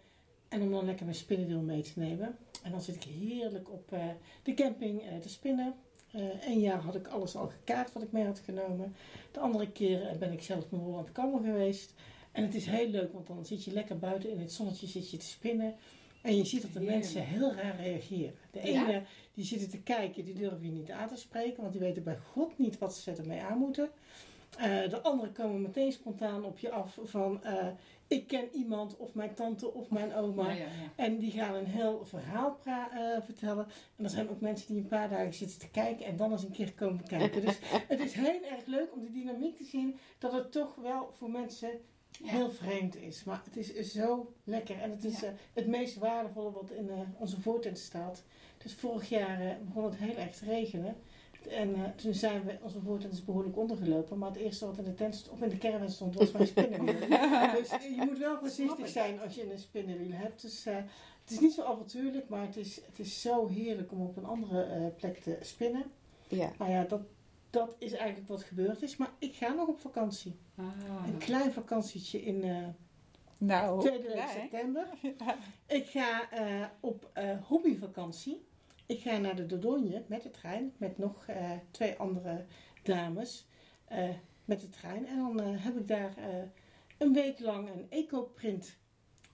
En 0.49 0.61
om 0.61 0.71
dan 0.71 0.85
lekker 0.85 1.05
mijn 1.05 1.17
spinnenwiel 1.17 1.61
mee 1.61 1.81
te 1.81 1.91
nemen. 1.95 2.37
En 2.63 2.71
dan 2.71 2.81
zit 2.81 2.95
ik 2.95 3.03
heerlijk 3.03 3.71
op 3.71 3.91
eh, 3.91 4.05
de 4.43 4.53
camping 4.53 5.01
te 5.21 5.29
spinnen. 5.29 5.73
Eén 6.41 6.59
jaar 6.59 6.79
had 6.79 6.95
ik 6.95 7.07
alles 7.07 7.35
al 7.35 7.47
gekaart 7.47 7.93
wat 7.93 8.03
ik 8.03 8.11
mee 8.11 8.25
had 8.25 8.39
genomen. 8.39 8.95
De 9.31 9.39
andere 9.39 9.71
keer 9.71 10.15
ben 10.19 10.31
ik 10.31 10.41
zelf 10.41 10.65
aan 10.73 10.97
het 10.97 11.11
kammen 11.11 11.43
geweest. 11.43 11.93
En 12.31 12.43
het 12.43 12.55
is 12.55 12.65
heel 12.65 12.87
leuk, 12.87 13.13
want 13.13 13.27
dan 13.27 13.45
zit 13.45 13.63
je 13.63 13.71
lekker 13.71 13.99
buiten 13.99 14.29
in 14.29 14.39
het 14.39 14.51
zonnetje 14.51 14.87
zit 14.87 15.11
je 15.11 15.17
te 15.17 15.25
spinnen. 15.25 15.75
En 16.23 16.35
je 16.37 16.45
ziet 16.45 16.61
dat 16.61 16.73
de 16.73 16.79
mensen 16.79 17.21
heel 17.25 17.53
raar 17.53 17.75
reageren. 17.75 18.35
De 18.51 18.59
Ja. 18.59 18.87
ene 18.87 19.03
die 19.33 19.45
zitten 19.45 19.69
te 19.69 19.79
kijken, 19.81 20.25
die 20.25 20.33
durven 20.33 20.65
je 20.65 20.71
niet 20.71 20.91
aan 20.91 21.07
te 21.07 21.15
spreken, 21.15 21.61
want 21.61 21.71
die 21.71 21.81
weten 21.81 22.03
bij 22.03 22.17
God 22.17 22.57
niet 22.57 22.77
wat 22.77 22.95
ze 22.95 23.11
ermee 23.11 23.41
aan 23.41 23.57
moeten. 23.57 23.89
Eh, 24.57 24.89
de 24.89 25.01
anderen 25.01 25.33
komen 25.33 25.61
meteen 25.61 25.91
spontaan 25.91 26.43
op 26.45 26.59
je 26.59 26.71
af 26.71 26.97
van 27.03 27.43
eh, 27.43 27.67
ik 28.07 28.27
ken 28.27 28.49
iemand 28.53 28.97
of 28.97 29.13
mijn 29.13 29.33
tante 29.33 29.73
of 29.73 29.89
mijn 29.89 30.15
oma. 30.15 30.49
Ja, 30.49 30.55
ja, 30.55 30.63
ja. 30.63 30.69
En 30.95 31.17
die 31.17 31.31
gaan 31.31 31.55
een 31.55 31.65
heel 31.65 32.05
verhaal 32.05 32.57
eh, 32.65 32.73
vertellen. 33.25 33.67
En 33.95 34.03
er 34.03 34.09
zijn 34.09 34.29
ook 34.29 34.41
mensen 34.41 34.67
die 34.67 34.77
een 34.81 34.87
paar 34.87 35.09
dagen 35.09 35.33
zitten 35.33 35.59
te 35.59 35.69
kijken 35.69 36.05
en 36.05 36.17
dan 36.17 36.31
eens 36.31 36.43
een 36.43 36.51
keer 36.51 36.73
komen 36.73 37.03
kijken. 37.07 37.41
Dus 37.41 37.57
het 37.87 37.99
is 37.99 38.13
heel 38.13 38.43
erg 38.51 38.65
leuk 38.65 38.93
om 38.93 39.01
de 39.01 39.11
dynamiek 39.11 39.57
te 39.57 39.63
zien 39.63 39.99
dat 40.19 40.31
het 40.31 40.51
toch 40.51 40.75
wel 40.75 41.13
voor 41.17 41.29
mensen 41.29 41.69
heel 42.23 42.51
vreemd 42.51 42.95
is. 42.95 43.23
Maar 43.23 43.41
het 43.43 43.57
is 43.75 43.91
zo 43.91 44.33
lekker 44.43 44.79
en 44.79 44.91
het 44.91 45.03
is 45.03 45.23
eh, 45.23 45.29
het 45.53 45.67
meest 45.67 45.97
waardevolle 45.97 46.51
wat 46.51 46.71
in 46.71 46.89
eh, 46.89 46.99
onze 47.17 47.41
voortent 47.41 47.77
staat. 47.77 48.23
Dus 48.57 48.73
vorig 48.73 49.09
jaar 49.09 49.41
eh, 49.41 49.55
begon 49.65 49.83
het 49.83 49.95
heel 49.95 50.15
erg 50.15 50.35
te 50.35 50.45
regenen. 50.45 50.95
En 51.49 51.93
toen 51.95 52.13
zijn 52.13 52.43
we, 52.43 52.57
onze 52.61 52.79
voortent 52.79 53.13
is 53.13 53.23
behoorlijk 53.23 53.57
ondergelopen. 53.57 54.17
Maar 54.17 54.29
het 54.29 54.37
eerste 54.37 54.65
wat 54.65 54.77
in 54.77 54.83
de 54.83 54.93
tent 54.93 55.29
of 55.31 55.41
in 55.41 55.49
de 55.49 55.57
caravan 55.57 55.89
stond, 55.89 56.15
was 56.15 56.31
mijn 56.31 56.47
spinnenwiel. 56.47 56.99
dus 57.59 57.69
je 57.69 58.03
moet 58.07 58.17
wel 58.17 58.37
voorzichtig 58.37 58.87
zijn 58.87 59.19
als 59.19 59.35
je 59.35 59.51
een 59.51 59.59
spinnenwiel 59.59 60.11
hebt. 60.11 60.41
Dus 60.41 60.63
het 60.63 61.31
is 61.31 61.39
niet 61.39 61.53
zo 61.53 61.63
avontuurlijk, 61.63 62.29
maar 62.29 62.45
het 62.45 62.57
is, 62.57 62.75
het 62.75 62.99
is 62.99 63.21
zo 63.21 63.47
heerlijk 63.47 63.91
om 63.91 64.01
op 64.01 64.17
een 64.17 64.25
andere 64.25 64.93
plek 64.97 65.17
te 65.17 65.37
spinnen. 65.41 65.83
Ja. 66.27 66.51
Nou 66.57 66.71
ja, 66.71 66.83
dat, 66.83 67.01
dat 67.53 67.75
is 67.79 67.91
eigenlijk 67.91 68.27
wat 68.27 68.43
gebeurd 68.43 68.81
is. 68.81 68.97
Maar 68.97 69.11
ik 69.19 69.35
ga 69.35 69.53
nog 69.53 69.67
op 69.67 69.79
vakantie. 69.79 70.35
Ah. 70.55 71.07
Een 71.07 71.17
klein 71.17 71.51
vakantietje 71.51 72.21
in 72.21 72.43
eh 72.43 72.67
Nou, 73.37 73.79
tweede 73.81 74.03
week 74.07 74.13
klein. 74.13 74.29
september. 74.29 74.87
Ik 75.79 75.85
ga 75.85 76.29
eh, 76.31 76.65
op 76.79 77.09
eh, 77.13 77.41
hobbyvakantie. 77.43 78.45
Ik 78.85 79.01
ga 79.01 79.17
naar 79.17 79.35
de 79.35 79.45
Dordogne 79.45 80.03
met 80.07 80.23
de 80.23 80.31
trein. 80.31 80.73
Met 80.77 80.97
nog 80.97 81.25
twee 81.71 81.95
andere 81.97 82.45
dames. 82.83 83.47
met 84.45 84.61
de 84.61 84.69
trein. 84.69 85.07
En 85.07 85.17
dan 85.17 85.39
heb 85.39 85.77
ik 85.77 85.87
daar 85.87 86.13
een 86.97 87.13
week 87.13 87.39
lang 87.39 87.69
een 87.69 87.85
ecoprint 87.89 88.77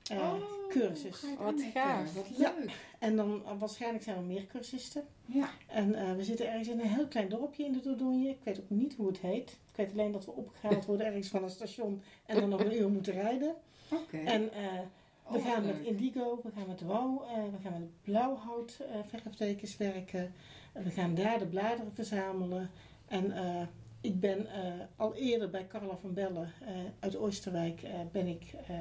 eh, 0.10 0.18
Oh, 0.34 0.70
cursus. 0.70 1.24
Wat 1.40 1.62
gaaf. 1.74 2.14
Wat 2.14 2.28
Ja. 2.38 2.54
leuk. 2.60 2.72
En 3.00 3.16
dan 3.16 3.42
eh, 3.46 3.52
waarschijnlijk 3.60 4.04
zijn 4.04 4.18
er 4.18 4.24
meer 4.24 4.46
cursisten. 4.46 5.04
Ja. 5.26 5.50
En 5.68 5.96
eh, 5.96 6.16
we 6.16 6.24
zitten 6.24 6.48
ergens 6.50 6.68
in 6.68 6.80
een 6.80 6.88
heel 6.88 7.08
klein 7.08 7.30
dorpje 7.30 7.64
in 7.66 7.72
de 7.72 7.80
Dordogne. 7.82 8.30
Ik 8.30 8.40
weet 8.44 8.60
ook 8.60 8.70
niet 8.70 8.96
hoe 8.96 9.08
het 9.08 9.18
heet. 9.20 9.50
Ik 9.52 9.76
weet 9.76 9.92
alleen 9.92 10.12
dat 10.12 10.26
we 10.26 10.32
opgehaald 10.32 10.86
worden 10.86 11.06
ergens 11.06 11.28
van 11.28 11.44
een 11.44 11.50
station. 11.50 12.02
En 12.26 12.36
dan 12.40 12.50
nog 12.50 12.60
een 12.60 12.76
uur 12.76 12.90
moeten 12.90 13.14
rijden. 13.14 13.56
Oké. 13.92 14.18
En 14.18 14.54
eh, 14.54 14.62
we 15.28 15.38
Oh, 15.38 15.46
gaan 15.46 15.66
leuk. 15.66 15.78
met 15.78 15.86
indigo, 15.86 16.40
we 16.44 16.50
gaan 16.56 16.68
met 16.68 16.82
wouw, 16.82 17.24
eh, 17.24 17.44
we 17.44 17.58
gaan 17.70 17.80
met 17.80 18.02
blauwhout 18.04 18.80
eh 18.80 19.00
verftekens 19.08 19.78
werken. 19.78 20.34
En 20.74 20.84
we 20.84 20.90
gaan 20.90 21.16
daar 21.16 21.40
de 21.40 21.46
bladeren 21.48 21.92
verzamelen. 21.94 22.70
En 23.08 23.32
eh, 23.32 23.62
ik 24.02 24.20
ben 24.20 24.48
eh, 24.54 24.74
al 24.96 25.16
eerder 25.16 25.50
bij 25.50 25.68
Carla 25.68 25.98
van 26.02 26.14
Bellen 26.14 26.52
eh, 26.66 26.76
uit 27.00 27.16
Oosterwijk 27.16 27.82
eh, 27.84 27.92
ben 28.12 28.28
ik 28.28 28.54
eh, 28.68 28.76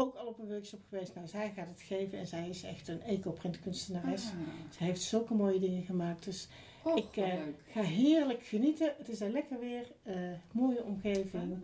ook 0.00 0.14
al 0.14 0.26
op 0.26 0.38
een 0.38 0.48
workshop 0.48 0.80
geweest. 0.88 1.14
Nou, 1.14 1.26
zij 1.28 1.52
gaat 1.56 1.68
het 1.68 1.80
geven 1.80 2.18
en 2.18 2.26
zij 2.26 2.48
is 2.48 2.62
echt 2.62 2.88
een 2.88 3.02
eco-print 3.02 3.60
kunstenares. 3.60 4.24
Ah. 4.24 4.32
Zij 4.70 4.86
heeft 4.86 5.02
zulke 5.02 5.34
mooie 5.34 5.58
dingen 5.58 5.82
gemaakt. 5.82 6.24
Dus 6.24 6.48
Oh, 6.82 6.96
ik 6.96 7.16
eh, 7.16 7.32
ga 7.70 7.80
heerlijk 7.82 8.42
genieten. 8.42 8.94
Het 8.98 9.08
is 9.08 9.18
daar 9.18 9.30
lekker 9.30 9.58
weer. 9.60 9.92
eh, 10.02 10.14
mooie 10.52 10.82
omgeving. 10.84 11.56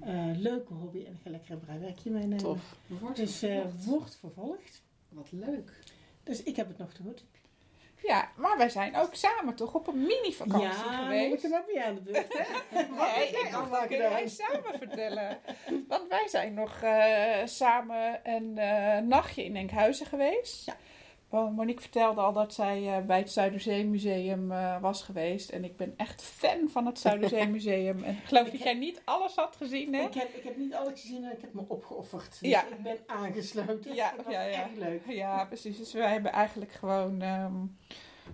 Ah. 0.00 0.30
eh, 0.30 0.38
leuke 0.38 0.74
hobby 0.74 0.98
en 1.04 1.12
ik 1.12 1.18
ga 1.24 1.30
lekker 1.30 1.52
een 1.52 1.60
breiwerkje 1.60 2.10
meenemen. 2.10 2.36
Tof. 2.38 2.76
Wordt 3.00 3.16
Dus 3.16 3.42
eh, 3.42 3.60
wordt 3.86 4.16
vervolgd. 4.16 4.82
Wat 5.08 5.32
leuk. 5.32 5.72
Dus 6.22 6.42
ik 6.42 6.56
heb 6.56 6.68
het 6.68 6.78
nog 6.78 6.92
te 6.92 7.02
goed. 7.02 7.24
Ja, 8.02 8.28
maar 8.36 8.56
wij 8.58 8.68
zijn 8.68 8.96
ook 8.96 9.14
samen 9.14 9.54
toch 9.54 9.74
op 9.74 9.86
een 9.86 10.02
mini-vakantie 10.02 10.68
ja, 10.68 11.02
geweest. 11.02 11.44
ik 11.44 11.50
hem 11.50 11.60
ook 11.60 11.66
weer 11.66 11.84
aan 11.84 11.94
de 11.94 12.00
beurt. 12.00 12.38
hè? 12.38 12.44
Nee, 13.16 13.28
ik 13.28 13.50
dacht 13.50 13.70
dacht 13.70 13.88
dat 13.98 14.12
het 14.12 14.30
samen 14.30 14.78
vertellen. 14.78 15.38
Want 15.88 16.08
wij 16.08 16.28
zijn 16.28 16.54
nog 16.54 16.82
eh, 16.82 17.36
samen 17.44 18.20
een 18.22 18.58
eh, 18.58 18.98
nachtje 18.98 19.44
in 19.44 19.56
Enkhuizen 19.56 20.06
geweest. 20.06 20.66
Ja. 20.66 20.76
Monique 21.32 21.80
vertelde 21.80 22.20
al 22.20 22.32
dat 22.32 22.54
zij 22.54 22.96
eh, 22.96 23.04
bij 23.04 23.18
het 23.18 23.30
Zuiderzeemuseum 23.32 24.52
eh 24.52 24.80
was 24.80 25.02
geweest. 25.02 25.50
En 25.50 25.64
ik 25.64 25.76
ben 25.76 25.94
echt 25.96 26.22
fan 26.22 26.68
van 26.68 26.86
het 26.86 26.98
Zuiderzeemuseum. 26.98 28.02
En 28.04 28.12
ik 28.16 28.24
geloof 28.24 28.46
Ik 28.46 28.52
dat 28.52 28.62
jij 28.62 28.74
niet 28.74 29.02
alles 29.04 29.34
had 29.34 29.56
gezien, 29.56 29.94
hè? 29.94 30.02
Ik 30.02 30.14
heb, 30.14 30.34
ik 30.34 30.42
heb 30.44 30.56
niet 30.56 30.74
alles 30.74 31.00
gezien 31.00 31.24
en 31.24 31.32
ik 31.32 31.40
heb 31.40 31.52
me 31.54 31.62
opgeofferd. 31.68 32.40
Dus 32.40 32.50
Ja. 32.50 32.62
ik 32.66 32.82
ben 32.82 32.96
aangesloten. 33.06 33.94
Ja, 33.94 34.12
dat 34.16 34.32
ja, 34.32 34.42
ja. 34.42 34.62
echt 34.62 34.76
leuk. 34.78 35.02
Ja, 35.06 35.44
precies. 35.44 35.78
Dus 35.78 35.92
wij 35.92 36.10
hebben 36.12 36.32
eigenlijk 36.32 36.72
gewoon 36.72 37.22
ehm, 37.22 37.54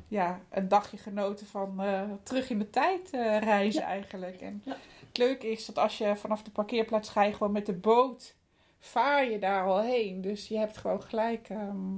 ja, 0.09 0.41
een 0.51 0.69
dagje 0.69 0.97
genoten 0.97 1.47
van 1.47 1.83
eh, 1.83 2.03
terug 2.23 2.51
in 2.51 2.59
de 2.59 2.71
tijd 2.71 3.09
reizen 3.41 3.83
eigenlijk. 3.83 4.41
En 4.41 4.63
Ja. 4.65 4.77
het 5.09 5.19
leuke 5.19 5.51
is 5.51 5.67
dat 5.67 5.79
als 5.79 5.99
je 5.99 6.17
vanaf 6.17 6.43
de 6.43 6.51
parkeerplaats 6.51 7.09
ga 7.09 7.23
je 7.25 7.33
gewoon 7.33 7.53
met 7.53 7.67
de 7.67 7.73
boot, 7.75 8.35
vaar 8.79 9.31
je 9.31 9.39
daar 9.39 9.65
al 9.67 9.81
heen. 9.81 10.21
Dus 10.21 10.49
je 10.49 10.59
hebt 10.59 10.77
gewoon 10.77 11.03
gelijk 11.03 11.49
ehm, 11.49 11.97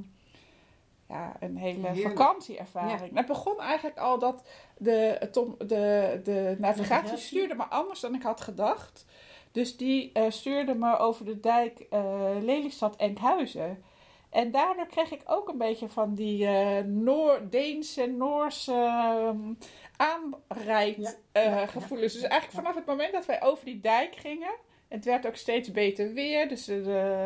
ja, 1.11 1.37
een 1.41 1.57
hele 1.57 1.87
Heerlijk. 1.89 2.19
vakantieervaring. 2.19 3.17
Het 3.17 3.27
begon 3.27 3.61
eigenlijk 3.61 3.99
al 3.99 4.19
dat 4.19 4.43
de, 4.79 5.29
Tom, 5.33 5.55
de, 5.59 6.21
de 6.25 6.57
navigatie 6.59 7.17
stuurde 7.19 7.55
me 7.55 7.65
anders 7.65 8.01
dan 8.01 8.15
ik 8.15 8.23
had 8.23 8.41
gedacht. 8.41 9.05
Dus 9.53 9.77
die 9.77 10.11
eh, 10.13 10.25
stuurde 10.29 10.75
me 10.75 10.97
over 10.99 11.25
de 11.25 11.41
dijk 11.41 11.81
eh 11.91 12.25
Lelystad 12.41 12.97
Enkhuizen. 12.97 13.83
En 14.31 14.51
daardoor 14.51 14.87
kreeg 14.87 15.11
ik 15.13 15.23
ook 15.25 15.49
een 15.49 15.59
beetje 15.59 15.89
van 15.89 16.15
die 16.15 16.47
eh 16.47 16.85
Noor, 16.85 17.41
Deense, 17.51 18.07
Noorse 18.07 18.73
ehm, 18.73 19.53
aanrijdgevoelens. 19.97 21.17
Ja, 21.33 21.41
eh, 21.41 21.45
ja, 21.45 21.59
ja. 21.61 21.67
gevoelens. 21.67 22.13
Dus 22.13 22.23
eigenlijk 22.23 22.53
Ja. 22.53 22.59
vanaf 22.59 22.75
het 22.75 22.87
moment 22.87 23.13
dat 23.13 23.27
wij 23.27 23.43
over 23.43 23.65
die 23.65 23.81
dijk 23.81 24.15
gingen. 24.17 24.55
Het 24.89 25.05
werd 25.05 25.27
ook 25.27 25.37
steeds 25.37 25.71
beter 25.71 26.13
weer. 26.13 26.49
Dus 26.49 26.65
de, 26.65 26.83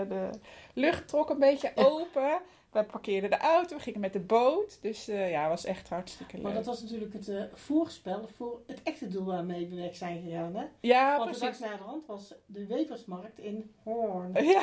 de, 0.08 0.30
lucht 0.74 1.08
trok 1.08 1.30
een 1.30 1.38
beetje 1.38 1.72
Ja. 1.74 1.82
open. 1.84 2.38
We 2.74 2.84
parkeerden 2.84 3.30
de 3.30 3.38
auto, 3.38 3.76
we 3.76 3.82
gingen 3.82 4.00
met 4.00 4.12
de 4.12 4.20
boot. 4.20 4.78
Dus 4.80 5.08
eh, 5.08 5.30
ja, 5.30 5.40
het 5.40 5.50
was 5.50 5.64
echt 5.64 5.88
hartstikke 5.88 6.34
leuk. 6.34 6.44
Maar 6.44 6.54
dat 6.54 6.66
was 6.66 6.82
natuurlijk 6.82 7.12
het 7.12 7.28
eh, 7.28 7.42
voorspel 7.52 8.28
voor 8.36 8.60
het 8.66 8.82
echte 8.82 9.08
doel 9.08 9.24
waarmee 9.24 9.68
we 9.68 9.76
weg 9.76 9.96
zijn 9.96 10.22
gegaan. 10.22 10.54
Hè? 10.54 10.64
ja, 10.80 11.16
Want 11.18 11.34
de 11.34 11.40
dag 11.40 11.56
precies. 11.58 11.76
de 11.78 11.84
hand 11.84 12.06
was 12.06 12.34
de 12.46 12.66
weversmarkt 12.66 13.38
in 13.38 13.74
Hoorn. 13.84 14.32
Ja. 14.44 14.62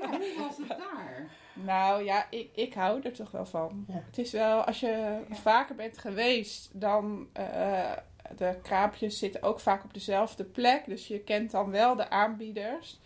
Hoe 0.00 0.34
was 0.38 0.56
het 0.56 0.68
daar? 0.68 1.30
Nou 1.54 2.04
ja, 2.04 2.26
ik, 2.30 2.50
ik 2.54 2.74
hou 2.74 3.00
er 3.02 3.12
toch 3.12 3.30
wel 3.30 3.46
van. 3.46 3.84
Ja. 3.88 4.02
Het 4.06 4.18
is 4.18 4.32
wel, 4.32 4.62
als 4.64 4.80
je 4.80 5.20
vaker 5.30 5.74
bent 5.74 5.98
geweest, 5.98 6.70
dan. 6.80 7.28
eh, 7.32 7.92
de 8.36 8.58
kraampjes 8.62 9.18
zitten 9.18 9.42
ook 9.42 9.60
vaak 9.60 9.84
op 9.84 9.94
dezelfde 9.94 10.44
plek. 10.44 10.84
Dus 10.86 11.06
je 11.06 11.20
kent 11.20 11.50
dan 11.50 11.70
wel 11.70 11.96
de 11.96 12.10
aanbieders. 12.10 13.00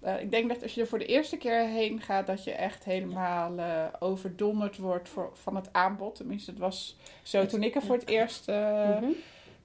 Eh, 0.00 0.20
ik 0.20 0.30
denk 0.30 0.48
dat 0.48 0.62
als 0.62 0.74
je 0.74 0.80
er 0.80 0.86
voor 0.86 0.98
de 0.98 1.06
eerste 1.06 1.36
keer 1.36 1.66
heen 1.66 2.00
gaat, 2.00 2.26
dat 2.26 2.44
je 2.44 2.52
echt 2.52 2.84
helemaal 2.84 3.58
eh, 3.58 3.84
overdonderd 3.98 4.76
wordt 4.76 5.08
voor, 5.08 5.30
van 5.32 5.56
het 5.56 5.72
aanbod. 5.72 6.14
Tenminste, 6.14 6.50
het 6.50 6.60
was 6.60 6.96
zo 7.22 7.46
toen 7.46 7.62
ik 7.62 7.74
er 7.74 7.82
voor 7.82 7.96
het 7.96 8.08
eerst 8.08 8.48
eh, 8.48 9.00
Mhm. 9.00 9.10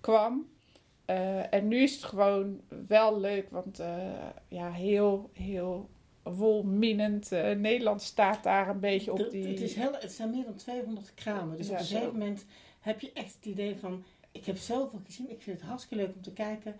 kwam. 0.01 0.47
En 1.49 1.67
nu 1.67 1.77
is 1.77 1.93
het 1.95 2.03
gewoon 2.03 2.61
wel 2.87 3.19
leuk, 3.19 3.49
want 3.49 3.81
ja, 4.47 4.71
heel, 4.71 5.29
heel 5.33 5.89
wolminend. 6.23 7.29
Nederland 7.57 8.01
staat 8.01 8.43
daar 8.43 8.69
een 8.69 8.79
beetje 8.79 9.11
op 9.13 9.29
die... 9.31 9.47
het, 9.47 9.61
is 9.61 9.75
heel, 9.75 9.91
het 9.99 10.11
zijn 10.11 10.29
meer 10.29 10.43
dan 10.43 10.55
200 10.55 11.13
kramen. 11.13 11.57
Dus 11.57 11.67
Ja, 11.67 11.73
op 11.73 11.79
een 11.79 11.85
gegeven 11.85 12.11
moment 12.11 12.45
heb 12.79 12.99
je 12.99 13.11
echt 13.13 13.35
het 13.35 13.45
idee 13.45 13.75
van... 13.79 14.03
Ik 14.31 14.45
heb 14.45 14.57
zoveel 14.57 15.01
gezien, 15.05 15.29
ik 15.31 15.41
vind 15.41 15.59
het 15.59 15.67
hartstikke 15.67 16.03
leuk 16.03 16.15
om 16.15 16.21
te 16.21 16.33
kijken. 16.33 16.75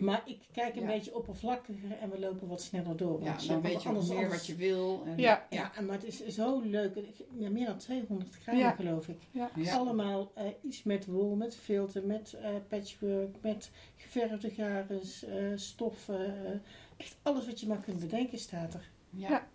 Maar 0.00 0.22
ik 0.24 0.38
kijk 0.52 0.74
een 0.76 0.80
Ja. 0.82 0.86
beetje 0.86 1.14
oppervlakkiger 1.16 1.98
en 2.00 2.10
we 2.10 2.18
lopen 2.20 2.48
wat 2.48 2.62
sneller 2.62 2.96
door. 2.96 3.20
Ja, 3.22 3.26
Want 3.26 3.46
dan 3.46 3.56
je- 3.56 3.62
weet 3.62 3.82
je 3.82 3.88
anders- 3.88 4.08
meer 4.08 4.16
anders- 4.16 4.36
wat 4.36 4.46
je 4.46 4.54
wil. 4.54 5.02
En, 5.06 5.16
Ja. 5.18 5.46
Ja, 5.50 5.74
en 5.76 5.86
maar 5.86 5.94
het 5.94 6.04
is 6.04 6.26
zo 6.26 6.60
leuk. 6.60 6.98
Ja, 7.38 7.50
meer 7.50 7.66
dan 7.66 7.76
200 7.78 8.38
kramen 8.38 8.60
Ja. 8.62 8.70
geloof 8.70 9.08
ik. 9.08 9.18
ja. 9.30 9.50
Ja. 9.56 9.76
Allemaal 9.76 10.30
eh, 10.34 10.44
iets 10.62 10.82
met 10.82 11.06
wol, 11.06 11.34
met 11.34 11.56
filter, 11.56 12.02
met 12.06 12.36
eh, 12.42 12.48
patchwork, 12.68 13.36
met 13.40 13.70
geverfde 13.96 14.50
garens, 14.50 15.24
eh, 15.24 15.36
stoffen. 15.54 16.62
echt 16.96 17.16
alles 17.22 17.46
wat 17.46 17.60
je 17.60 17.66
maar 17.66 17.78
kunt 17.84 18.00
bedenken 18.00 18.38
staat 18.38 18.74
er. 18.74 18.88
Ja. 19.10 19.28
Ja. 19.28 19.46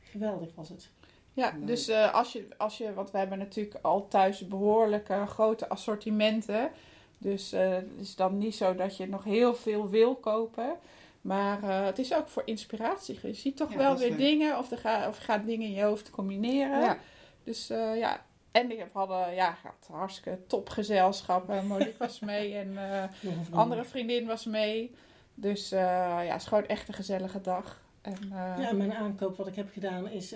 Geweldig 0.00 0.54
was 0.54 0.68
het. 0.68 0.90
Ja, 1.32 1.52
Leuk. 1.58 1.66
dus 1.66 1.88
eh, 1.88 2.14
als, 2.14 2.32
je, 2.32 2.48
als 2.56 2.78
je, 2.78 2.94
want 2.94 3.10
we 3.10 3.18
hebben 3.18 3.38
natuurlijk 3.38 3.78
al 3.82 4.08
thuis 4.08 4.48
behoorlijk 4.48 5.08
eh, 5.08 5.26
grote 5.28 5.68
assortimenten. 5.68 6.70
Dus 7.18 7.52
eh, 7.52 7.68
het 7.70 7.86
is 8.00 8.16
dan 8.16 8.38
niet 8.38 8.54
zo 8.54 8.74
dat 8.74 8.96
je 8.96 9.08
nog 9.08 9.24
heel 9.24 9.54
veel 9.54 9.88
wil 9.88 10.14
kopen. 10.14 10.76
Maar 11.20 11.62
eh, 11.62 11.84
het 11.84 11.98
is 11.98 12.14
ook 12.14 12.28
voor 12.28 12.42
inspiratie. 12.44 13.18
Je 13.22 13.34
ziet 13.34 13.56
toch 13.56 13.70
Ja, 13.72 13.76
wel 13.76 13.96
weer 13.96 14.08
leuk. 14.08 14.18
dingen 14.18 14.58
of, 14.58 14.70
er 14.70 14.78
ga, 14.78 15.08
of 15.08 15.18
je 15.18 15.24
gaat 15.24 15.46
dingen 15.46 15.66
in 15.66 15.74
je 15.74 15.82
hoofd 15.82 16.10
combineren. 16.10 16.80
Ja. 16.80 16.98
Dus 17.44 17.70
eh, 17.70 17.96
ja, 17.98 18.24
en 18.50 18.70
ik 18.70 18.78
heb 18.78 18.92
hadden, 18.92 19.34
ja, 19.34 19.56
had 19.62 19.88
hartstikke 19.96 20.38
topgezelschap. 20.46 21.62
Monique 21.62 21.94
was 22.06 22.20
mee 22.20 22.54
en 22.54 22.76
een 22.76 23.46
andere 23.54 23.84
vriendin 23.84 24.26
was 24.26 24.44
mee. 24.44 24.94
Dus 25.34 25.68
ja, 25.68 26.20
het 26.22 26.40
is 26.40 26.46
gewoon 26.46 26.66
echt 26.66 26.88
een 26.88 26.94
gezellige 26.94 27.40
dag. 27.40 27.82
En, 28.00 28.16
Ja, 28.58 28.72
mijn 28.72 28.94
aankoop 28.94 29.36
wat 29.36 29.46
ik 29.46 29.54
heb 29.56 29.68
gedaan 29.72 30.08
is 30.08 30.34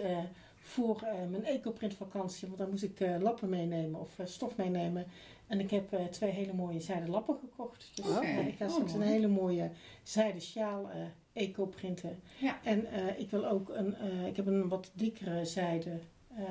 voor 0.60 1.00
mijn 1.30 1.44
ecoprint 1.44 1.94
vakantie. 1.94 2.46
Want 2.46 2.58
dan 2.58 2.70
moest 2.70 2.82
ik 2.82 3.00
lappen 3.20 3.48
meenemen 3.48 4.00
of 4.00 4.10
stof 4.24 4.56
meenemen. 4.56 5.06
En 5.50 5.60
ik 5.60 5.70
heb 5.70 5.92
eh, 5.92 6.04
twee 6.04 6.30
hele 6.30 6.52
mooie 6.52 6.80
zijden 6.80 7.10
lappen 7.10 7.36
gekocht. 7.40 7.90
Dus 7.94 8.06
Oké. 8.08 8.20
eh, 8.26 8.46
ik 8.46 8.54
ga 8.56 8.64
Oh, 8.64 8.70
straks 8.72 8.92
een 8.92 8.98
mooi. 8.98 9.10
hele 9.10 9.28
mooie 9.28 9.70
zijden 10.02 10.40
sjaal 10.42 10.90
eh 10.90 10.96
eco 11.32 11.66
printen. 11.66 12.20
Ja. 12.38 12.58
En 12.64 12.86
eh, 12.92 13.18
ik 13.18 13.30
wil 13.30 13.46
ook 13.48 13.68
een, 13.68 13.94
eh, 13.94 14.26
ik 14.26 14.36
heb 14.36 14.46
een 14.46 14.68
wat 14.68 14.90
dikkere 14.94 15.44
zijde. 15.44 15.90
eh, 16.36 16.44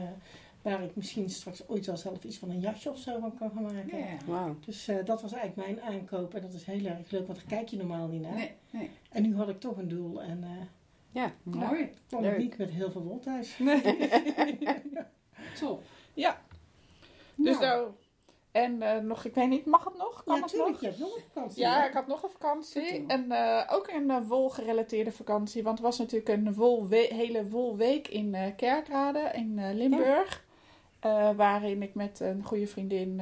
waar 0.62 0.84
ik 0.84 0.96
misschien 0.96 1.30
straks 1.30 1.68
ooit 1.68 1.86
wel 1.86 1.98
zelf 1.98 2.24
iets 2.24 2.38
van 2.38 2.50
een 2.50 2.60
jasje 2.60 2.90
of 2.90 2.98
zo 2.98 3.20
van 3.20 3.38
kan 3.38 3.52
gaan 3.52 3.64
maken. 3.64 3.98
Ja. 3.98 4.06
Wauw. 4.26 4.56
Dus 4.66 4.88
eh, 4.88 5.06
dat 5.06 5.22
was 5.22 5.32
eigenlijk 5.34 5.68
mijn 5.68 5.82
aankoop. 5.94 6.34
En 6.34 6.42
dat 6.42 6.54
is 6.54 6.64
heel 6.64 6.86
erg 6.86 7.12
leuk, 7.12 7.28
want 7.28 7.40
daar 7.40 7.48
kijk 7.58 7.68
je 7.68 7.78
normaal 7.78 8.08
niet 8.08 8.22
naar. 8.22 8.34
Nee, 8.34 8.52
nee. 8.70 8.90
En 9.10 9.24
nu 9.24 9.36
had 9.36 9.50
ik 9.50 9.60
toch 9.60 9.78
een 9.78 9.88
doel. 9.88 10.22
En 10.24 10.44
eh 10.44 10.50
Ja. 11.12 11.34
Mooi. 11.44 11.90
kwam 12.08 12.22
Leuk. 12.22 12.32
ik 12.34 12.38
niet 12.40 12.58
met 12.58 12.70
heel 12.70 12.92
veel 12.92 13.04
wol 13.04 13.20
thuis. 13.20 13.58
Top. 15.60 15.84
Ja, 16.14 16.42
dus 17.36 17.60
Nou, 17.60 17.66
nou. 17.66 17.90
En 18.52 18.82
eh, 18.82 19.02
nog, 19.02 19.26
ik 19.26 19.34
weet 19.34 19.50
niet, 19.50 19.66
mag 19.66 19.84
het 19.84 19.98
nog? 19.98 20.24
Kan 20.24 20.36
Ja, 20.36 20.42
het 20.42 20.52
tuurlijk. 20.52 20.72
nog? 20.72 20.80
Je 20.82 20.88
hebt 20.88 21.00
nog 21.00 21.16
een 21.16 21.24
vakantie. 21.34 21.62
Ja, 21.62 21.80
hè? 21.82 21.88
ik 21.88 21.94
had 21.94 22.08
nog 22.08 22.24
een 22.24 22.30
vakantie. 22.30 23.06
En 23.08 23.32
eh, 23.32 23.76
ook 23.76 23.88
een 23.88 24.10
eh, 24.10 24.28
wolgerelateerde 24.28 25.12
vakantie. 25.12 25.64
Want 25.64 25.78
het 25.78 25.88
was 25.88 25.98
natuurlijk 25.98 26.30
een 26.30 26.54
wolwe- 26.54 27.08
hele 27.14 27.50
wolweek 27.50 28.08
in 28.08 28.36
Kerkrade 28.56 29.32
in 29.34 29.74
Limburg. 29.76 30.48
Waarin 31.36 31.82
ik 31.84 31.94
met 31.96 32.20
een 32.20 32.44
goede 32.44 32.68
vriendin 32.68 33.16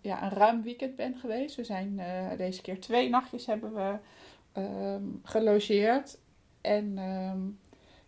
ja, 0.00 0.22
een 0.22 0.30
ruim 0.30 0.62
weekend 0.62 0.96
ben 0.96 1.16
geweest. 1.16 1.56
We 1.56 1.64
zijn 1.64 2.00
deze 2.36 2.62
keer 2.62 2.80
twee 2.80 3.08
nachtjes 3.08 3.46
hebben 3.46 3.74
we 3.74 3.96
ehm, 4.52 5.02
gelogeerd. 5.22 6.18
En 6.60 6.98
ehm, 6.98 7.40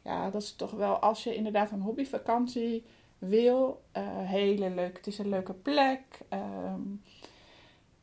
ja, 0.03 0.30
dat 0.30 0.43
is 0.43 0.53
toch 0.57 0.70
wel 0.70 0.99
als 0.99 1.24
je 1.24 1.34
inderdaad 1.34 1.70
een 1.70 1.80
hobbyvakantie 1.80 2.84
wil. 3.18 3.82
eh 3.92 4.02
hele 4.06 4.70
leuk. 4.70 4.96
Het 4.96 5.06
is 5.06 5.18
een 5.18 5.28
leuke 5.28 5.54
plek. 5.54 6.00
Ehm, 6.28 6.80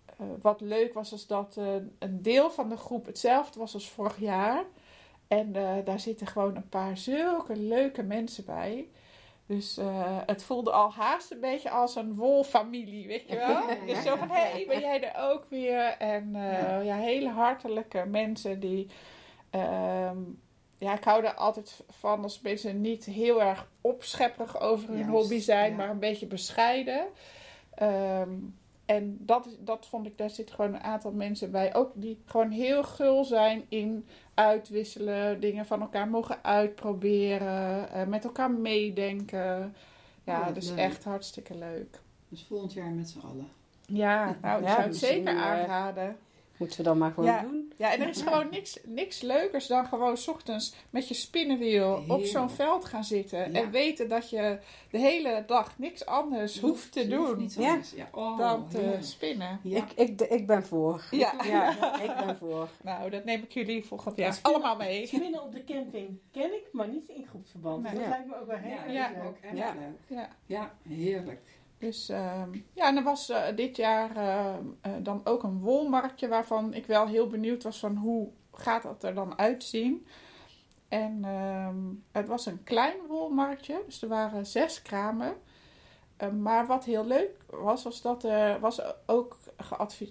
eh, 0.06 0.26
wat 0.42 0.62
leuk 0.62 0.94
was, 0.94 1.14
is 1.14 1.28
dat 1.28 1.56
eh, 1.58 1.74
een 2.00 2.22
deel 2.22 2.52
van 2.52 2.70
de 2.70 2.78
groep 2.78 3.06
hetzelfde 3.06 3.60
was 3.60 3.74
als 3.74 3.90
vorig 3.90 4.20
jaar. 4.20 4.64
En 5.28 5.52
daar 5.86 6.00
zitten 6.00 6.28
gewoon 6.28 6.56
een 6.56 6.70
paar 6.70 6.98
zulke 6.98 7.56
leuke 7.56 8.04
mensen 8.04 8.46
bij. 8.46 8.88
Dus 9.46 9.80
het 10.26 10.44
voelde 10.44 10.72
al 10.72 10.92
haast 10.94 11.32
een 11.32 11.40
beetje 11.40 11.70
als 11.70 11.96
een 11.96 12.16
wolfamilie, 12.16 13.08
weet 13.08 13.28
je 13.28 13.36
wel? 13.36 13.62
Dus 13.88 14.04
zo 14.04 14.16
van, 14.16 14.30
hé, 14.30 14.42
hey, 14.52 14.66
ben 14.68 14.80
jij 14.80 15.14
er 15.14 15.32
ook 15.32 15.46
weer? 15.46 15.98
En 15.98 16.30
Ja. 16.34 16.80
ja. 16.80 16.96
hele 16.96 17.30
hartelijke 17.30 18.06
mensen 18.06 18.60
die... 18.60 18.88
ehm, 19.50 20.18
ja, 20.78 20.96
ik 20.98 21.04
hou 21.04 21.24
er 21.26 21.34
altijd 21.34 21.80
van 21.90 22.24
als 22.24 22.42
mensen 22.42 22.82
niet 22.82 23.06
heel 23.06 23.42
erg 23.44 23.68
opschepperig 23.82 24.60
over 24.60 24.88
hun 24.88 24.98
Juist, 24.98 25.12
hobby 25.12 25.40
zijn, 25.40 25.72
ja. 25.72 25.78
maar 25.78 25.90
een 25.90 26.00
beetje 26.00 26.26
bescheiden. 26.28 27.06
Ehm, 27.76 28.30
en 28.86 29.18
dat, 29.20 29.46
is- 29.46 29.56
dat 29.60 29.86
vond 29.88 30.06
ik, 30.06 30.18
daar 30.18 30.30
zit 30.30 30.52
gewoon 30.52 30.74
een 30.74 30.84
aantal 30.84 31.12
mensen 31.12 31.52
bij, 31.52 31.76
ook 31.76 31.92
die 31.94 32.22
gewoon 32.26 32.52
heel 32.52 32.84
gul 32.84 33.24
zijn 33.24 33.66
in 33.70 34.08
uitwisselen, 34.34 35.40
dingen 35.40 35.66
van 35.66 35.82
elkaar 35.82 36.08
mogen 36.08 36.44
uitproberen, 36.44 37.90
eh, 37.92 38.06
met 38.08 38.24
elkaar 38.24 38.52
meedenken. 38.52 39.76
Ja, 40.24 40.52
dus 40.52 40.70
leuk. 40.70 40.78
echt 40.78 41.04
hartstikke 41.04 41.56
leuk. 41.58 42.00
Dus 42.30 42.46
volgend 42.48 42.74
jaar 42.74 42.90
met 42.92 43.10
z'n 43.10 43.20
allen. 43.20 43.48
Ja, 43.86 44.26
nou, 44.42 44.60
ik 44.62 44.66
Ja, 44.68 44.70
zou 44.72 44.82
het 44.82 44.88
misschien, 44.92 45.14
zeker 45.16 45.36
eh, 45.36 45.42
aanraden. 45.46 46.18
Moeten 46.58 46.78
we 46.78 46.84
dan 46.84 46.98
maar 46.98 47.12
gewoon 47.12 47.30
Ja. 47.30 47.42
doen? 47.42 47.74
Ja, 47.78 47.94
en 47.94 48.02
er 48.02 48.08
is 48.10 48.22
gewoon 48.22 48.48
niks, 48.52 48.78
niks 48.86 49.22
leukers 49.22 49.68
dan 49.68 49.86
gewoon 49.86 50.18
's 50.18 50.28
ochtends 50.28 50.74
met 50.90 51.08
je 51.08 51.14
spinnenwiel 51.14 52.04
op 52.08 52.24
zo'n 52.26 52.50
veld 52.50 52.86
gaan 52.86 53.04
zitten. 53.04 53.40
Ja. 53.52 53.62
En 53.62 53.72
weten 53.72 54.10
dat 54.10 54.30
je 54.30 54.60
de 54.92 54.98
hele 54.98 55.44
dag 55.48 55.78
niks 55.80 56.06
anders 56.06 56.60
hoeft 56.60 56.92
te 56.92 57.16
hoeft 57.16 57.56
doen 57.56 57.64
Ja. 57.64 57.80
Oh, 58.12 58.38
dan 58.38 58.68
te 58.70 58.98
spinnen. 59.02 59.60
Ja. 59.64 59.78
Ik, 59.78 59.92
ik, 60.10 60.22
ik 60.22 60.48
ben 60.48 60.64
voor. 60.66 61.04
Ja. 61.12 61.34
Ja, 61.44 62.00
ik 62.02 62.26
ben 62.26 62.38
voor. 62.38 62.70
Nou, 62.84 63.10
dat 63.10 63.26
neem 63.26 63.42
ik 63.44 63.52
jullie 63.52 63.86
volgend 63.86 64.16
Ja, 64.16 64.24
jaar 64.26 64.40
allemaal 64.42 64.76
mee. 64.76 65.08
Spinnen 65.08 65.44
op 65.44 65.52
de 65.52 65.64
camping 65.64 66.18
ken 66.32 66.54
ik, 66.54 66.68
maar 66.72 66.88
niet 66.88 67.08
in 67.08 67.26
groepsverband. 67.30 67.84
Nee. 67.84 67.94
dat 67.94 68.02
Ja. 68.04 68.10
lijkt 68.10 68.28
me 68.28 68.40
ook 68.40 68.48
wel 68.48 68.58
heel 68.58 68.94
Ja, 68.94 69.14
erg 69.14 69.24
dat 69.24 69.34
Ja. 69.58 69.68
is 69.68 69.74
leuk. 69.74 69.98
Ja. 70.08 70.16
Ja. 70.16 70.30
Ja, 70.46 70.74
heerlijk. 70.96 71.42
Dus 71.78 72.10
ehm, 72.10 72.50
ja, 72.74 72.88
en 72.88 72.98
er 72.98 73.04
was 73.04 73.30
eh, 73.30 73.56
dit 73.56 73.76
jaar 73.76 74.16
ehm, 74.16 74.66
eh, 74.82 74.92
dan 75.00 75.22
ook 75.24 75.44
een 75.44 75.60
wolmarktje 75.60 76.28
waarvan 76.28 76.74
ik 76.74 76.86
wel 76.86 77.08
heel 77.08 77.28
benieuwd 77.28 77.64
was 77.64 77.80
van 77.80 77.96
hoe 77.96 78.30
gaat 78.54 78.84
dat 78.84 79.04
er 79.04 79.14
dan 79.14 79.38
uitzien. 79.38 80.08
En 80.88 81.20
ehm, 81.24 81.78
het 82.12 82.28
was 82.28 82.46
een 82.46 82.64
klein 82.64 82.98
wolmarktje, 83.08 83.82
dus 83.86 84.02
er 84.02 84.08
waren 84.08 84.46
zes 84.46 84.82
kramen. 84.82 85.36
Eh, 86.18 86.30
maar 86.30 86.68
wat 86.68 86.86
heel 86.86 87.06
leuk 87.06 87.46
was, 87.50 87.84
was 87.84 88.02
dat 88.02 88.24
er 88.24 88.60
was 88.60 88.82
ook 89.06 89.38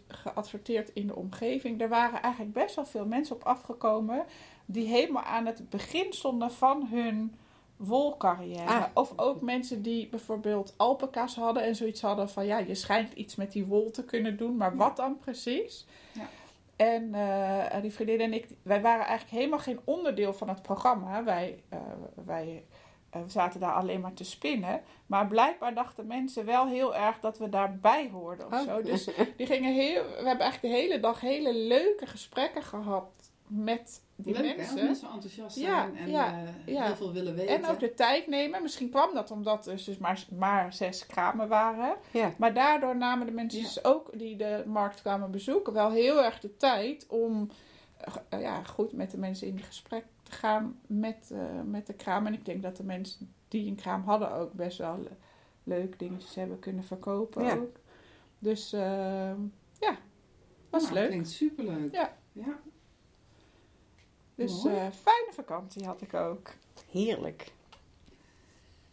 geadverteerd 0.08 0.88
in 0.88 1.06
de 1.06 1.16
omgeving. 1.16 1.80
Er 1.80 1.88
waren 1.88 2.22
eigenlijk 2.22 2.54
best 2.54 2.74
wel 2.74 2.86
veel 2.86 3.06
mensen 3.06 3.34
op 3.34 3.42
afgekomen 3.42 4.24
die 4.66 4.86
helemaal 4.86 5.22
aan 5.22 5.46
het 5.46 5.70
begin 5.70 6.12
stonden 6.12 6.52
van 6.52 6.86
hun 6.86 7.34
wolcarrière. 7.76 8.68
Ah. 8.68 8.84
Of 8.94 9.12
ook 9.16 9.40
mensen 9.40 9.82
die 9.82 10.08
bijvoorbeeld 10.08 10.74
alpaca's 10.76 11.34
hadden 11.34 11.62
en 11.62 11.76
zoiets 11.76 12.00
hadden 12.00 12.30
van 12.30 12.46
ja, 12.46 12.58
je 12.58 12.74
schijnt 12.74 13.12
iets 13.12 13.36
met 13.36 13.52
die 13.52 13.66
wol 13.66 13.90
te 13.90 14.04
kunnen 14.04 14.36
doen, 14.36 14.56
maar 14.56 14.76
wat 14.76 14.96
dan 14.96 15.18
precies? 15.18 15.86
Ja. 16.12 16.28
En 16.76 17.14
eh, 17.14 17.80
die 17.82 17.92
vriendin 17.92 18.20
en 18.20 18.32
ik, 18.32 18.48
wij 18.62 18.80
waren 18.80 19.06
eigenlijk 19.06 19.38
helemaal 19.38 19.58
geen 19.58 19.80
onderdeel 19.84 20.32
van 20.32 20.48
het 20.48 20.62
programma. 20.62 21.24
Wij, 21.24 21.62
eh, 21.68 21.78
wij 22.24 22.64
eh, 23.10 23.20
zaten 23.26 23.60
daar 23.60 23.72
alleen 23.74 24.00
maar 24.00 24.14
te 24.14 24.24
spinnen. 24.24 24.82
Maar 25.06 25.26
blijkbaar 25.26 25.74
dachten 25.74 26.06
mensen 26.06 26.44
wel 26.44 26.66
heel 26.66 26.96
erg 26.96 27.20
dat 27.20 27.38
we 27.38 27.48
daarbij 27.48 28.08
hoorden 28.12 28.46
of 28.46 28.52
Oh. 28.52 28.62
zo. 28.66 28.82
Dus 28.82 29.08
die 29.36 29.46
gingen 29.46 29.74
heel, 29.74 30.02
we 30.02 30.14
hebben 30.14 30.40
eigenlijk 30.40 30.60
de 30.74 30.80
hele 30.80 31.00
dag 31.00 31.20
hele 31.20 31.54
leuke 31.54 32.06
gesprekken 32.06 32.62
gehad 32.62 33.10
met 33.46 34.02
die 34.16 34.34
Leuk 34.34 34.46
hè, 34.50 34.56
mensen. 34.56 34.84
mensen 34.84 35.08
enthousiast 35.12 35.56
Ja, 35.56 35.64
zijn 35.82 35.96
en 35.96 36.10
ja, 36.10 36.32
eh, 36.66 36.74
ja. 36.74 36.84
heel 36.84 36.96
veel 36.96 37.12
willen 37.12 37.34
weten. 37.34 37.54
En 37.62 37.66
ook 37.70 37.80
de 37.80 37.94
tijd 37.94 38.26
nemen. 38.26 38.62
Misschien 38.62 38.90
kwam 38.90 39.14
dat 39.14 39.30
omdat 39.30 39.66
er 39.66 39.82
dus 39.84 39.98
maar, 39.98 40.24
maar 40.38 40.72
zes 40.72 41.06
kramen 41.06 41.48
waren. 41.48 41.96
Ja. 42.10 42.32
Maar 42.38 42.54
daardoor 42.54 42.96
namen 42.96 43.26
de 43.26 43.32
mensen 43.32 43.58
Ja. 43.60 43.64
dus 43.66 43.84
ook 43.84 44.18
die 44.18 44.36
de 44.36 44.62
markt 44.66 45.00
kwamen 45.00 45.30
bezoeken 45.30 45.72
wel 45.72 45.90
heel 45.90 46.24
erg 46.24 46.40
de 46.40 46.56
tijd 46.56 47.06
om 47.08 47.50
eh, 48.28 48.40
ja, 48.40 48.62
goed 48.64 48.92
met 48.92 49.10
de 49.10 49.18
mensen 49.18 49.46
in 49.46 49.58
gesprek 49.58 50.04
te 50.22 50.32
gaan 50.32 50.78
met, 50.86 51.30
eh, 51.32 51.38
met 51.64 51.86
de 51.86 51.94
kraam. 51.94 52.26
En 52.26 52.32
ik 52.32 52.44
denk 52.44 52.62
dat 52.62 52.76
de 52.76 52.84
mensen 52.84 53.34
die 53.48 53.68
een 53.68 53.76
kraam 53.76 54.02
hadden 54.04 54.32
ook 54.32 54.52
best 54.52 54.78
wel 54.78 54.98
le- 55.02 55.16
leuk 55.64 55.98
dingetjes 55.98 56.34
hebben 56.34 56.58
kunnen 56.58 56.84
verkopen. 56.84 57.44
Ja. 57.44 57.54
Ook. 57.54 57.76
Dus 58.38 58.72
eh, 58.72 59.32
ja, 59.80 59.96
was 60.70 60.82
Nou, 60.82 60.94
leuk. 60.94 61.08
Klinkt 61.08 61.28
superleuk. 61.30 61.92
Ja. 61.92 62.16
ja. 62.32 62.58
Dus 64.34 64.64
eh, 64.64 64.90
fijne 64.90 65.30
vakantie 65.32 65.84
had 65.86 66.00
ik 66.00 66.14
ook. 66.14 66.50
Heerlijk. 66.90 67.52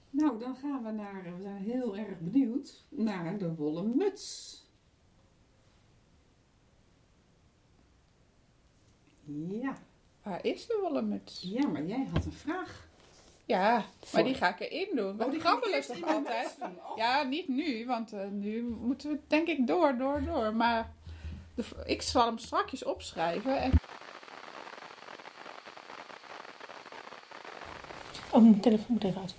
Nou, 0.10 0.40
dan 0.40 0.56
gaan 0.56 0.84
we 0.84 0.92
naar, 0.92 1.24
we 1.24 1.42
zijn 1.42 1.64
heel 1.64 1.98
erg 1.98 2.20
benieuwd 2.20 2.84
naar 2.90 3.38
de 3.38 3.56
wollen 3.56 3.98
muts. 3.98 4.56
Ja, 9.50 9.78
Waar 10.24 10.46
is 10.46 10.68
de 10.68 10.80
wollen 10.82 11.08
muts? 11.08 11.42
ja, 11.42 11.68
maar 11.68 11.84
jij 11.84 12.08
had 12.14 12.26
een 12.26 12.34
vraag. 12.34 12.90
Ja, 13.46 13.86
maar 14.14 14.24
die 14.24 14.34
ga 14.34 14.58
ik 14.58 14.60
erin 14.60 14.96
doen. 14.96 15.18
We 15.18 15.26
Oh, 15.26 15.32
die 15.32 15.40
grabbelen 15.40 15.76
eerst 15.76 15.94
toch 15.94 16.04
altijd? 16.04 16.58
Oh. 16.62 16.98
Ja, 16.98 17.24
niet 17.24 17.48
nu, 17.48 17.86
want 17.86 18.14
eh, 18.14 18.28
nu 18.28 18.64
moeten 18.64 19.10
we 19.12 19.20
denk 19.28 19.48
ik 19.48 19.68
door, 19.68 19.98
door, 19.98 20.24
door. 20.24 20.56
Maar 20.56 20.94
de, 21.56 21.64
ik 21.86 22.02
zal 22.02 22.26
hem 22.26 22.38
strakjes 22.38 22.84
opschrijven. 22.84 23.62
En... 23.62 23.72
Oh, 28.32 28.42
mijn 28.42 28.60
telefoon 28.60 28.86
moet 28.88 29.04
even 29.04 29.22
uit. 29.22 29.34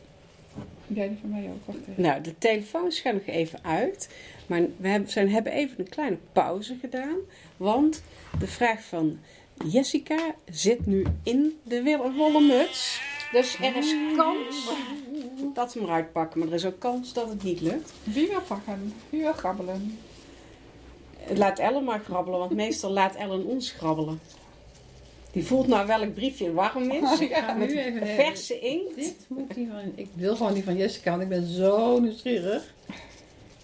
Ja, 0.87 1.07
die 1.07 1.19
van 1.21 1.31
mij 1.31 1.51
ook. 1.51 1.67
Wacht 1.67 1.79
even. 1.89 2.03
Nou, 2.03 2.21
de 2.21 2.39
telefoons 2.39 3.01
gaan 3.01 3.15
nog 3.15 3.27
even 3.27 3.59
uit. 3.63 4.09
Maar 4.47 4.61
we 4.77 4.89
hebben, 4.89 5.11
zijn, 5.11 5.31
hebben 5.31 5.53
even 5.53 5.79
een 5.79 5.89
kleine 5.89 6.19
pauze 6.33 6.77
gedaan. 6.81 7.17
Want 7.57 8.03
de 8.39 8.47
vraag 8.47 8.83
van 8.83 9.19
Jessica 9.65 10.35
zit 10.51 10.87
nu 10.87 11.07
in 11.23 11.59
de 11.63 12.13
wollen 12.17 12.47
muts. 12.47 13.01
Dus 13.33 13.59
er 13.59 13.77
is 13.77 13.95
kans 14.17 14.71
dat 15.55 15.73
we 15.73 15.81
hem 15.81 15.89
eruit 15.89 16.13
pakken. 16.13 16.39
Maar 16.39 16.49
er 16.49 16.55
is 16.55 16.65
ook 16.65 16.79
kans 16.79 17.13
dat 17.13 17.29
het 17.29 17.43
niet 17.43 17.61
lukt. 17.61 17.93
Wie 18.05 18.29
wil 18.29 18.41
pakken? 18.41 18.95
Wie 19.11 19.21
wil 19.21 19.33
grabbelen? 19.33 19.99
Laat 21.35 21.59
Ellen 21.59 21.85
maar 21.85 22.01
grabbelen, 22.01 22.39
want 22.39 22.53
meestal 22.53 22.91
laat 22.91 23.15
Ellen 23.15 23.45
ons 23.45 23.71
grabbelen. 23.71 24.21
Die 25.33 25.45
voelt 25.45 25.67
nou 25.67 25.87
welk 25.87 26.15
briefje 26.15 26.53
warm 26.53 26.91
is. 26.91 27.21
Ik 27.21 27.35
ga 27.35 27.55
nu 27.55 27.79
even 27.79 28.07
Verse 28.07 28.59
inkt. 28.59 28.95
Dit 28.95 29.27
moet 29.29 29.55
die 29.55 29.69
van, 29.69 29.93
ik 29.95 30.09
wil 30.15 30.37
gewoon 30.37 30.55
die 30.55 30.65
van 30.65 30.77
Jessica, 30.77 31.11
want 31.11 31.23
ik 31.23 31.29
ben 31.29 31.47
zo 31.47 32.01
nieuwsgierig. 32.01 32.75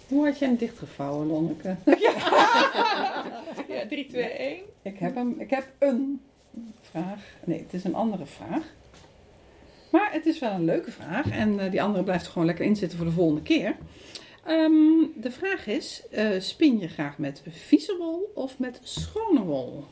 Hoe 0.07 0.25
had 0.25 0.39
jij 0.39 0.47
hem 0.47 0.57
dichtgevouwen, 0.57 1.27
Lonneke? 1.27 1.75
Ja, 3.67 3.87
3, 3.87 4.07
2, 4.07 4.23
1. 4.23 4.57
Ik 4.81 4.99
heb, 4.99 5.15
hem, 5.15 5.35
ik 5.37 5.49
heb 5.49 5.67
een 5.79 6.21
vraag. 6.81 7.19
Nee, 7.45 7.59
het 7.59 7.73
is 7.73 7.83
een 7.83 7.95
andere 7.95 8.25
vraag. 8.25 8.63
Maar 9.91 10.09
het 10.11 10.25
is 10.25 10.39
wel 10.39 10.51
een 10.51 10.65
leuke 10.65 10.91
vraag 10.91 11.29
en 11.29 11.59
eh, 11.59 11.71
die 11.71 11.81
andere 11.81 12.03
blijft 12.03 12.25
er 12.25 12.31
gewoon 12.31 12.47
lekker 12.47 12.65
inzitten 12.65 12.97
voor 12.97 13.07
de 13.07 13.13
volgende 13.13 13.41
keer. 13.41 13.75
Ehm, 14.45 14.71
de 15.15 15.31
vraag 15.31 15.67
is, 15.67 16.03
eh, 16.11 16.39
spin 16.39 16.79
je 16.79 16.87
graag 16.87 17.17
met 17.17 17.43
vieze 17.49 17.95
wol 17.97 18.31
of 18.33 18.59
met 18.59 18.79
schone 18.83 19.43
wol? 19.43 19.85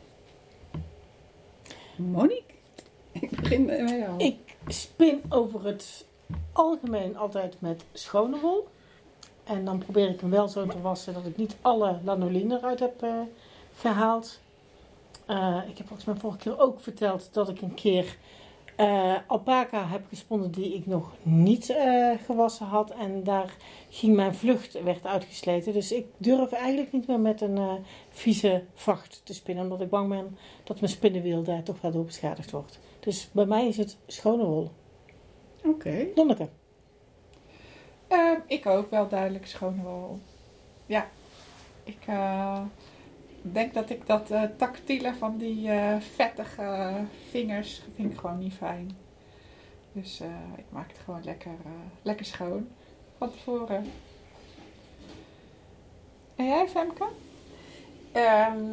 Monique? 1.98 2.56
Ik 3.12 3.30
begin 3.30 3.66
met 3.66 3.90
jou. 3.90 4.18
Ik 4.18 4.56
spin 4.68 5.22
over 5.30 5.66
het 5.66 6.06
algemeen 6.54 7.18
altijd 7.18 7.56
met 7.60 7.86
schone 7.94 8.40
wol. 8.40 8.68
En 9.44 9.66
dan 9.66 9.78
probeer 9.78 10.10
ik 10.10 10.20
hem 10.20 10.30
wel 10.30 10.48
zo 10.48 10.66
te 10.66 10.82
wassen 10.82 11.14
dat 11.14 11.26
ik 11.26 11.38
niet 11.38 11.56
alle 11.62 12.00
lanoline 12.04 12.58
eruit 12.58 12.80
heb 12.80 13.02
eh, 13.02 13.20
gehaald. 13.76 14.40
Eh, 15.26 15.62
ik 15.68 15.78
heb 15.78 15.88
volgens 15.88 16.08
mij 16.08 16.16
vorige 16.16 16.40
keer 16.40 16.60
ook 16.60 16.80
verteld 16.80 17.30
dat 17.32 17.50
ik 17.50 17.62
een 17.62 17.74
keer 17.74 18.18
eh, 18.78 19.16
alpaca 19.28 19.88
heb 19.88 20.06
gesponnen 20.10 20.52
die 20.52 20.74
ik 20.74 20.86
nog 20.86 21.12
niet 21.24 21.70
eh, 21.70 22.12
gewassen 22.26 22.66
had. 22.66 22.92
En 22.92 23.24
daar 23.24 23.56
ging 23.90 24.16
mijn 24.16 24.36
vlucht 24.36 24.82
werd 24.82 25.06
uitgesleten. 25.06 25.74
Dus 25.74 25.92
ik 25.92 26.06
durf 26.18 26.52
eigenlijk 26.52 26.92
niet 26.92 27.08
meer 27.08 27.20
met 27.20 27.42
een 27.42 27.58
eh, 27.58 27.74
vieze 28.10 28.64
vacht 28.74 29.22
te 29.24 29.34
spinnen. 29.34 29.64
Omdat 29.64 29.82
ik 29.82 29.90
bang 29.90 30.10
ben 30.10 30.38
dat 30.64 30.80
mijn 30.80 30.92
spinnenwiel 30.92 31.44
daar 31.44 31.64
toch 31.64 31.82
wel 31.82 31.92
door 31.92 32.06
beschadigd 32.06 32.52
wordt. 32.52 32.80
Dus 33.00 33.30
bij 33.32 33.46
mij 33.46 33.68
is 33.68 33.78
het 33.78 33.98
schone 34.08 34.46
wol. 34.46 34.72
Oké. 35.66 36.08
Lonneke. 36.16 36.50
Ehm, 38.08 38.40
ik 38.48 38.66
ook 38.66 38.90
wel 38.90 39.08
duidelijk 39.08 39.48
schone 39.48 39.82
wol. 39.82 40.20
Ja, 40.86 41.08
ik 41.84 42.06
denk 43.42 43.74
dat 43.74 43.90
ik 43.90 44.08
dat 44.08 44.32
eh, 44.32 44.44
tactiele 44.58 45.14
van 45.14 45.38
die 45.38 45.70
eh, 45.70 46.00
vettige 46.00 46.94
vingers 47.30 47.82
vind 47.96 48.12
ik 48.12 48.20
gewoon 48.20 48.40
niet 48.40 48.54
fijn. 48.54 48.98
Dus 49.92 50.20
eh, 50.20 50.28
ik 50.58 50.66
maak 50.70 50.88
het 50.88 50.98
gewoon 51.06 51.24
lekker, 51.24 51.52
lekker 52.02 52.26
schoon 52.26 52.68
van 53.18 53.32
tevoren. 53.32 53.86
En 56.36 56.46
jij, 56.46 56.68
Femke? 56.68 57.08
Ehm, 58.12 58.64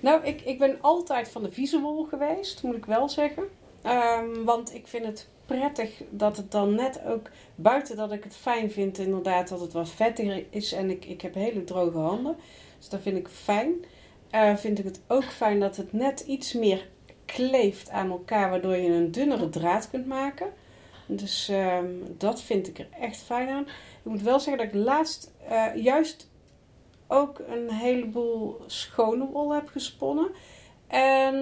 nou, 0.00 0.24
ik, 0.24 0.40
ik 0.40 0.58
ben 0.58 0.78
altijd 0.80 1.28
van 1.28 1.42
de 1.42 1.78
wol 1.80 2.04
geweest, 2.04 2.62
moet 2.62 2.76
ik 2.76 2.84
wel 2.84 3.08
zeggen. 3.08 3.44
Ehm, 3.82 4.44
want 4.44 4.74
ik 4.74 4.86
vind 4.86 5.06
het 5.06 5.28
prettig 5.46 6.02
dat 6.10 6.36
het 6.36 6.50
dan 6.50 6.74
net 6.74 7.04
ook, 7.04 7.30
buiten 7.54 7.96
dat 7.96 8.12
ik 8.12 8.24
het 8.24 8.36
fijn 8.36 8.70
vind 8.70 8.98
inderdaad 8.98 9.48
dat 9.48 9.60
het 9.60 9.72
wat 9.72 9.88
vettiger 9.88 10.44
is 10.50 10.72
en 10.72 10.90
ik, 10.90 11.04
ik 11.04 11.20
heb 11.20 11.34
hele 11.34 11.64
droge 11.64 11.98
handen. 11.98 12.36
Dus 12.78 12.88
dat 12.88 13.00
vind 13.00 13.16
ik 13.16 13.28
fijn. 13.28 13.84
Eh, 14.32 14.56
vind 14.56 14.78
ik 14.78 14.84
het 14.84 15.00
ook 15.06 15.24
fijn 15.24 15.60
dat 15.60 15.76
het 15.76 15.92
net 15.92 16.20
iets 16.20 16.52
meer 16.52 16.88
kleeft 17.24 17.90
aan 17.90 18.10
elkaar, 18.10 18.50
waardoor 18.50 18.76
je 18.76 18.88
een 18.88 19.10
dunnere 19.10 19.48
draad 19.48 19.90
kunt 19.90 20.06
maken. 20.06 20.46
Dus 21.06 21.48
ehm, 21.48 21.86
dat 22.18 22.42
vind 22.42 22.68
ik 22.68 22.78
er 22.78 22.88
echt 23.00 23.16
fijn 23.16 23.48
aan. 23.48 23.62
Ik 24.02 24.10
moet 24.10 24.22
wel 24.22 24.40
zeggen 24.40 24.64
dat 24.64 24.74
ik 24.74 24.84
laatst 24.84 25.32
eh, 25.48 25.66
juist 25.74 26.30
ook 27.06 27.38
een 27.48 27.70
heleboel 27.70 28.60
schone 28.66 29.26
wol 29.26 29.54
heb 29.54 29.68
gesponnen. 29.68 30.28
En 30.86 31.36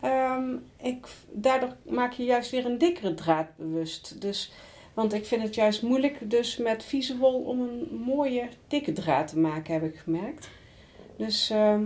ehm, 0.00 0.56
ik, 0.76 1.06
daardoor 1.30 1.76
maak 1.82 2.12
je 2.12 2.24
juist 2.24 2.50
weer 2.50 2.66
een 2.66 2.78
dikkere 2.78 3.14
draad 3.14 3.46
bewust. 3.56 4.20
Dus, 4.20 4.52
want 4.94 5.12
ik 5.12 5.26
vind 5.26 5.42
het 5.42 5.54
juist 5.54 5.82
moeilijk 5.82 6.30
dus 6.30 6.56
met 6.56 6.84
vieze 6.84 7.16
wol 7.16 7.40
om 7.40 7.60
een 7.60 8.00
mooie 8.04 8.48
dikke 8.68 8.92
draad 8.92 9.28
te 9.28 9.38
maken, 9.38 9.72
heb 9.72 9.82
ik 9.82 9.96
gemerkt. 9.96 10.48
Dus 11.16 11.50
ehm, 11.50 11.84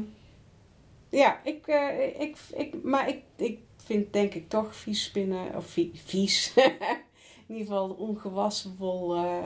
ja, 1.20 1.40
ik, 1.44 1.66
eh, 1.66 2.20
ik, 2.20 2.36
ik, 2.56 2.82
maar 2.82 3.08
ik, 3.08 3.22
ik 3.36 3.58
vind 3.84 4.12
denk 4.12 4.34
ik 4.34 4.48
toch 4.48 4.76
vies 4.76 5.04
spinnen, 5.04 5.56
of 5.56 5.66
vie- 5.66 6.00
vies, 6.04 6.52
in 7.46 7.54
ieder 7.58 7.66
geval 7.66 7.90
ongewassen 7.90 8.74
wol, 8.78 9.14
eh, 9.14 9.36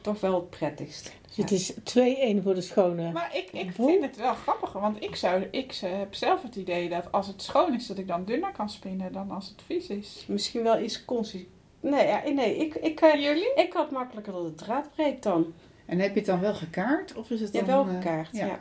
toch 0.00 0.20
wel 0.20 0.34
het 0.34 0.50
prettigst. 0.50 1.12
Dus 1.26 1.36
het 1.36 1.50
is 1.50 1.72
2-1 2.38 2.42
voor 2.42 2.54
de 2.54 2.60
schone. 2.60 3.12
Maar 3.12 3.36
ik, 3.36 3.50
ik 3.52 3.72
vind 3.72 4.02
het 4.04 4.16
wel 4.16 4.34
grappig, 4.34 4.72
want 4.72 5.02
ik, 5.02 5.16
zou, 5.16 5.42
ik 5.50 5.74
heb 5.80 6.14
zelf 6.14 6.42
het 6.42 6.56
idee 6.56 6.88
dat 6.88 7.12
als 7.12 7.26
het 7.26 7.42
schoon 7.42 7.74
is, 7.74 7.86
dat 7.86 7.98
ik 7.98 8.08
dan 8.08 8.24
dunner 8.24 8.52
kan 8.52 8.68
spinnen 8.70 9.12
dan 9.12 9.30
als 9.30 9.48
het 9.48 9.62
vies 9.66 9.88
is. 9.88 10.24
Misschien 10.28 10.62
wel 10.62 10.80
iets 10.80 11.04
consistent. 11.04 11.52
Nee, 11.80 12.06
ja, 12.06 12.22
nee 12.34 12.56
ik, 12.56 12.74
ik, 12.74 13.00
eh, 13.00 13.20
Jullie? 13.22 13.54
ik 13.54 13.72
had 13.72 13.90
makkelijker 13.90 14.32
dat 14.32 14.44
de 14.44 14.64
draad 14.64 14.90
breekt 14.94 15.22
dan. 15.22 15.52
En 15.86 15.98
heb 15.98 16.10
je 16.12 16.16
het 16.16 16.26
dan 16.26 16.40
wel 16.40 16.54
gekaart? 16.54 17.14
Of 17.14 17.30
is 17.30 17.40
het 17.40 17.52
Ja, 17.52 17.58
dan, 17.62 17.68
wel 17.68 17.86
eh, 17.86 17.94
gekaart. 18.00 18.28
ja. 18.36 18.46
ja. 18.46 18.60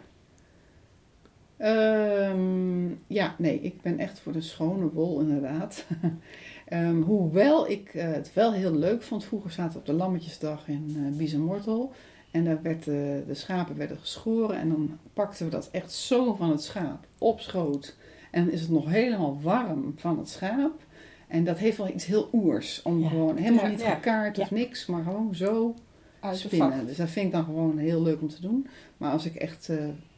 Ehm, 1.57 2.87
ja, 3.07 3.35
nee, 3.37 3.59
ik 3.61 3.81
ben 3.81 3.99
echt 3.99 4.19
voor 4.19 4.31
de 4.33 4.41
schone 4.41 4.89
wol 4.89 5.19
inderdaad. 5.19 5.85
Ehm, 6.67 7.01
hoewel 7.01 7.69
ik 7.69 7.93
eh, 7.93 8.11
het 8.11 8.33
wel 8.33 8.53
heel 8.53 8.75
leuk 8.75 9.01
vond. 9.03 9.25
Vroeger 9.25 9.51
zaten 9.51 9.73
we 9.73 9.79
op 9.79 9.85
de 9.85 9.93
Lammetjesdag 9.93 10.67
in 10.67 10.95
uh, 10.97 11.17
Biezenmortel. 11.17 11.91
En 12.31 12.43
daar 12.45 12.61
werd, 12.61 12.87
eh, 12.87 12.93
de 13.27 13.33
schapen 13.33 13.77
werden 13.77 13.97
geschoren. 13.97 14.57
En 14.57 14.69
dan 14.69 14.97
pakten 15.13 15.45
we 15.45 15.51
dat 15.51 15.69
echt 15.71 15.91
zo 15.91 16.33
van 16.33 16.49
het 16.49 16.63
schaap 16.63 17.05
op 17.17 17.39
schoot. 17.39 17.95
En 18.31 18.43
dan 18.45 18.53
is 18.53 18.61
het 18.61 18.69
nog 18.69 18.89
helemaal 18.89 19.41
warm 19.41 19.93
van 19.95 20.17
het 20.17 20.29
schaap. 20.29 20.85
En 21.27 21.43
dat 21.43 21.57
heeft 21.57 21.77
wel 21.77 21.89
iets 21.89 22.05
heel 22.05 22.29
oers. 22.33 22.81
Om 22.81 22.99
Ja. 23.01 23.07
gewoon 23.09 23.37
helemaal 23.37 23.63
Ja, 23.65 23.69
niet 23.71 23.81
ja. 23.81 23.93
gekaart 23.93 24.39
of 24.39 24.51
niks. 24.51 24.85
Maar 24.85 25.03
gewoon 25.03 25.35
zo 25.35 25.75
spinnen. 26.31 26.85
Dus 26.85 26.97
dat 26.97 27.09
vind 27.09 27.25
ik 27.25 27.31
dan 27.31 27.43
gewoon 27.43 27.77
heel 27.77 28.01
leuk 28.01 28.21
om 28.21 28.27
te 28.29 28.41
doen. 28.41 28.67
Maar 28.97 29.11
als 29.11 29.25
ik 29.25 29.35
echt 29.35 29.69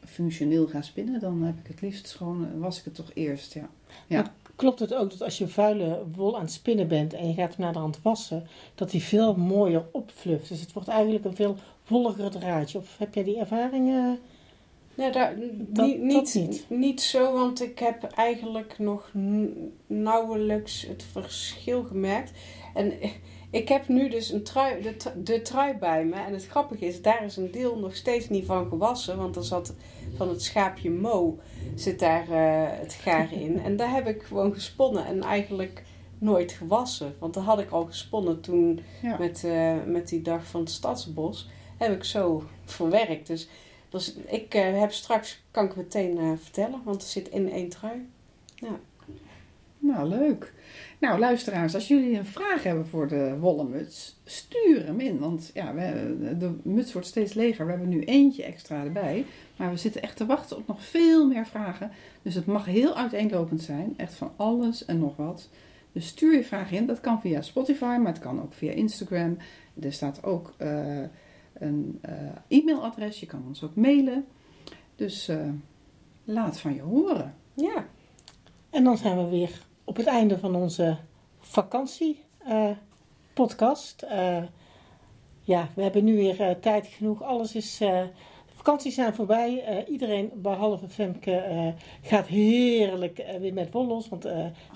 functioneel 0.06 0.66
ga 0.66 0.82
spinnen, 0.82 1.20
dan 1.20 1.42
heb 1.42 1.58
ik 1.58 1.66
het 1.66 1.80
liefst 1.80 2.14
gewoon, 2.14 2.44
eh, 2.54 2.60
was 2.60 2.78
ik 2.78 2.84
het 2.84 2.94
toch 2.94 3.10
eerst, 3.14 3.54
ja. 3.54 3.68
Ja. 4.06 4.32
Klopt 4.56 4.78
het 4.78 4.94
ook 4.94 5.10
dat 5.10 5.22
als 5.22 5.38
je 5.38 5.48
vuile 5.48 6.04
wol 6.14 6.34
aan 6.36 6.42
het 6.42 6.52
spinnen 6.52 6.88
bent 6.88 7.12
en 7.14 7.28
je 7.28 7.34
gaat 7.34 7.48
hem 7.56 7.64
naar 7.64 7.72
de 7.72 7.78
hand 7.78 7.98
wassen, 8.02 8.46
dat 8.74 8.90
die 8.90 9.02
veel 9.02 9.34
mooier 9.34 9.84
opfluft? 9.92 10.48
Dus 10.48 10.60
het 10.60 10.72
wordt 10.72 10.88
eigenlijk 10.88 11.24
een 11.24 11.36
veel 11.36 11.56
wolliger 11.86 12.30
draadje. 12.30 12.78
Of 12.78 12.98
heb 12.98 13.14
jij 13.14 13.24
die 13.24 13.38
ervaring? 13.38 13.88
eh? 13.90 14.10
Nee, 14.94 15.10
daar, 15.12 15.36
Dat- 15.36 15.86
niet, 15.86 16.12
dat 16.12 16.34
niet, 16.34 16.34
niet. 16.34 16.66
niet 16.68 17.00
zo, 17.00 17.32
want 17.32 17.62
ik 17.62 17.78
heb 17.78 18.02
eigenlijk 18.02 18.78
nog 18.78 19.10
nauwelijks 19.86 20.86
het 20.86 21.04
verschil 21.12 21.82
gemerkt. 21.82 22.30
En 22.74 22.92
ik 23.50 23.68
heb 23.68 23.88
nu 23.88 24.08
dus 24.08 24.30
een 24.32 24.42
trui, 24.44 24.82
de, 24.82 24.96
tru- 24.96 25.22
de 25.22 25.42
trui 25.42 25.74
bij 25.74 26.04
me. 26.04 26.14
En 26.16 26.32
het 26.32 26.46
grappige 26.46 26.86
is, 26.86 27.02
daar 27.02 27.24
is 27.24 27.36
een 27.36 27.50
deel 27.50 27.78
nog 27.78 27.94
steeds 27.96 28.28
niet 28.28 28.46
van 28.46 28.68
gewassen. 28.68 29.16
Want 29.16 29.36
er 29.36 29.44
zat 29.44 29.74
van 30.16 30.28
het 30.28 30.42
schaapje 30.42 30.90
Mo 30.90 31.38
zit 31.74 31.98
daar 31.98 32.30
eh, 32.30 32.78
het 32.80 32.92
garen 32.92 33.40
in. 33.40 33.60
En 33.60 33.76
daar 33.76 33.90
heb 33.90 34.06
ik 34.06 34.22
gewoon 34.22 34.52
gesponnen 34.54 35.06
en 35.06 35.22
eigenlijk 35.22 35.82
nooit 36.18 36.52
gewassen. 36.52 37.14
Want 37.18 37.34
dat 37.34 37.42
had 37.44 37.58
ik 37.60 37.70
al 37.70 37.84
gesponnen 37.84 38.40
toen 38.40 38.80
Ja. 39.02 39.18
met, 39.18 39.44
eh, 39.44 39.74
met 39.86 40.08
die 40.08 40.22
dag 40.22 40.46
van 40.46 40.60
het 40.60 40.70
Stadsbos. 40.70 41.48
Heb 41.76 41.92
ik 41.92 42.04
zo 42.04 42.44
verwerkt. 42.64 43.26
Dus, 43.26 43.48
dus 43.88 44.14
ik 44.26 44.54
eh, 44.54 44.80
heb 44.80 44.92
straks, 44.92 45.42
kan 45.50 45.64
ik 45.64 45.76
meteen 45.76 46.38
vertellen, 46.42 46.80
want 46.84 47.02
er 47.02 47.08
zit 47.08 47.28
in 47.28 47.50
één 47.52 47.68
trui. 47.68 48.06
Nou, 49.78 50.08
leuk. 50.08 50.52
Nou, 50.98 51.18
luisteraars, 51.18 51.74
als 51.74 51.88
jullie 51.88 52.18
een 52.18 52.26
vraag 52.26 52.62
hebben 52.62 52.86
voor 52.86 53.08
de 53.08 53.36
wollen 53.38 53.70
muts, 53.70 54.16
stuur 54.24 54.86
hem 54.86 55.00
in. 55.00 55.18
Want 55.18 55.50
ja, 55.54 55.74
we, 55.74 56.36
de 56.38 56.56
muts 56.62 56.92
wordt 56.92 57.08
steeds 57.08 57.34
leger. 57.34 57.64
We 57.64 57.70
hebben 57.70 57.88
nu 57.88 58.04
eentje 58.04 58.44
extra 58.44 58.84
erbij. 58.84 59.24
Maar 59.56 59.70
we 59.70 59.76
zitten 59.76 60.02
echt 60.02 60.16
te 60.16 60.26
wachten 60.26 60.56
op 60.56 60.66
nog 60.66 60.84
veel 60.84 61.26
meer 61.26 61.46
vragen. 61.46 61.90
Dus 62.22 62.34
het 62.34 62.46
mag 62.46 62.64
heel 62.64 62.96
uiteenlopend 62.96 63.62
zijn. 63.62 63.94
Echt 63.96 64.14
van 64.14 64.32
alles 64.36 64.84
en 64.84 64.98
nog 64.98 65.16
wat. 65.16 65.48
Dus 65.92 66.06
stuur 66.06 66.34
je 66.34 66.44
vraag 66.44 66.72
in. 66.72 66.86
Dat 66.86 67.00
kan 67.00 67.20
via 67.20 67.42
Spotify, 67.42 67.96
maar 68.00 68.12
het 68.12 68.18
kan 68.18 68.42
ook 68.42 68.52
via 68.52 68.72
Instagram. 68.72 69.36
Er 69.80 69.92
staat 69.92 70.24
ook 70.24 70.54
eh, 70.56 71.02
een 71.52 71.98
eh, 72.00 72.58
e-mailadres. 72.58 73.20
Je 73.20 73.26
kan 73.26 73.44
ons 73.46 73.62
ook 73.62 73.74
mailen. 73.74 74.26
Dus 74.96 75.28
eh, 75.28 75.48
laat 76.24 76.60
van 76.60 76.74
je 76.74 76.82
horen. 76.82 77.34
Ja, 77.54 77.86
En 78.70 78.84
dan 78.84 78.96
zijn 78.96 79.16
we 79.16 79.30
weer 79.30 79.64
op 79.86 79.96
het 79.96 80.06
einde 80.06 80.38
van 80.38 80.54
onze 80.54 80.96
vakantie 81.38 82.22
eh, 82.38 82.70
podcast. 83.34 84.02
Eh, 84.02 84.42
ja, 85.40 85.68
we 85.74 85.82
hebben 85.82 86.04
nu 86.04 86.16
weer 86.16 86.40
eh, 86.40 86.50
tijd 86.60 86.86
genoeg. 86.86 87.22
Alles 87.22 87.54
is. 87.54 87.78
de 87.78 88.08
vakanties 88.54 88.94
zijn 88.94 89.14
voorbij. 89.14 89.84
Iedereen 89.88 90.30
behalve 90.34 90.88
Femke 90.88 91.74
gaat 92.02 92.26
heerlijk 92.26 93.24
weer 93.40 93.52
met 93.52 93.70
wol 93.72 93.86
los. 93.86 94.08
Want 94.08 94.26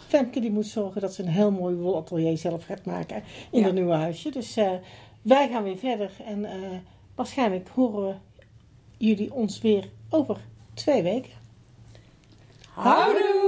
Femke 0.08 0.40
die 0.40 0.50
moet 0.50 0.66
zorgen 0.66 1.00
dat 1.00 1.14
ze 1.14 1.22
een 1.22 1.28
heel 1.28 1.50
mooi 1.50 1.74
wolatelier 1.74 2.38
zelf 2.38 2.64
gaat 2.64 2.84
maken 2.84 3.22
in 3.50 3.58
Ja. 3.58 3.64
haar 3.64 3.72
nieuwe 3.72 3.94
huisje. 3.94 4.30
Dus 4.30 4.54
wij 5.22 5.48
gaan 5.48 5.62
weer 5.62 5.76
verder. 5.76 6.10
En 6.26 6.46
waarschijnlijk 7.14 7.68
horen 7.68 8.20
jullie 8.96 9.34
ons 9.34 9.60
weer 9.60 9.88
over 10.10 10.36
twee 10.74 11.02
weken. 11.02 11.32
houdoe! 12.74 13.39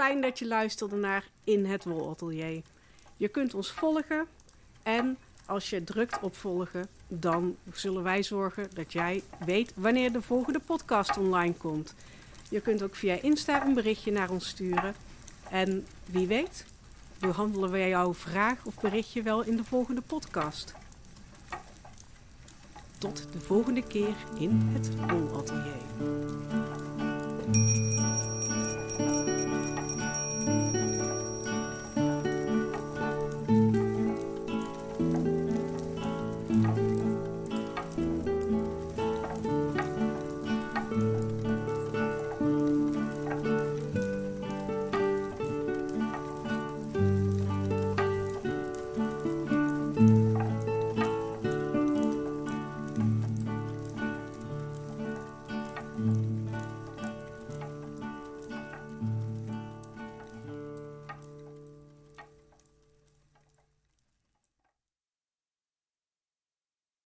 Fijn 0.00 0.20
dat 0.20 0.38
je 0.38 0.46
luisterde 0.46 0.96
naar 0.96 1.28
In 1.44 1.66
het 1.66 1.84
Wolatelier. 1.84 2.62
Je 3.16 3.28
kunt 3.28 3.54
ons 3.54 3.70
volgen 3.72 4.26
en 4.82 5.18
als 5.46 5.70
je 5.70 5.84
drukt 5.84 6.20
op 6.20 6.36
volgen, 6.36 6.88
dan 7.08 7.56
zullen 7.72 8.02
wij 8.02 8.22
zorgen 8.22 8.68
dat 8.74 8.92
jij 8.92 9.22
weet 9.44 9.72
wanneer 9.74 10.12
de 10.12 10.22
volgende 10.22 10.60
podcast 10.60 11.16
online 11.16 11.54
komt. 11.54 11.94
Je 12.48 12.60
kunt 12.60 12.82
ook 12.82 12.94
via 12.94 13.20
Insta 13.22 13.66
een 13.66 13.74
berichtje 13.74 14.12
naar 14.12 14.30
ons 14.30 14.48
sturen 14.48 14.94
En 15.50 15.86
wie 16.04 16.26
weet, 16.26 16.66
behandelen 17.18 17.70
wij 17.70 17.88
jouw 17.88 18.14
vraag 18.14 18.64
of 18.64 18.80
berichtje 18.80 19.22
wel 19.22 19.42
in 19.42 19.56
de 19.56 19.64
volgende 19.64 20.00
podcast. 20.00 20.74
Tot 22.98 23.26
de 23.32 23.40
volgende 23.40 23.82
keer 23.82 24.14
in 24.38 24.70
het 24.72 24.96
Wolatelier. 24.96 26.89